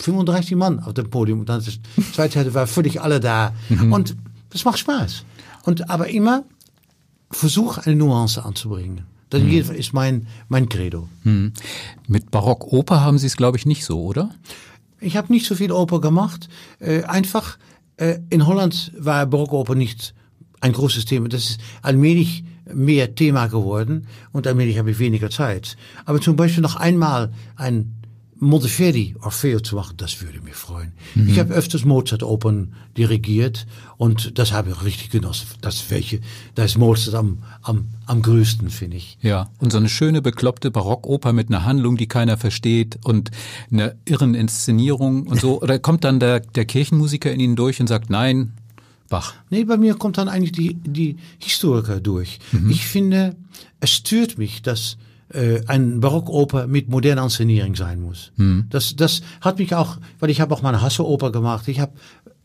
35 0.00 0.56
Mann 0.56 0.80
auf 0.80 0.94
dem 0.94 1.10
Podium. 1.10 1.40
Und 1.40 1.48
dann 1.50 1.62
die 1.62 2.12
zweite 2.12 2.38
Hälfte 2.38 2.54
war 2.54 2.66
völlig 2.66 3.02
alle 3.02 3.20
da. 3.20 3.52
Mhm. 3.68 3.92
Und 3.92 4.16
das 4.48 4.64
macht 4.64 4.78
Spaß. 4.78 5.24
Und 5.64 5.90
aber 5.90 6.08
immer 6.08 6.44
versuch 7.30 7.78
eine 7.78 7.96
Nuance 7.96 8.44
anzubringen. 8.44 9.02
Das 9.30 9.40
hm. 9.40 9.74
ist 9.74 9.92
mein, 9.92 10.28
mein 10.48 10.68
Credo. 10.68 11.08
Hm. 11.22 11.52
Mit 12.06 12.30
Barockoper 12.30 13.00
haben 13.00 13.18
Sie 13.18 13.26
es, 13.26 13.36
glaube 13.36 13.58
ich, 13.58 13.66
nicht 13.66 13.84
so, 13.84 14.02
oder? 14.02 14.30
Ich 15.00 15.16
habe 15.16 15.32
nicht 15.32 15.46
so 15.46 15.54
viel 15.54 15.72
Oper 15.72 16.00
gemacht. 16.00 16.48
Äh, 16.78 17.02
einfach, 17.02 17.58
äh, 17.96 18.20
in 18.30 18.46
Holland 18.46 18.92
war 18.96 19.26
Barockoper 19.26 19.74
nicht 19.74 20.14
ein 20.60 20.72
großes 20.72 21.04
Thema. 21.04 21.28
Das 21.28 21.50
ist 21.50 21.60
allmählich 21.82 22.44
mehr 22.72 23.14
Thema 23.14 23.46
geworden 23.46 24.06
und 24.32 24.46
allmählich 24.46 24.78
habe 24.78 24.90
ich 24.90 24.98
weniger 24.98 25.30
Zeit. 25.30 25.76
Aber 26.04 26.20
zum 26.20 26.36
Beispiel 26.36 26.62
noch 26.62 26.76
einmal 26.76 27.32
ein 27.56 27.94
Monteverdi 28.38 29.14
Orfeo 29.22 29.60
zu 29.60 29.76
machen, 29.76 29.94
das 29.96 30.20
würde 30.20 30.40
mich 30.40 30.54
freuen. 30.54 30.92
Mhm. 31.14 31.28
Ich 31.28 31.38
habe 31.38 31.54
öfters 31.54 31.84
Mozart-Opern 31.84 32.74
dirigiert 32.96 33.66
und 33.96 34.38
das 34.38 34.52
habe 34.52 34.70
ich 34.70 34.84
richtig 34.84 35.10
genossen. 35.10 35.46
Das 35.60 35.90
welche, 35.90 36.20
da 36.54 36.64
ist 36.64 36.76
Mozart 36.76 37.14
am, 37.14 37.38
am, 37.62 37.86
am 38.06 38.22
größten, 38.22 38.68
finde 38.70 38.98
ich. 38.98 39.16
Ja, 39.22 39.50
und 39.58 39.72
so 39.72 39.78
eine 39.78 39.88
schöne, 39.88 40.20
bekloppte 40.20 40.70
Barockoper 40.70 41.32
mit 41.32 41.48
einer 41.48 41.64
Handlung, 41.64 41.96
die 41.96 42.08
keiner 42.08 42.36
versteht 42.36 42.98
und 43.04 43.30
einer 43.70 43.94
irren 44.04 44.34
Inszenierung 44.34 45.26
und 45.26 45.40
so. 45.40 45.62
Oder 45.62 45.78
kommt 45.78 46.04
dann 46.04 46.20
der, 46.20 46.40
der 46.40 46.66
Kirchenmusiker 46.66 47.32
in 47.32 47.40
Ihnen 47.40 47.56
durch 47.56 47.80
und 47.80 47.86
sagt, 47.86 48.10
nein, 48.10 48.52
Bach? 49.08 49.34
Nee, 49.50 49.64
bei 49.64 49.76
mir 49.76 49.94
kommt 49.94 50.18
dann 50.18 50.28
eigentlich 50.28 50.52
die, 50.52 50.74
die 50.74 51.16
Historiker 51.38 52.00
durch. 52.00 52.40
Mhm. 52.52 52.70
Ich 52.70 52.86
finde, 52.86 53.36
es 53.80 53.92
stört 53.92 54.36
mich, 54.36 54.62
dass 54.62 54.96
äh, 55.32 55.60
ein 55.66 56.00
Barockoper 56.00 56.66
mit 56.66 56.88
moderner 56.88 57.24
Inszenierung 57.24 57.74
sein 57.74 58.00
muss. 58.00 58.32
Hm. 58.36 58.66
Das, 58.70 58.96
das 58.96 59.22
hat 59.40 59.58
mich 59.58 59.74
auch, 59.74 59.98
weil 60.20 60.30
ich 60.30 60.40
habe 60.40 60.54
auch 60.54 60.62
mal 60.62 60.70
eine 60.70 60.82
Hasse-Oper 60.82 61.32
gemacht. 61.32 61.68
Ich 61.68 61.80
habe 61.80 61.92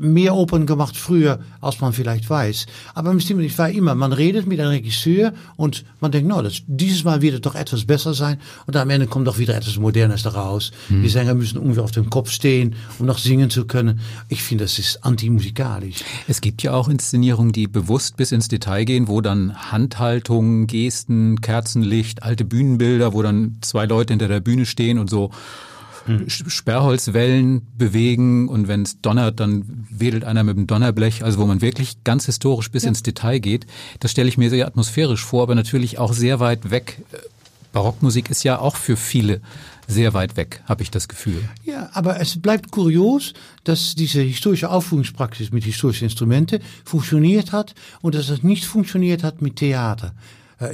mehr 0.01 0.35
Opern 0.35 0.65
gemacht 0.65 0.97
früher, 0.97 1.39
als 1.61 1.79
man 1.79 1.93
vielleicht 1.93 2.29
weiß. 2.29 2.65
Aber 2.93 3.15
ich 3.15 3.57
war 3.57 3.69
immer, 3.69 3.95
man 3.95 4.13
redet 4.13 4.47
mit 4.47 4.59
einem 4.59 4.69
Regisseur 4.69 5.33
und 5.55 5.85
man 5.99 6.11
denkt, 6.11 6.27
no, 6.27 6.41
das, 6.41 6.63
dieses 6.67 7.03
Mal 7.03 7.21
wird 7.21 7.35
es 7.35 7.41
doch 7.41 7.55
etwas 7.55 7.85
besser 7.85 8.13
sein. 8.13 8.37
Und 8.65 8.75
am 8.75 8.89
Ende 8.89 9.07
kommt 9.07 9.27
doch 9.27 9.37
wieder 9.37 9.55
etwas 9.55 9.77
Modernes 9.77 10.23
daraus. 10.23 10.71
Hm. 10.87 11.03
Die 11.03 11.09
Sänger 11.09 11.35
müssen 11.35 11.57
ungefähr 11.57 11.83
auf 11.83 11.91
dem 11.91 12.09
Kopf 12.09 12.31
stehen, 12.31 12.75
um 12.99 13.05
noch 13.05 13.17
singen 13.17 13.49
zu 13.49 13.65
können. 13.65 13.99
Ich 14.27 14.43
finde, 14.43 14.65
das 14.65 14.79
ist 14.79 15.05
antimusikalisch. 15.05 15.97
Es 16.27 16.41
gibt 16.41 16.63
ja 16.63 16.73
auch 16.73 16.89
Inszenierungen, 16.89 17.51
die 17.51 17.67
bewusst 17.67 18.17
bis 18.17 18.31
ins 18.31 18.47
Detail 18.47 18.85
gehen, 18.85 19.07
wo 19.07 19.21
dann 19.21 19.71
Handhaltung, 19.71 20.67
Gesten, 20.67 21.41
Kerzenlicht, 21.41 22.23
alte 22.23 22.45
Bühnenbilder, 22.45 23.13
wo 23.13 23.21
dann 23.21 23.57
zwei 23.61 23.85
Leute 23.85 24.13
hinter 24.13 24.27
der 24.27 24.39
Bühne 24.39 24.65
stehen 24.65 24.97
und 24.97 25.09
so 25.09 25.31
hm. 26.05 26.29
Sperrholzwellen 26.29 27.61
bewegen 27.77 28.47
und 28.47 28.67
wenn 28.67 28.83
es 28.83 29.01
donnert, 29.01 29.39
dann 29.39 29.85
wedelt 29.89 30.23
einer 30.23 30.43
mit 30.43 30.57
dem 30.57 30.67
Donnerblech, 30.67 31.23
also 31.23 31.39
wo 31.39 31.45
man 31.45 31.61
wirklich 31.61 32.03
ganz 32.03 32.25
historisch 32.25 32.71
bis 32.71 32.83
ja. 32.83 32.89
ins 32.89 33.03
Detail 33.03 33.39
geht. 33.39 33.67
Das 33.99 34.11
stelle 34.11 34.29
ich 34.29 34.37
mir 34.37 34.49
sehr 34.49 34.67
atmosphärisch 34.67 35.23
vor, 35.23 35.43
aber 35.43 35.55
natürlich 35.55 35.99
auch 35.99 36.13
sehr 36.13 36.39
weit 36.39 36.71
weg. 36.71 37.01
Barockmusik 37.73 38.29
ist 38.29 38.43
ja 38.43 38.59
auch 38.59 38.75
für 38.75 38.97
viele 38.97 39.41
sehr 39.87 40.13
weit 40.13 40.37
weg, 40.37 40.61
habe 40.65 40.83
ich 40.83 40.91
das 40.91 41.07
Gefühl. 41.07 41.43
Ja, 41.65 41.89
aber 41.93 42.19
es 42.19 42.41
bleibt 42.41 42.71
kurios, 42.71 43.33
dass 43.63 43.95
diese 43.95 44.21
historische 44.21 44.69
Aufführungspraxis 44.69 45.51
mit 45.51 45.63
historischen 45.63 46.05
Instrumenten 46.05 46.61
funktioniert 46.85 47.51
hat 47.51 47.75
und 48.01 48.15
dass 48.15 48.29
es 48.29 48.43
nicht 48.43 48.65
funktioniert 48.65 49.23
hat 49.23 49.41
mit 49.41 49.57
Theater. 49.57 50.13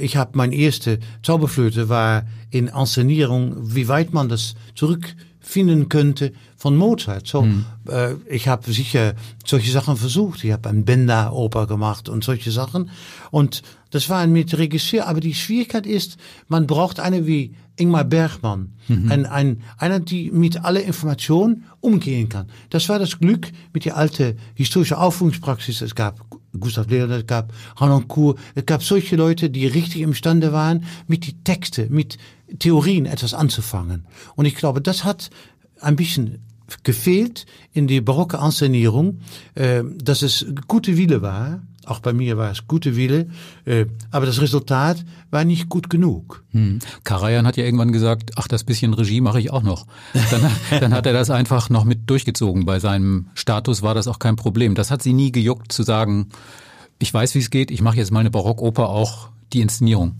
Ich 0.00 0.16
habe 0.16 0.32
mein 0.34 0.52
erste 0.52 0.98
Zauberflöte 1.22 1.88
war 1.88 2.24
in 2.50 2.68
Inszenierung, 2.68 3.54
wie 3.74 3.88
weit 3.88 4.12
man 4.12 4.28
das 4.28 4.54
zurückfinden 4.74 5.88
könnte 5.88 6.32
von 6.56 6.76
Mozart. 6.76 7.26
So, 7.26 7.42
hm. 7.42 7.64
äh, 7.88 8.14
ich 8.28 8.48
habe 8.48 8.72
sicher 8.72 9.14
solche 9.46 9.70
Sachen 9.70 9.96
versucht. 9.96 10.44
Ich 10.44 10.52
habe 10.52 10.68
ein 10.68 10.84
Benda-Oper 10.84 11.66
gemacht 11.66 12.08
und 12.08 12.24
solche 12.24 12.50
Sachen. 12.50 12.90
Und 13.30 13.62
das 13.90 14.10
war 14.10 14.18
ein 14.18 14.32
mit 14.32 14.56
Regisseur. 14.58 15.06
Aber 15.06 15.20
die 15.20 15.34
Schwierigkeit 15.34 15.86
ist, 15.86 16.18
man 16.48 16.66
braucht 16.66 17.00
eine 17.00 17.26
wie 17.26 17.54
Ingmar 17.76 18.04
Bergmann. 18.04 18.72
Mhm. 18.88 19.10
Ein, 19.10 19.26
ein, 19.26 19.62
einer, 19.78 20.00
die 20.00 20.30
mit 20.32 20.64
aller 20.64 20.82
Information 20.82 21.64
umgehen 21.80 22.28
kann. 22.28 22.48
Das 22.70 22.88
war 22.88 22.98
das 22.98 23.18
Glück 23.18 23.48
mit 23.72 23.84
der 23.84 23.96
alte 23.96 24.36
historische 24.54 24.98
Aufführungspraxis. 24.98 25.80
Es 25.80 25.94
gab 25.94 26.20
Gustav 26.58 26.90
es 26.90 27.26
gab 27.26 27.52
Hanoncourt, 27.76 28.38
es 28.54 28.64
gab 28.66 28.82
solche 28.82 29.16
Leute, 29.16 29.50
die 29.50 29.66
richtig 29.66 30.00
imstande 30.00 30.52
waren, 30.52 30.84
mit 31.06 31.26
die 31.26 31.42
Texte, 31.44 31.88
mit 31.90 32.18
Theorien 32.58 33.06
etwas 33.06 33.34
anzufangen. 33.34 34.06
Und 34.34 34.46
ich 34.46 34.54
glaube, 34.54 34.80
das 34.80 35.04
hat 35.04 35.30
ein 35.80 35.96
bisschen 35.96 36.38
gefehlt 36.82 37.46
in 37.72 37.86
die 37.86 38.00
barocke 38.00 38.38
Inszenierung, 38.38 39.20
äh, 39.54 39.82
dass 40.02 40.22
es 40.22 40.46
gute 40.66 40.96
Wille 40.96 41.22
war, 41.22 41.62
auch 41.88 42.00
bei 42.00 42.12
mir 42.12 42.36
war 42.36 42.50
es 42.50 42.66
gute 42.66 42.96
Wille, 42.96 43.28
äh, 43.64 43.86
aber 44.10 44.26
das 44.26 44.40
Resultat 44.40 45.04
war 45.30 45.44
nicht 45.44 45.68
gut 45.68 45.88
genug. 45.88 46.44
Hm. 46.50 46.80
Karajan 47.04 47.46
hat 47.46 47.56
ja 47.56 47.64
irgendwann 47.64 47.92
gesagt, 47.92 48.32
ach, 48.36 48.46
das 48.46 48.64
bisschen 48.64 48.94
Regie 48.94 49.20
mache 49.20 49.40
ich 49.40 49.50
auch 49.50 49.62
noch. 49.62 49.86
Dann, 50.30 50.50
dann 50.80 50.94
hat 50.94 51.06
er 51.06 51.12
das 51.12 51.30
einfach 51.30 51.70
noch 51.70 51.84
mit 51.84 52.10
durchgezogen. 52.10 52.66
Bei 52.66 52.78
seinem 52.78 53.28
Status 53.34 53.82
war 53.82 53.94
das 53.94 54.06
auch 54.06 54.18
kein 54.18 54.36
Problem. 54.36 54.74
Das 54.74 54.90
hat 54.90 55.02
sie 55.02 55.12
nie 55.12 55.32
gejuckt 55.32 55.72
zu 55.72 55.82
sagen, 55.82 56.28
ich 56.98 57.12
weiß, 57.12 57.34
wie 57.34 57.38
es 57.38 57.50
geht, 57.50 57.70
ich 57.70 57.80
mache 57.80 57.96
jetzt 57.96 58.10
mal 58.10 58.20
eine 58.20 58.30
Barockoper 58.30 58.88
auch 58.88 59.30
die 59.52 59.60
Inszenierung. 59.60 60.16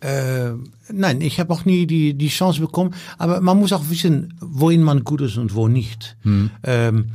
Äh, 0.00 0.52
nein, 0.92 1.20
ich 1.20 1.38
habe 1.40 1.52
auch 1.52 1.64
nie 1.64 1.86
die, 1.86 2.14
die 2.14 2.28
Chance 2.28 2.60
bekommen. 2.60 2.94
Aber 3.18 3.40
man 3.40 3.58
muss 3.58 3.72
auch 3.72 3.90
wissen, 3.90 4.34
wohin 4.40 4.82
man 4.82 5.04
gut 5.04 5.20
ist 5.20 5.36
und 5.36 5.54
wo 5.54 5.68
nicht. 5.68 6.16
Hm. 6.22 6.50
Ähm, 6.62 7.10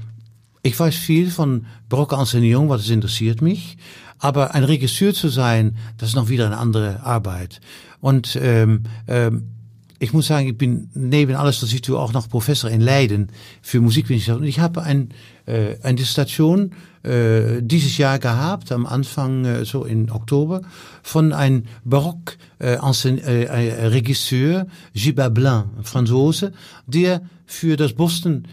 ich 0.62 0.80
weiß 0.80 0.96
viel 0.96 1.30
von 1.30 1.66
barocke 1.90 2.16
Inszenierung, 2.16 2.70
was 2.70 2.90
interessiert 2.90 3.42
mich. 3.42 3.78
Aber 4.20 4.56
ein 4.56 4.64
Regisseur 4.64 5.14
zu 5.14 5.28
sein, 5.28 5.78
das 5.98 6.10
ist 6.10 6.16
noch 6.16 6.30
wieder 6.30 6.46
eine 6.46 6.58
andere 6.58 7.04
Arbeit. 7.04 7.60
Und 8.02 8.38
ähm, 8.42 8.84
ähm, 9.08 9.55
ich 10.00 10.14
muss 10.14 10.28
sagen, 10.28 10.48
ich 10.48 10.58
bin 10.58 10.90
neben 10.94 11.36
alles, 11.36 11.62
was 11.64 11.72
ich 11.72 11.82
tue, 11.82 11.98
auch 11.98 12.14
noch 12.14 12.28
Professor 12.28 12.70
in 12.70 12.82
Leiden 12.82 13.30
für 13.62 13.80
Musikwissenschaft. 13.80 14.40
Und 14.42 14.48
ich 14.48 14.60
habe 14.60 14.84
ein, 14.84 15.10
äh, 15.46 15.76
eine 15.82 15.96
Dissertation 15.96 16.72
äh, 17.04 17.62
dieses 17.62 17.98
Jahr 17.98 18.20
gehabt, 18.20 18.72
am 18.72 18.86
Anfang, 18.86 19.46
äh, 19.46 19.66
so 19.66 19.86
in 19.86 20.12
Oktober, 20.12 20.62
von 21.02 21.34
einem 21.34 21.64
Barock 21.84 22.38
äh, 22.60 22.76
äh, 22.76 23.88
Regisseur, 23.88 24.68
Gilbert 24.94 25.34
Blanc, 25.34 25.68
Franzose, 25.84 26.52
der 26.88 27.22
für 27.46 27.78
das 27.78 27.94
Boston 27.94 28.48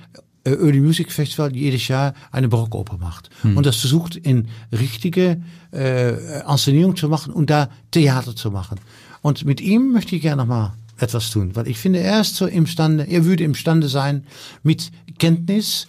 Early 0.44 0.80
Music 0.80 1.12
Festival 1.12 1.54
jedes 1.54 1.88
Jahr 1.88 2.14
eine 2.32 2.48
Barockoper 2.48 2.98
macht. 2.98 3.30
Hm. 3.42 3.56
Und 3.56 3.64
das 3.64 3.76
versucht 3.76 4.16
in 4.16 4.48
richtige 4.72 5.40
äh, 5.72 6.42
Inszenierung 6.50 6.96
zu 6.96 7.08
machen 7.08 7.32
und 7.32 7.48
da 7.48 7.68
Theater 7.92 8.34
zu 8.34 8.50
machen. 8.50 8.80
Und 9.22 9.44
mit 9.44 9.60
ihm 9.60 9.92
möchte 9.92 10.16
ich 10.16 10.22
gerne 10.22 10.42
nochmal 10.42 10.72
etwas 11.02 11.30
tun, 11.30 11.56
weil 11.56 11.68
ich 11.68 11.78
finde, 11.78 12.00
er 12.00 12.20
ist 12.20 12.36
so 12.36 12.46
imstande, 12.46 13.04
er 13.04 13.24
würde 13.24 13.44
imstande 13.44 13.88
sein, 13.88 14.26
mit 14.62 14.90
Kenntnis 15.18 15.86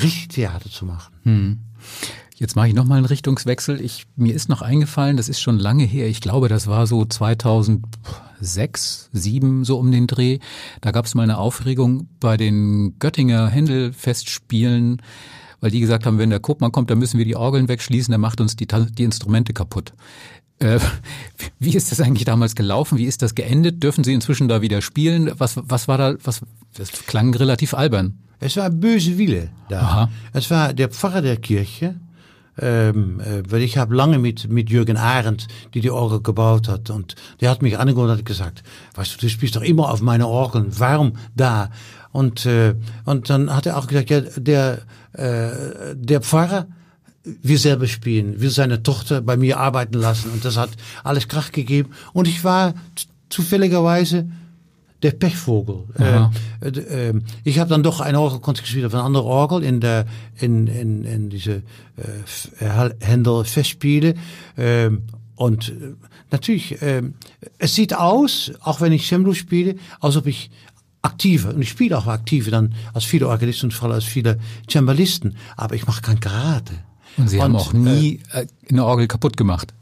richtig 0.00 0.28
Theater 0.28 0.70
zu 0.70 0.84
machen. 0.84 1.14
Hm. 1.22 1.58
Jetzt 2.36 2.56
mache 2.56 2.68
ich 2.68 2.74
nochmal 2.74 2.98
einen 2.98 3.06
Richtungswechsel. 3.06 3.80
Ich, 3.80 4.06
mir 4.16 4.34
ist 4.34 4.48
noch 4.48 4.60
eingefallen, 4.60 5.16
das 5.16 5.28
ist 5.28 5.40
schon 5.40 5.58
lange 5.58 5.84
her. 5.84 6.08
Ich 6.08 6.20
glaube, 6.20 6.48
das 6.48 6.66
war 6.66 6.88
so 6.88 7.04
2006, 7.04 9.10
7 9.12 9.64
so 9.64 9.78
um 9.78 9.92
den 9.92 10.08
Dreh. 10.08 10.40
Da 10.80 10.90
gab 10.90 11.06
es 11.06 11.14
mal 11.14 11.22
eine 11.22 11.38
Aufregung 11.38 12.08
bei 12.18 12.36
den 12.36 12.98
Göttinger 12.98 13.48
Händelfestspielen, 13.48 15.00
weil 15.60 15.70
die 15.70 15.78
gesagt 15.78 16.06
haben, 16.06 16.18
wenn 16.18 16.30
der 16.30 16.40
Kopmann 16.40 16.72
kommt, 16.72 16.90
dann 16.90 16.98
müssen 16.98 17.18
wir 17.18 17.24
die 17.24 17.36
Orgeln 17.36 17.68
wegschließen, 17.68 18.10
der 18.10 18.18
macht 18.18 18.40
uns 18.40 18.56
die, 18.56 18.66
die 18.66 19.04
Instrumente 19.04 19.52
kaputt. 19.52 19.92
Äh, 20.60 20.78
wie 21.58 21.74
ist 21.74 21.90
das 21.90 22.00
eigentlich 22.00 22.24
damals 22.24 22.54
gelaufen? 22.54 22.98
Wie 22.98 23.06
ist 23.06 23.22
das 23.22 23.34
geendet? 23.34 23.82
Dürfen 23.82 24.04
Sie 24.04 24.12
inzwischen 24.12 24.48
da 24.48 24.62
wieder 24.62 24.82
spielen? 24.82 25.32
Was, 25.38 25.56
was 25.56 25.88
war 25.88 25.98
da, 25.98 26.14
was, 26.22 26.42
das 26.76 26.90
klang 27.06 27.34
relativ 27.34 27.74
albern. 27.74 28.18
Es 28.40 28.56
war 28.56 28.70
böse 28.70 29.16
Wille 29.16 29.48
da. 29.68 29.80
Aha. 29.80 30.10
Es 30.32 30.50
war 30.50 30.72
der 30.72 30.88
Pfarrer 30.88 31.22
der 31.22 31.36
Kirche, 31.36 31.94
ähm, 32.60 33.20
äh, 33.20 33.42
weil 33.48 33.62
ich 33.62 33.78
habe 33.78 33.94
lange 33.94 34.18
mit, 34.18 34.50
mit 34.50 34.70
Jürgen 34.70 34.96
Arendt, 34.96 35.48
die 35.72 35.80
die 35.80 35.90
Orgel 35.90 36.20
gebaut 36.20 36.68
hat, 36.68 36.90
und 36.90 37.14
der 37.40 37.50
hat 37.50 37.62
mich 37.62 37.78
angeguckt 37.78 38.08
und 38.08 38.18
hat 38.18 38.24
gesagt, 38.24 38.62
weißt 38.94 39.14
du, 39.14 39.18
du 39.18 39.28
spielst 39.28 39.56
doch 39.56 39.62
immer 39.62 39.90
auf 39.90 40.02
meine 40.02 40.28
Orgeln, 40.28 40.66
warum 40.78 41.16
da? 41.34 41.70
Und, 42.12 42.46
äh, 42.46 42.74
und 43.04 43.30
dann 43.30 43.54
hat 43.54 43.66
er 43.66 43.76
auch 43.76 43.86
gesagt, 43.86 44.10
ja, 44.10 44.20
der, 44.20 44.82
äh, 45.12 45.94
der 45.94 46.20
Pfarrer, 46.20 46.66
wir 47.24 47.58
selber 47.58 47.86
spielen, 47.86 48.40
will 48.40 48.50
seine 48.50 48.82
Tochter 48.82 49.20
bei 49.22 49.36
mir 49.36 49.58
arbeiten 49.58 49.94
lassen. 49.94 50.30
Und 50.30 50.44
das 50.44 50.56
hat 50.56 50.70
alles 51.02 51.28
Krach 51.28 51.52
gegeben. 51.52 51.90
Und 52.12 52.28
ich 52.28 52.44
war 52.44 52.74
zufälligerweise 53.30 54.28
der 55.02 55.12
Pechvogel. 55.12 55.84
Äh, 55.98 56.68
äh, 56.68 57.20
ich 57.44 57.58
habe 57.58 57.68
dann 57.70 57.82
doch 57.82 58.00
eine 58.00 58.18
Orgel 58.20 58.40
gespielt 58.54 58.86
auf 58.86 58.94
eine 58.94 59.02
andere 59.02 59.24
Orgel 59.24 59.62
in 59.62 59.80
der 59.80 60.06
in 60.40 60.66
in 60.66 61.04
in 61.04 61.30
diese 61.30 61.62
äh, 61.96 62.90
Händel 63.00 63.44
Festspiele. 63.44 64.14
Äh, 64.56 64.90
und 65.36 65.68
äh, 65.68 65.94
natürlich 66.30 66.80
äh, 66.80 67.02
es 67.58 67.74
sieht 67.74 67.94
aus, 67.94 68.52
auch 68.60 68.80
wenn 68.80 68.92
ich 68.92 69.06
Cembalo 69.06 69.34
spiele, 69.34 69.76
als 70.00 70.16
ob 70.16 70.26
ich 70.26 70.50
aktive 71.02 71.52
und 71.52 71.60
ich 71.60 71.68
spiele 71.68 71.98
auch 71.98 72.06
aktive 72.06 72.50
dann 72.50 72.74
als 72.94 73.04
viele 73.04 73.28
Organisten 73.28 73.66
und 73.66 73.72
vor 73.72 73.88
allem 73.88 73.96
als 73.96 74.04
viele 74.04 74.38
Cembalisten, 74.70 75.36
aber 75.56 75.74
ich 75.74 75.86
mache 75.86 76.00
kein 76.00 76.18
Karate. 76.18 76.72
Und 77.16 77.28
Sie 77.28 77.36
und, 77.36 77.42
haben 77.42 77.56
auch 77.56 77.72
nie 77.72 78.20
äh, 78.32 78.46
eine 78.70 78.84
Orgel 78.84 79.06
kaputt 79.06 79.36
gemacht? 79.36 79.72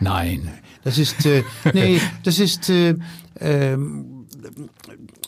Nein. 0.00 0.50
Das 0.82 0.98
ist, 0.98 1.24
äh, 1.24 1.44
nee, 1.72 2.00
das 2.22 2.38
ist, 2.38 2.68
äh, 2.68 2.96
äh, 3.40 3.76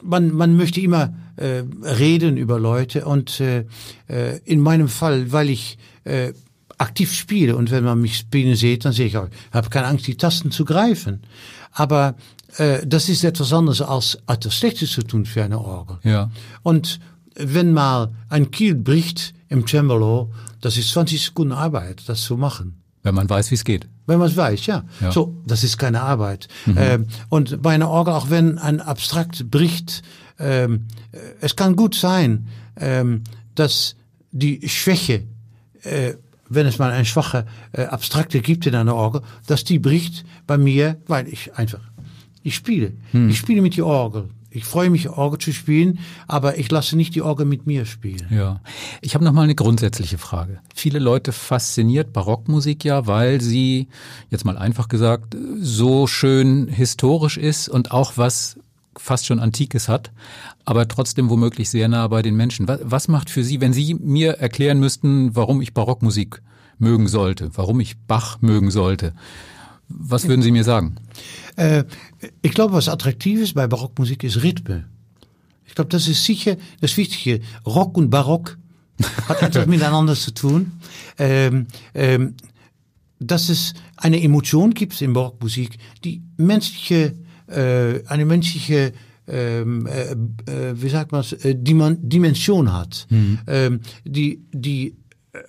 man, 0.02 0.32
man 0.32 0.56
möchte 0.56 0.80
immer 0.80 1.14
äh, 1.36 1.62
reden 1.82 2.36
über 2.36 2.58
Leute 2.58 3.04
und 3.06 3.40
äh, 3.40 3.64
äh, 4.08 4.38
in 4.44 4.60
meinem 4.60 4.88
Fall, 4.88 5.32
weil 5.32 5.50
ich 5.50 5.78
äh, 6.04 6.32
aktiv 6.78 7.12
spiele 7.12 7.56
und 7.56 7.70
wenn 7.70 7.84
man 7.84 8.00
mich 8.00 8.18
spielen 8.18 8.54
sieht, 8.54 8.84
dann 8.84 8.92
sehe 8.92 9.06
ich 9.06 9.16
auch, 9.16 9.28
habe 9.50 9.70
keine 9.70 9.86
Angst, 9.86 10.06
die 10.06 10.16
Tasten 10.16 10.50
zu 10.50 10.64
greifen. 10.64 11.22
Aber 11.72 12.16
äh, 12.58 12.86
das 12.86 13.08
ist 13.08 13.24
etwas 13.24 13.52
anderes 13.52 13.80
als 13.80 14.18
etwas 14.26 14.54
Schlechtes 14.54 14.90
zu 14.90 15.02
tun 15.02 15.24
für 15.26 15.42
eine 15.42 15.60
Orgel. 15.60 15.98
Ja. 16.02 16.30
Und 16.62 17.00
wenn 17.34 17.72
mal 17.72 18.10
ein 18.28 18.50
Kiel 18.50 18.74
bricht 18.74 19.34
im 19.48 19.66
Cembalo, 19.66 20.32
das 20.60 20.76
ist 20.76 20.90
20 20.90 21.24
Sekunden 21.24 21.52
Arbeit, 21.52 22.08
das 22.08 22.22
zu 22.22 22.36
machen. 22.36 22.82
Wenn 23.02 23.14
man 23.14 23.30
weiß, 23.30 23.50
wie 23.50 23.54
es 23.54 23.64
geht. 23.64 23.88
Wenn 24.06 24.18
man 24.18 24.28
es 24.28 24.36
weiß, 24.36 24.66
ja. 24.66 24.84
ja. 25.00 25.12
So, 25.12 25.36
das 25.46 25.62
ist 25.62 25.78
keine 25.78 26.02
Arbeit. 26.02 26.48
Mhm. 26.66 26.76
Ähm, 26.76 27.06
und 27.28 27.62
bei 27.62 27.74
einer 27.74 27.88
Orgel, 27.88 28.14
auch 28.14 28.30
wenn 28.30 28.58
ein 28.58 28.80
Abstrakt 28.80 29.50
bricht, 29.50 30.02
ähm, 30.38 30.86
es 31.40 31.56
kann 31.56 31.76
gut 31.76 31.94
sein, 31.94 32.48
ähm, 32.76 33.22
dass 33.54 33.96
die 34.32 34.68
Schwäche, 34.68 35.24
äh, 35.82 36.14
wenn 36.48 36.66
es 36.66 36.78
mal 36.78 36.90
eine 36.90 37.04
schwache 37.04 37.46
äh, 37.72 37.84
Abstrakte 37.84 38.40
gibt 38.40 38.66
in 38.66 38.74
einer 38.74 38.94
Orgel, 38.94 39.22
dass 39.46 39.64
die 39.64 39.78
bricht 39.78 40.24
bei 40.46 40.58
mir, 40.58 41.00
weil 41.06 41.28
ich 41.28 41.54
einfach, 41.54 41.80
ich 42.42 42.54
spiele. 42.54 42.92
Hm. 43.12 43.28
Ich 43.28 43.38
spiele 43.38 43.62
mit 43.62 43.76
der 43.76 43.86
Orgel. 43.86 44.28
Ich 44.56 44.64
freue 44.64 44.88
mich, 44.88 45.10
Orgel 45.10 45.38
zu 45.38 45.52
spielen, 45.52 45.98
aber 46.26 46.58
ich 46.58 46.70
lasse 46.70 46.96
nicht 46.96 47.14
die 47.14 47.20
Orgel 47.20 47.44
mit 47.44 47.66
mir 47.66 47.84
spielen. 47.84 48.26
Ja. 48.30 48.60
Ich 49.02 49.14
habe 49.14 49.24
noch 49.24 49.32
mal 49.32 49.42
eine 49.42 49.54
grundsätzliche 49.54 50.16
Frage. 50.16 50.60
Viele 50.74 50.98
Leute 50.98 51.32
fasziniert 51.32 52.14
Barockmusik 52.14 52.82
ja, 52.82 53.06
weil 53.06 53.42
sie, 53.42 53.88
jetzt 54.30 54.46
mal 54.46 54.56
einfach 54.56 54.88
gesagt, 54.88 55.36
so 55.60 56.06
schön 56.06 56.68
historisch 56.68 57.36
ist 57.36 57.68
und 57.68 57.90
auch 57.90 58.14
was 58.16 58.58
fast 58.96 59.26
schon 59.26 59.40
Antikes 59.40 59.88
hat, 59.88 60.10
aber 60.64 60.88
trotzdem 60.88 61.28
womöglich 61.28 61.68
sehr 61.68 61.88
nah 61.88 62.08
bei 62.08 62.22
den 62.22 62.34
Menschen. 62.34 62.66
Was 62.66 63.08
macht 63.08 63.28
für 63.28 63.44
Sie, 63.44 63.60
wenn 63.60 63.74
Sie 63.74 63.92
mir 63.94 64.38
erklären 64.38 64.80
müssten, 64.80 65.36
warum 65.36 65.60
ich 65.60 65.74
Barockmusik 65.74 66.40
mögen 66.78 67.08
sollte, 67.08 67.50
warum 67.54 67.78
ich 67.80 67.98
Bach 67.98 68.40
mögen 68.40 68.70
sollte? 68.70 69.12
Was 69.88 70.26
würden 70.28 70.42
Sie 70.42 70.50
mir 70.50 70.64
sagen? 70.64 70.96
Äh, 71.56 71.84
ich 72.42 72.52
glaube, 72.52 72.74
was 72.74 72.88
attraktiv 72.88 73.40
ist 73.40 73.54
bei 73.54 73.66
Barockmusik 73.66 74.24
ist 74.24 74.42
Rhythm. 74.42 74.84
Ich 75.64 75.74
glaube, 75.74 75.90
das 75.90 76.08
ist 76.08 76.24
sicher 76.24 76.56
das 76.80 76.96
Wichtige. 76.96 77.40
Rock 77.64 77.96
und 77.96 78.10
Barock 78.10 78.58
hat 79.28 79.42
etwas 79.42 79.66
miteinander 79.66 80.14
zu 80.14 80.32
tun. 80.32 80.72
Ähm, 81.18 81.66
ähm, 81.94 82.34
dass 83.18 83.48
es 83.48 83.74
eine 83.96 84.22
Emotion 84.22 84.74
gibt 84.74 85.00
in 85.00 85.12
Barockmusik, 85.12 85.78
die 86.04 86.22
menschliche, 86.36 87.14
äh, 87.46 88.04
eine 88.06 88.26
menschliche 88.26 88.92
ähm, 89.28 89.86
äh, 89.86 90.14
wie 90.80 90.88
sagt 90.88 91.12
man 91.12 91.24
Dimension 91.42 92.72
hat, 92.72 93.06
mhm. 93.10 93.38
ähm, 93.46 93.80
die, 94.04 94.44
die 94.52 94.96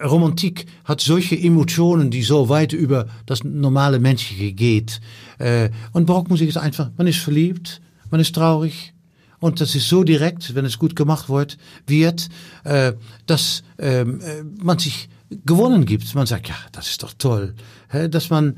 Romantik 0.03 0.65
hat 0.83 1.01
solche 1.01 1.37
Emotionen, 1.37 2.11
die 2.11 2.23
so 2.23 2.49
weit 2.49 2.73
über 2.73 3.07
das 3.25 3.43
normale 3.43 3.99
Menschliche 3.99 4.53
geht. 4.53 5.01
Äh, 5.39 5.69
und 5.93 6.05
Barockmusik 6.05 6.49
ist 6.49 6.57
einfach, 6.57 6.89
man 6.97 7.07
ist 7.07 7.19
verliebt, 7.19 7.81
man 8.09 8.19
ist 8.19 8.35
traurig. 8.35 8.93
Und 9.39 9.61
das 9.61 9.75
ist 9.75 9.87
so 9.87 10.03
direkt, 10.03 10.55
wenn 10.55 10.65
es 10.65 10.79
gut 10.79 10.95
gemacht 10.95 11.29
wird, 11.29 11.57
wird, 11.85 12.29
äh, 12.63 12.93
dass 13.27 13.63
ähm, 13.77 14.19
äh, 14.21 14.43
man 14.43 14.79
sich 14.79 15.09
gewonnen 15.45 15.85
gibt. 15.85 16.13
Man 16.15 16.25
sagt, 16.25 16.47
ja, 16.49 16.55
das 16.71 16.89
ist 16.89 17.03
doch 17.03 17.13
toll. 17.17 17.53
Dass 17.91 18.29
man 18.29 18.55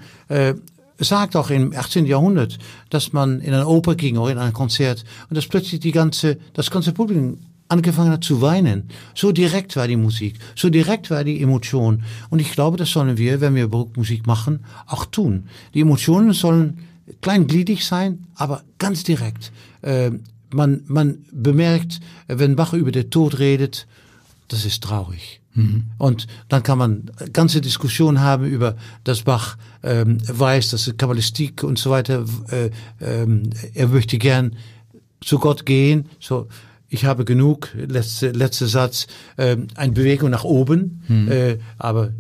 sagt 1.00 1.36
auch 1.36 1.50
im 1.50 1.74
18. 1.76 2.06
Jahrhundert, 2.06 2.60
dass 2.92 3.12
man 3.12 3.42
in 3.42 3.54
eine 3.54 3.68
Oper 3.68 3.96
ging 3.96 4.18
oder 4.18 4.34
in 4.34 4.38
ein 4.38 4.54
Konzert 4.54 5.04
und 5.30 5.36
dass 5.36 5.48
plötzlich 5.48 5.80
die 5.80 5.92
ganze, 5.92 6.38
das 6.54 6.70
ganze 6.70 6.92
Publikum 6.92 7.40
angefangen 7.70 8.12
hat 8.12 8.24
zu 8.24 8.42
weinen. 8.42 8.90
So 9.16 9.32
direkt 9.32 9.76
war 9.76 9.88
die 9.88 9.96
Musik, 9.96 10.38
so 10.56 10.70
direkt 10.70 11.10
war 11.10 11.24
die 11.24 11.42
Emotion. 11.42 12.04
Und 12.30 12.40
ich 12.40 12.52
glaube, 12.52 12.78
das 12.78 12.92
sollen 12.92 13.18
wir, 13.18 13.40
wenn 13.40 13.56
wir 13.56 13.68
Barockmusik 13.70 14.28
machen, 14.28 14.66
auch 14.88 15.06
tun. 15.06 15.48
Die 15.74 15.82
Emotionen 15.82 16.34
sollen 16.34 16.80
kleingliedig 17.22 17.86
sein, 17.86 18.28
aber 18.36 18.64
ganz 18.78 19.04
direkt. 19.04 19.52
Äh, 19.82 20.12
man, 20.52 20.82
man 20.88 21.20
bemerkt, 21.32 22.00
wenn 22.28 22.56
Bach 22.56 22.74
über 22.74 22.92
den 22.92 23.10
Tod 23.10 23.40
redet, 23.40 23.88
das 24.48 24.66
ist 24.66 24.84
traurig. 24.84 25.42
Mhm. 25.54 25.86
Und 25.98 26.28
dann 26.48 26.64
kann 26.64 26.78
man 26.78 27.12
ganze 27.34 27.62
Diskussion 27.62 28.20
haben 28.20 28.46
über, 28.46 28.76
dass 29.04 29.24
Bach 29.24 29.58
ähm, 29.84 30.18
weiß, 30.28 30.72
dass 30.72 30.92
Kabbalistik 30.98 31.64
und 31.64 31.78
so 31.78 31.92
weiter, 31.92 32.26
äh, 32.50 32.72
ähm, 33.00 33.50
er 33.74 33.88
möchte 33.88 34.18
gern 34.18 34.56
zu 35.22 35.38
Gott 35.38 35.66
gehen, 35.66 36.08
so 36.20 36.48
ich 36.90 37.06
habe 37.06 37.26
genug, 37.26 37.70
letzte, 37.76 38.32
letzter 38.32 38.68
Satz, 38.68 39.08
äh, 39.38 39.58
eine 39.76 39.92
Bewegung 39.92 40.30
nach 40.30 40.44
oben, 40.44 41.04
hm. 41.08 41.32
äh, 41.32 41.58
aber, 41.78 42.12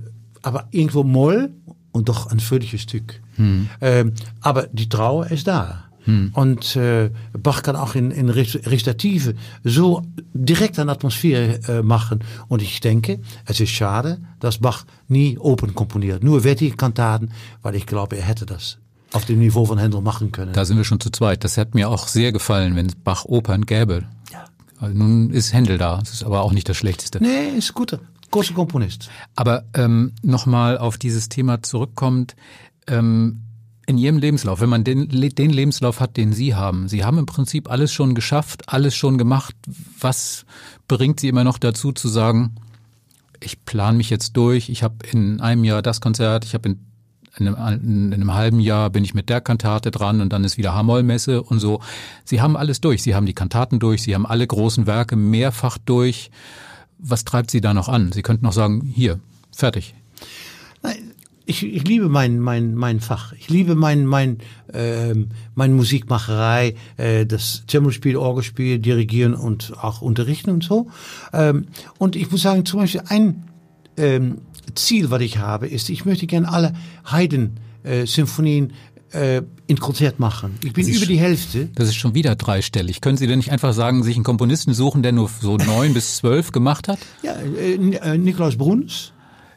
aber 0.41 0.67
irgendwo 0.72 1.03
Moll 1.03 1.51
und 1.91 2.09
doch 2.09 2.28
ein 2.28 2.39
fröhliches 2.39 2.82
Stück. 2.82 3.22
Hm. 3.36 3.70
Äh, 3.80 4.05
aber 4.41 4.67
die 4.67 4.89
Trauer 4.89 5.32
ist 5.32 5.47
da. 5.47 5.86
Hm. 6.05 6.32
Und 6.34 6.76
äh, 6.76 7.11
Bach 7.34 7.61
kann 7.61 7.76
auch 7.76 7.95
in, 7.95 8.11
in 8.11 8.30
Recitative 8.30 9.36
so 9.63 10.01
direkt 10.34 10.80
eine 10.80 10.91
Atmosphäre 10.91 11.59
äh, 11.67 11.84
machen. 11.84 12.24
Und 12.47 12.61
ich 12.61 12.80
denke, 12.80 13.20
es 13.45 13.59
ist 13.59 13.72
schade, 13.72 14.20
dass 14.39 14.59
Bach 14.59 14.86
nie 15.07 15.38
open 15.38 15.76
komponiert. 15.76 16.24
Nur 16.24 16.41
Verdi-Kantaten, 16.41 17.32
weil 17.61 17.76
ich 17.76 17.86
glaube, 17.86 18.17
er 18.17 18.24
hätte 18.24 18.45
das 18.45 18.78
auf 19.11 19.26
dem 19.26 19.39
Niveau 19.39 19.65
von 19.65 19.78
Händel 19.78 20.01
machen 20.01 20.32
können. 20.32 20.53
Da 20.53 20.65
sind 20.65 20.78
wir 20.78 20.84
schon 20.84 20.99
zu 20.99 21.09
zweit. 21.09 21.43
Das 21.43 21.57
hat 21.57 21.74
mir 21.76 21.89
auch 21.89 22.07
sehr 22.07 22.32
gefallen, 22.32 22.76
wenn 22.76 22.86
es 22.86 22.95
Bach-Opern 22.95 23.65
gäbe. 23.65 24.03
Ja. 24.32 24.45
Also 24.80 24.98
nun 24.98 25.30
ist 25.32 25.54
Händel 25.54 25.78
da. 25.78 25.98
Das 25.98 26.14
ist 26.14 26.24
aber 26.24 26.42
auch 26.42 26.52
nicht 26.52 26.70
das 26.70 26.78
Schlechteste. 26.78 27.22
Nee, 27.22 27.50
ist 27.58 27.74
guter. 27.74 28.00
Großer 28.32 28.54
Komponist. 28.54 29.10
Aber 29.36 29.64
ähm, 29.74 30.14
nochmal 30.22 30.78
auf 30.78 30.98
dieses 30.98 31.30
Thema 31.30 31.62
zurückkommt. 31.64 32.36
Ähm, 32.88 33.42
in 33.88 33.98
Ihrem 33.98 34.20
Lebenslauf, 34.20 34.62
wenn 34.62 34.70
man 34.70 34.84
den, 34.84 35.10
den 35.10 35.50
Lebenslauf 35.50 36.00
hat, 36.00 36.16
den 36.16 36.32
Sie 36.32 36.54
haben, 36.54 36.88
Sie 36.88 37.04
haben 37.04 37.18
im 37.18 37.26
Prinzip 37.26 37.72
alles 37.72 37.92
schon 37.92 38.14
geschafft, 38.14 38.70
alles 38.70 38.96
schon 38.96 39.18
gemacht. 39.18 39.56
Was 40.00 40.46
bringt 40.88 41.20
Sie 41.20 41.28
immer 41.28 41.44
noch 41.44 41.58
dazu 41.58 41.92
zu 41.92 42.08
sagen, 42.08 42.56
ich 43.40 43.66
plane 43.66 43.98
mich 43.98 44.12
jetzt 44.12 44.38
durch, 44.38 44.70
ich 44.70 44.84
habe 44.84 44.98
in 45.12 45.42
einem 45.42 45.64
Jahr 45.64 45.82
das 45.82 46.02
Konzert, 46.02 46.46
ich 46.46 46.54
habe 46.54 46.70
in 46.70 46.86
in 47.38 47.48
einem, 47.48 48.12
in 48.12 48.14
einem, 48.14 48.34
halben 48.34 48.60
Jahr 48.60 48.90
bin 48.90 49.04
ich 49.04 49.14
mit 49.14 49.30
der 49.30 49.42
Kantate 49.42 49.92
dran 49.92 50.22
und 50.22 50.34
dann 50.34 50.44
ist 50.44 50.58
wieder 50.58 50.74
Hamoll-Messe 50.74 51.44
und 51.44 51.60
so. 51.60 51.80
Sie 52.26 52.42
haben 52.42 52.58
alles 52.58 52.82
durch. 52.82 53.04
Sie 53.04 53.16
haben 53.16 53.26
die 53.26 53.34
Kantaten 53.34 53.80
durch, 53.80 54.04
Sie 54.04 54.16
haben 54.16 54.26
alle 54.26 54.46
großen 54.46 54.88
Werke 54.88 55.16
mehrfach 55.16 55.78
durch. 55.78 56.32
Was 56.98 57.26
treibt 57.26 57.52
Sie 57.52 57.62
da 57.62 57.74
noch 57.74 57.88
an? 57.88 58.12
Sie 58.12 58.22
könnten 58.22 58.46
noch 58.46 58.54
sagen, 58.54 58.82
hier, 58.82 59.20
fertig. 59.56 59.96
Ich, 61.46 61.66
ich 61.66 61.88
liebe 61.88 62.10
mein, 62.10 62.40
mein, 62.40 62.76
mein 62.76 63.00
Fach. 63.00 63.34
Ich 63.34 63.50
liebe 63.50 63.74
mein, 63.74 64.06
mein, 64.06 64.38
äh, 64.72 65.16
meine 65.56 65.74
Musikmacherei, 65.74 66.76
äh, 66.98 67.26
das 67.26 67.64
Cellospiel, 67.68 68.18
Orgelspiel, 68.18 68.78
Dirigieren 68.78 69.34
und 69.34 69.74
auch 69.82 70.02
Unterrichten 70.02 70.52
und 70.52 70.64
so. 70.64 70.92
Ähm, 71.34 71.66
und 71.98 72.16
ich 72.16 72.30
muss 72.30 72.44
sagen, 72.44 72.66
zum 72.66 72.82
Beispiel 72.82 73.02
ein 73.08 73.46
ähm, 73.98 74.42
Ziel, 74.76 75.11
was 75.11 75.22
ich 75.22 75.38
habe, 75.38 75.67
ist, 75.67 75.89
ich 75.89 76.05
möchte 76.05 76.28
gerne 76.28 76.49
alle 76.49 76.74
Haydn-Symphonien 77.05 78.74
äh, 79.11 79.41
in 79.67 79.80
Konzert 79.80 80.20
machen. 80.20 80.57
Ich 80.63 80.74
bin 80.74 80.88
über 80.88 81.05
die 81.05 81.20
Hälfte. 81.20 81.70
Das 81.76 81.88
ist 81.88 81.95
schon 81.95 82.13
wieder 82.13 82.36
dreistellig. 82.36 83.01
Können 83.01 83.17
Sie 83.17 83.28
denn 83.28 83.39
nicht 83.39 83.51
einfach 83.51 83.74
sagen, 83.74 84.03
sich 84.03 84.15
einen 84.15 84.24
Komponisten 84.24 84.74
suchen, 84.74 85.03
der 85.03 85.11
nur 85.11 85.30
so 85.41 85.57
neun 85.57 85.93
bis 85.95 86.17
zwölf 86.17 86.51
gemacht 86.51 86.88
hat? 86.88 86.99
Ja, 87.24 87.34
äh, 87.34 87.74
äh 87.74 88.17
Nikolaus 88.17 88.57
Bruns. 88.57 89.13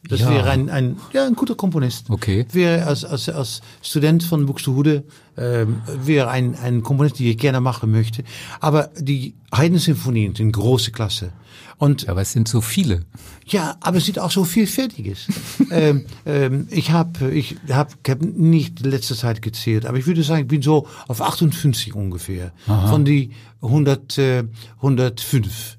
Das 0.08 0.20
ja. 0.20 0.30
wäre 0.30 0.50
ein, 0.50 0.68
ein, 0.68 0.96
ja, 1.12 1.26
ein 1.26 1.34
guter 1.34 1.54
Komponist. 1.54 2.10
Okay. 2.10 2.44
Wäre 2.52 2.86
als, 2.86 3.04
als, 3.04 3.28
als 3.28 3.60
Student 3.82 4.24
von 4.24 4.46
Buxtehude 4.46 5.04
ähm, 5.36 5.82
wäre 6.04 6.28
ein, 6.28 6.56
ein 6.56 6.82
Komponist, 6.82 7.20
die 7.20 7.30
ich 7.30 7.38
gerne 7.38 7.60
machen 7.60 7.90
möchte. 7.92 8.24
Aber 8.60 8.90
die 8.98 9.34
Haydn-Symphonien 9.54 10.34
sind 10.34 10.52
große 10.52 10.90
Klasse. 10.90 11.32
Und, 11.78 12.08
aber 12.08 12.20
es 12.20 12.32
sind 12.32 12.48
so 12.48 12.60
viele. 12.60 13.04
Ja, 13.46 13.76
aber 13.80 13.98
es 13.98 14.06
sind 14.06 14.18
auch 14.18 14.30
so 14.30 14.44
vielfältiges. 14.44 15.26
ähm, 15.70 16.04
ähm, 16.26 16.66
ich 16.70 16.90
habe 16.90 17.30
ich 17.30 17.56
hab, 17.70 17.92
ich 18.04 18.10
hab 18.10 18.22
nicht 18.22 18.80
letzte 18.80 19.16
Zeit 19.16 19.42
gezählt, 19.42 19.86
aber 19.86 19.98
ich 19.98 20.06
würde 20.06 20.22
sagen, 20.22 20.42
ich 20.42 20.48
bin 20.48 20.62
so 20.62 20.86
auf 21.08 21.20
58 21.20 21.94
ungefähr 21.94 22.52
Aha. 22.66 22.88
von 22.88 23.04
die 23.04 23.30
100, 23.62 24.18
äh, 24.18 24.44
105. 24.76 25.78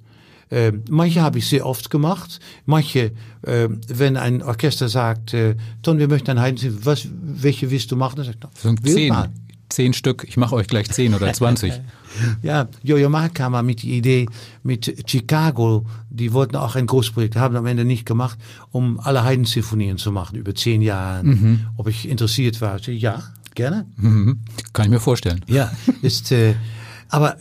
Äh, 0.54 0.72
manche 0.88 1.22
habe 1.22 1.40
ich 1.40 1.48
sehr 1.48 1.66
oft 1.66 1.90
gemacht. 1.90 2.40
Manche, 2.68 3.12
äh, 3.42 3.70
wenn 3.88 4.18
ein 4.18 4.44
Orchester 4.44 4.88
sagt, 4.88 5.34
äh, 5.34 5.56
Ton, 5.82 5.98
wir 5.98 6.08
möchten 6.08 6.30
ein 6.30 6.40
Heiden, 6.40 6.86
was, 6.86 7.08
welche 7.12 7.72
willst 7.72 7.92
du 7.92 7.96
machen? 7.96 8.18
Dann 8.18 8.26
sagt 8.26 8.44
er, 8.44 8.76
zehn, 8.84 9.16
zehn 9.70 9.94
Stück. 9.94 10.26
Ich 10.28 10.38
mache 10.38 10.54
euch 10.54 10.68
gleich 10.68 10.92
zehn 10.92 11.16
oder 11.16 11.34
zwanzig. 11.34 11.74
Ja, 12.44 12.68
Jojo 12.84 13.10
Ma 13.10 13.30
kam 13.30 13.54
mal 13.54 13.64
mit 13.64 13.82
die 13.82 13.98
Idee 13.98 14.28
mit 14.62 15.10
Chicago, 15.10 15.88
die 16.12 16.34
wollten 16.34 16.56
auch 16.56 16.76
ein 16.76 16.86
Großprojekt, 16.86 17.36
haben 17.36 17.56
am 17.56 17.66
Ende 17.66 17.84
nicht 17.84 18.06
gemacht, 18.06 18.38
um 18.72 19.00
alle 19.00 19.24
Haydn-Symphonien 19.24 19.98
zu 19.98 20.12
machen, 20.12 20.36
über 20.36 20.54
zehn 20.54 20.84
Jahre. 20.84 21.24
Mhm. 21.24 21.62
Ob 21.78 21.88
ich 21.88 22.08
interessiert 22.08 22.62
war, 22.62 22.80
ja, 22.88 23.24
gerne. 23.56 23.88
Mhm. 23.98 24.42
Kann 24.72 24.86
ich 24.86 24.92
mir 24.92 25.00
vorstellen. 25.00 25.44
Ja, 25.48 25.72
ist, 26.04 26.32
äh, 26.32 26.54
aber 27.10 27.38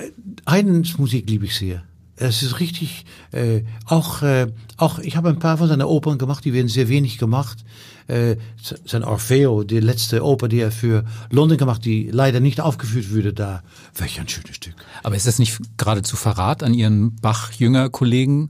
Haydns 0.49 0.97
Musik 0.97 1.29
liebe 1.29 1.45
ich 1.45 1.55
sehr. 1.55 1.83
Es 2.17 2.43
ist 2.43 2.61
richtig, 2.61 3.05
äh, 3.33 3.63
auch, 3.87 4.23
äh, 4.23 4.49
auch, 4.77 4.99
ich 4.99 5.17
habe 5.17 5.31
ein 5.31 5.39
paar 5.39 5.59
von 5.59 5.69
seinen 5.69 5.83
Opern 5.83 6.19
gemacht, 6.19 6.45
die 6.45 6.53
werden 6.53 6.69
sehr 6.69 6.89
wenig 6.89 7.19
gemacht 7.19 7.65
äh, 8.09 8.37
sein 8.85 9.05
Orfeo, 9.05 9.65
die 9.65 9.81
letzte 9.81 10.25
Oper, 10.25 10.49
die 10.49 10.61
er 10.61 10.71
für 10.71 11.05
London 11.31 11.59
gemacht, 11.59 11.85
die 11.85 12.11
leider 12.11 12.41
nicht 12.41 12.61
aufgeführt 12.61 13.15
wurde, 13.15 13.33
da 13.33 13.63
welch 13.97 14.21
ein 14.21 14.29
schönes 14.29 14.57
Stück. 14.57 14.75
Aber 15.03 15.17
ist 15.17 15.27
das 15.27 15.39
nicht 15.39 15.59
geradezu 15.77 16.17
Verrat 16.17 16.63
an 16.63 16.75
Ihren 16.75 17.17
Bach-Jünger-Kollegen? 17.17 18.49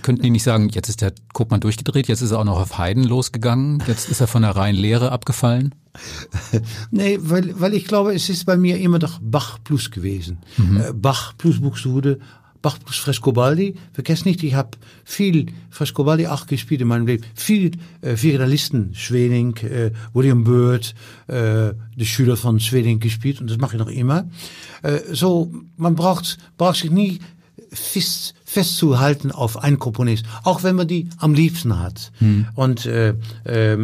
Könnten 0.00 0.22
die 0.22 0.30
nicht 0.30 0.42
sagen, 0.42 0.70
jetzt 0.70 0.88
ist 0.88 1.02
der 1.02 1.12
Kopmann 1.34 1.60
durchgedreht, 1.60 2.08
jetzt 2.08 2.22
ist 2.22 2.30
er 2.30 2.38
auch 2.38 2.44
noch 2.44 2.58
auf 2.58 2.78
Haydn 2.78 3.04
losgegangen, 3.04 3.82
jetzt 3.86 4.08
ist 4.08 4.20
er 4.20 4.26
von 4.26 4.42
der 4.42 4.56
reinen 4.56 4.78
Lehre 4.78 5.12
abgefallen? 5.12 5.74
nee, 6.90 7.18
weil, 7.20 7.60
weil 7.60 7.74
ich 7.74 7.84
glaube, 7.84 8.14
es 8.14 8.30
ist 8.30 8.46
bei 8.46 8.56
mir 8.56 8.78
immer 8.78 8.98
doch 8.98 9.18
Bach 9.20 9.58
plus 9.62 9.90
gewesen. 9.90 10.38
Mhm. 10.56 10.80
Äh, 10.80 10.92
Bach 10.94 11.34
plus 11.36 11.60
Buxtehude 11.60 12.20
Frescobaldi. 12.62 13.74
Vergesst 13.92 14.24
nicht, 14.24 14.42
ich 14.42 14.54
habe 14.54 14.70
viel 15.04 15.46
Frescobaldi 15.70 16.26
auch 16.26 16.46
gespielt 16.46 16.80
in 16.80 16.88
meinem 16.88 17.06
Leben. 17.06 17.24
Viel 17.34 17.72
äh, 18.00 18.16
Violinisten, 18.16 18.94
Schwening, 18.94 19.56
äh, 19.58 19.90
William 20.12 20.44
Byrd, 20.44 20.94
äh, 21.26 21.72
die 21.96 22.06
Schüler 22.06 22.36
von 22.36 22.60
Schwening 22.60 23.00
gespielt 23.00 23.40
und 23.40 23.50
das 23.50 23.58
mache 23.58 23.76
ich 23.76 23.80
noch 23.80 23.90
immer. 23.90 24.28
Äh, 24.82 25.00
so, 25.12 25.52
man 25.76 25.94
braucht, 25.94 26.38
braucht 26.56 26.76
sich 26.76 26.90
nie 26.90 27.20
fest, 27.72 28.34
festzuhalten 28.44 29.32
auf 29.32 29.62
einen 29.62 29.78
Komponist, 29.78 30.26
auch 30.44 30.62
wenn 30.62 30.76
man 30.76 30.88
die 30.88 31.08
am 31.18 31.34
liebsten 31.34 31.78
hat. 31.78 32.12
Hm. 32.18 32.46
Und 32.54 32.86
äh, 32.86 33.14
äh, 33.44 33.78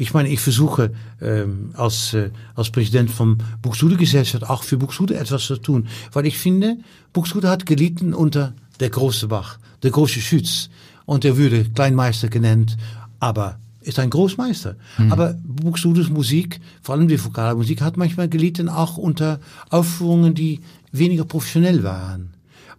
ich 0.00 0.14
meine, 0.14 0.30
ich 0.30 0.40
versuche 0.40 0.92
ähm, 1.20 1.72
als, 1.74 2.14
äh, 2.14 2.30
als 2.54 2.70
Präsident 2.70 3.10
vom 3.10 3.36
Buxtehude-Gesellschaft 3.60 4.48
auch 4.48 4.62
für 4.62 4.78
Buxtehude 4.78 5.18
etwas 5.18 5.44
zu 5.44 5.58
tun, 5.58 5.88
weil 6.12 6.24
ich 6.26 6.38
finde, 6.38 6.78
Buxtehude 7.12 7.50
hat 7.50 7.66
gelitten 7.66 8.14
unter 8.14 8.54
der 8.80 8.88
große 8.88 9.28
Bach, 9.28 9.58
der 9.82 9.90
große 9.90 10.20
Schütz 10.20 10.70
und 11.04 11.26
er 11.26 11.36
würde 11.36 11.66
Kleinmeister 11.74 12.28
genannt, 12.28 12.78
aber 13.18 13.58
ist 13.82 13.98
ein 13.98 14.08
Großmeister. 14.08 14.76
Mhm. 14.96 15.12
Aber 15.12 15.34
Buxtehudes 15.44 16.08
Musik, 16.08 16.60
vor 16.80 16.94
allem 16.94 17.06
die 17.06 17.22
vokale 17.22 17.54
Musik, 17.54 17.82
hat 17.82 17.98
manchmal 17.98 18.30
gelitten 18.30 18.70
auch 18.70 18.96
unter 18.96 19.38
Aufführungen, 19.68 20.34
die 20.34 20.60
weniger 20.92 21.26
professionell 21.26 21.82
waren. 21.82 22.30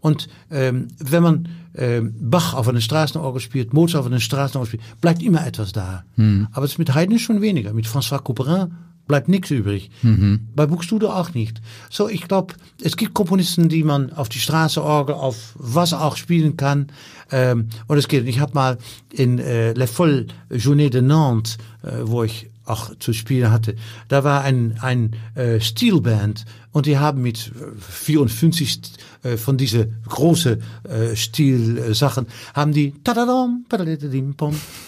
Und 0.02 0.28
ähm, 0.50 0.90
wenn 0.98 1.24
man 1.24 1.50
ähm, 1.76 2.14
Bach 2.20 2.54
auf 2.54 2.68
einer 2.68 2.82
Straßenorgel 2.82 3.40
spielt, 3.40 3.74
Mozart 3.74 4.02
auf 4.02 4.08
einer 4.08 4.20
Straßenorgel 4.20 4.68
spielt, 4.68 5.02
bleibt 5.02 5.24
immer 5.24 5.46
etwas 5.46 5.72
da. 5.72 6.04
Mhm. 6.18 6.48
Aber 6.52 6.66
es 6.66 6.74
ist 6.74 6.80
mit 6.80 6.94
Haydn 6.94 7.20
schon 7.20 7.42
weniger. 7.42 7.74
Mit 7.74 7.86
François 7.86 8.20
Couperin 8.20 8.74
bleibt 9.08 9.28
nichts 9.28 9.52
übrig. 9.52 9.92
Mhm. 10.02 10.48
Bei 10.56 10.66
Buxtehude 10.66 11.14
auch 11.14 11.34
nicht. 11.34 11.62
So, 11.90 12.10
ich 12.10 12.28
glaube, 12.28 12.54
es 12.82 12.98
gibt 12.98 13.14
Komponisten, 13.14 13.70
die 13.70 13.84
man 13.84 14.12
auf 14.14 14.30
die 14.30 14.40
Straßenorgel, 14.40 15.16
auf 15.16 15.54
was 15.56 15.94
auch 15.94 16.18
spielen 16.18 16.58
kann. 16.58 16.88
Ähm, 17.32 17.68
und 17.88 17.98
es 17.98 18.08
geht. 18.08 18.28
Ich 18.28 18.40
habe 18.40 18.54
mal 18.54 18.78
in 19.12 19.40
äh, 19.40 19.74
La 19.74 19.88
Folle 19.88 20.28
Journée 20.50 20.90
de 20.90 21.02
Nantes, 21.02 21.58
äh, 21.84 21.90
wo 22.04 22.24
ich 22.24 22.51
auch 22.66 22.96
zu 22.98 23.14
spielen 23.14 23.52
hatte, 23.52 23.76
da 24.08 24.24
war 24.24 24.42
ein, 24.42 24.78
ein 24.82 25.16
äh, 25.36 25.60
Steelband 25.60 26.46
und 26.72 26.86
die 26.86 26.98
haben 26.98 27.22
mit 27.22 27.52
54 27.80 28.82
äh, 29.24 29.38
von 29.38 29.58
diese 29.58 29.90
große 30.08 30.60
äh, 30.84 31.16
Stilsachen 31.16 32.28
haben 32.54 32.72
die 32.74 32.94
tadadam, 33.04 33.66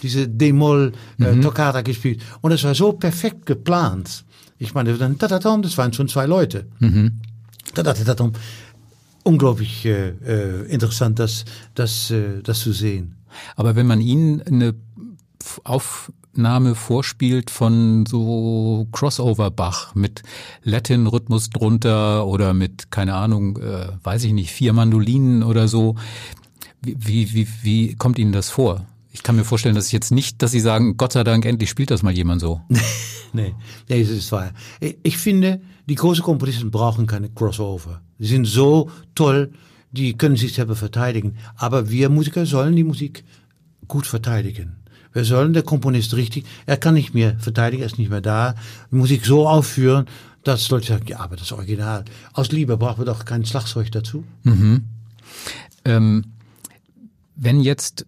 diese 0.02 0.28
D-Moll 0.28 0.94
äh, 1.20 1.32
mhm. 1.32 1.42
Toccata 1.42 1.82
gespielt 1.82 2.22
und 2.42 2.52
das 2.52 2.64
war 2.64 2.76
so 2.76 2.94
perfekt 2.94 3.46
geplant. 3.46 4.24
Ich 4.60 4.74
meine, 4.74 4.98
dann 4.98 5.18
tadadam, 5.18 5.62
das 5.62 5.78
waren 5.78 5.92
schon 5.94 6.08
zwei 6.08 6.26
Leute. 6.26 6.68
Mhm. 6.80 7.20
Tadadam. 7.74 8.34
Unglaublich 9.24 9.86
äh, 9.86 10.10
äh, 10.10 10.66
interessant, 10.68 11.18
das, 11.18 11.46
das, 11.76 12.12
äh, 12.12 12.42
das 12.44 12.60
zu 12.60 12.72
sehen. 12.72 13.16
Aber 13.56 13.76
wenn 13.76 13.88
man 13.88 14.02
ihnen 14.02 14.42
eine 14.42 14.76
auf 15.64 16.12
Name 16.36 16.76
vorspielt 16.76 17.52
von 17.52 18.06
so 18.06 18.88
Crossover-Bach 18.92 19.96
mit 19.96 20.24
Latin-Rhythmus 20.64 21.50
drunter 21.50 22.26
oder 22.26 22.54
mit, 22.54 22.92
keine 22.92 23.16
Ahnung, 23.16 23.58
äh, 23.58 23.90
weiß 24.04 24.24
ich 24.24 24.34
nicht, 24.34 24.52
vier 24.52 24.74
Mandolinen 24.74 25.44
oder 25.44 25.68
so. 25.68 25.96
Wie, 26.82 27.34
wie, 27.34 27.48
wie 27.62 27.96
kommt 27.96 28.20
Ihnen 28.20 28.34
das 28.34 28.50
vor? 28.50 28.86
Ich 29.12 29.22
kann 29.22 29.36
mir 29.36 29.44
vorstellen, 29.44 29.76
dass 29.76 29.88
ich 29.88 29.94
jetzt 29.94 30.12
nicht, 30.12 30.42
dass 30.42 30.52
Sie 30.52 30.60
sagen, 30.60 30.98
Gott 30.98 31.14
sei 31.14 31.24
Dank, 31.24 31.46
endlich 31.46 31.70
spielt 31.70 31.92
das 31.92 32.02
mal 32.02 32.14
jemand 32.14 32.42
so. 32.42 32.62
nee, 33.34 33.54
nee, 33.88 34.02
das 34.02 34.10
ist 34.10 34.32
wahr. 34.32 34.52
Ich 35.04 35.18
finde, 35.18 35.62
die 35.88 35.96
großen 35.96 36.24
Komponisten 36.24 36.72
brauchen 36.72 37.06
keine 37.06 37.30
Crossover. 37.30 38.02
Sie 38.18 38.28
sind 38.28 38.46
so 38.46 38.90
toll, 39.14 39.52
die 39.92 40.18
können 40.18 40.36
sich 40.36 40.54
selber 40.54 40.76
verteidigen. 40.76 41.36
Aber 41.56 41.90
wir 41.92 42.10
Musiker 42.10 42.48
sollen 42.48 42.76
die 42.76 42.84
Musik 42.84 43.24
gut 43.88 44.08
verteidigen. 44.08 44.78
Wir 45.14 45.26
sollen 45.26 45.54
der 45.54 45.64
Komponist 45.64 46.16
richtig, 46.16 46.46
er 46.66 46.78
kann 46.78 46.96
nicht 46.96 47.14
mehr 47.14 47.38
verteidigen, 47.40 47.84
er 47.84 47.88
ist 47.88 47.98
nicht 47.98 48.10
mehr 48.10 48.22
da, 48.22 48.56
die 48.92 48.96
Musik 48.96 49.26
so 49.26 49.48
aufführen, 49.48 50.08
dass 50.44 50.70
Leute 50.70 50.88
sagen, 50.88 51.06
ja, 51.08 51.20
aber 51.20 51.36
das 51.36 51.52
Original. 51.52 52.04
Aus 52.34 52.52
Liebe 52.52 52.78
brauchen 52.78 53.00
wir 53.02 53.06
doch 53.06 53.26
kein 53.26 53.46
Schlagzeug 53.46 53.92
dazu. 53.92 54.24
Mhm. 54.44 54.84
Ähm, 55.86 56.26
wenn 57.36 57.62
jetzt 57.62 58.06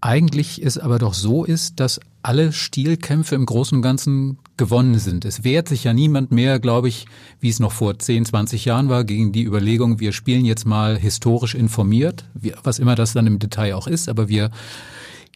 eigentlich 0.00 0.62
es 0.62 0.76
aber 0.76 0.98
doch 0.98 1.14
so 1.14 1.44
ist, 1.44 1.80
dass 1.80 2.00
alle 2.22 2.52
Stilkämpfe 2.52 3.34
im 3.34 3.46
Großen 3.46 3.76
und 3.76 3.82
Ganzen 3.82 4.38
gewonnen 4.56 4.98
sind. 4.98 5.24
Es 5.24 5.44
wehrt 5.44 5.68
sich 5.68 5.84
ja 5.84 5.92
niemand 5.92 6.30
mehr, 6.30 6.60
glaube 6.60 6.88
ich, 6.88 7.06
wie 7.40 7.48
es 7.48 7.58
noch 7.58 7.72
vor 7.72 7.98
10, 7.98 8.26
20 8.26 8.64
Jahren 8.66 8.88
war, 8.88 9.04
gegen 9.04 9.32
die 9.32 9.44
Überlegung, 9.44 10.00
wir 10.00 10.12
spielen 10.12 10.44
jetzt 10.44 10.66
mal 10.66 10.96
historisch 10.96 11.54
informiert, 11.54 12.24
was 12.62 12.78
immer 12.78 12.94
das 12.94 13.14
dann 13.14 13.26
im 13.26 13.38
Detail 13.38 13.74
auch 13.74 13.86
ist, 13.86 14.08
aber 14.08 14.28
wir 14.28 14.50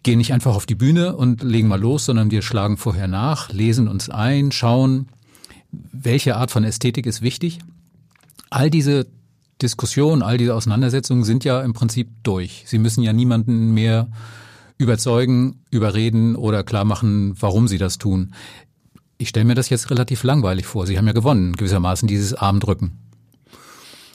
gehen 0.03 0.19
nicht 0.19 0.33
einfach 0.33 0.55
auf 0.55 0.67
die 0.67 0.75
Bühne 0.75 1.17
und 1.17 1.43
legen 1.43 1.69
mal 1.69 1.81
los, 1.81 2.05
sondern 2.05 2.31
wir 2.31 2.43
schlagen 2.43 2.77
vorher 2.77 3.09
nach, 3.09 3.53
lesen 3.53 3.89
uns 3.89 4.11
ein, 4.11 4.53
schauen, 4.53 5.09
welche 5.71 6.37
Art 6.37 6.51
von 6.51 6.65
Ästhetik 6.65 7.07
ist 7.07 7.23
wichtig. 7.23 7.59
All 8.51 8.71
diese 8.71 9.07
Diskussionen, 9.61 10.23
all 10.23 10.39
diese 10.39 10.55
Auseinandersetzungen 10.55 11.25
sind 11.25 11.45
ja 11.45 11.61
im 11.63 11.73
Prinzip 11.73 12.09
durch. 12.23 12.65
Sie 12.67 12.79
müssen 12.79 13.03
ja 13.03 13.13
niemanden 13.13 13.73
mehr 13.75 14.09
überzeugen, 14.79 15.61
überreden 15.71 16.37
oder 16.37 16.63
klar 16.63 16.85
machen, 16.85 17.35
warum 17.41 17.67
sie 17.67 17.79
das 17.79 17.99
tun. 17.99 18.33
Ich 19.19 19.29
stelle 19.31 19.45
mir 19.45 19.57
das 19.57 19.69
jetzt 19.69 19.91
relativ 19.91 20.23
langweilig 20.23 20.67
vor. 20.67 20.87
Sie 20.87 20.97
haben 20.97 21.07
ja 21.09 21.13
gewonnen, 21.13 21.55
gewissermaßen 21.55 22.07
dieses 22.07 22.35
Armdrücken. 22.35 22.93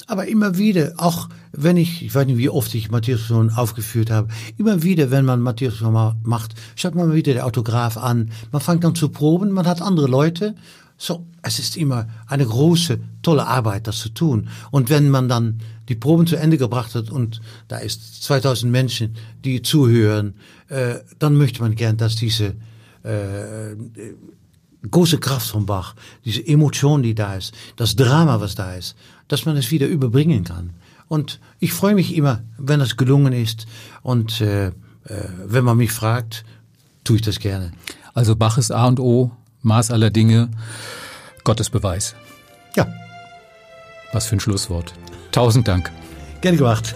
Aber 0.08 0.28
immer 0.28 0.58
wieder, 0.58 0.94
auch 0.98 1.28
wenn 1.56 1.78
ich, 1.78 2.04
ich 2.04 2.14
weiß 2.14 2.26
nicht, 2.26 2.38
wie 2.38 2.50
oft 2.50 2.74
ich 2.74 2.90
Matthias 2.90 3.22
schon 3.22 3.52
aufgeführt 3.52 4.10
habe, 4.10 4.28
immer 4.58 4.82
wieder, 4.82 5.12
wenn 5.12 5.24
man 5.24 5.40
Matthias 5.40 5.82
macht, 6.24 6.56
schaut 6.76 6.96
man 6.96 7.14
wieder 7.14 7.34
der 7.34 7.46
Autograph 7.46 7.96
an. 7.98 8.32
Man 8.52 8.62
fängt 8.62 8.84
an 8.84 8.96
zu 8.96 9.10
proben, 9.10 9.52
man 9.52 9.68
hat 9.68 9.82
andere 9.82 10.08
Leute. 10.08 10.56
So, 10.98 11.26
es 11.44 11.60
ist 11.60 11.78
immer 11.78 12.08
eine 12.28 12.46
große, 12.46 13.00
tolle 13.22 13.46
Arbeit, 13.46 13.88
das 13.88 14.00
zu 14.00 14.10
tun. 14.10 14.50
Und 14.72 14.90
wenn 14.90 15.10
man 15.10 15.30
dann 15.30 15.60
die 15.90 15.96
Proben 15.96 16.26
zu 16.26 16.38
Ende 16.38 16.58
gebracht 16.58 16.96
hat 16.96 17.10
und 17.10 17.40
da 17.68 17.78
ist 17.78 18.24
2000 18.24 18.72
Menschen, 18.72 19.16
die 19.44 19.62
zuhören, 19.62 20.36
äh, 20.70 20.96
dann 21.20 21.36
möchte 21.36 21.62
man 21.62 21.76
gern, 21.76 21.98
dass 21.98 22.16
diese 22.16 22.56
äh, 23.04 23.76
große 24.90 25.20
Kraft 25.20 25.50
von 25.50 25.66
Bach, 25.66 25.96
diese 26.26 26.46
Emotion, 26.46 27.04
die 27.04 27.16
da 27.16 27.36
ist, 27.36 27.54
das 27.76 27.96
Drama, 27.96 28.40
was 28.42 28.56
da 28.56 28.74
ist, 28.74 28.96
dass 29.28 29.46
man 29.46 29.56
es 29.58 29.72
wieder 29.72 29.88
überbringen 29.88 30.44
kann. 30.44 30.72
Und 31.14 31.40
ich 31.60 31.74
freue 31.74 31.94
mich 31.94 32.16
immer, 32.16 32.42
wenn 32.58 32.80
das 32.80 32.98
gelungen 32.98 33.34
ist. 33.34 33.68
Und 34.02 34.42
äh, 34.42 34.70
äh, 34.70 34.72
wenn 35.46 35.64
man 35.64 35.78
mich 35.78 35.92
fragt, 35.92 36.44
tue 37.04 37.18
ich 37.18 37.22
das 37.22 37.38
gerne. 37.38 37.72
Also 38.16 38.36
Bach 38.36 38.58
ist 38.58 38.72
A 38.72 38.88
und 38.88 39.00
O, 39.00 39.30
Maß 39.62 39.92
aller 39.92 40.10
Dinge, 40.10 40.50
Gottes 41.44 41.70
Beweis. 41.70 42.16
Ja. 42.76 42.88
Was 44.12 44.26
für 44.26 44.38
ein 44.38 44.40
Schlusswort. 44.40 44.96
Tausend 45.32 45.68
Dank. 45.68 45.92
Gerne 46.42 46.58
gemacht. 46.58 46.96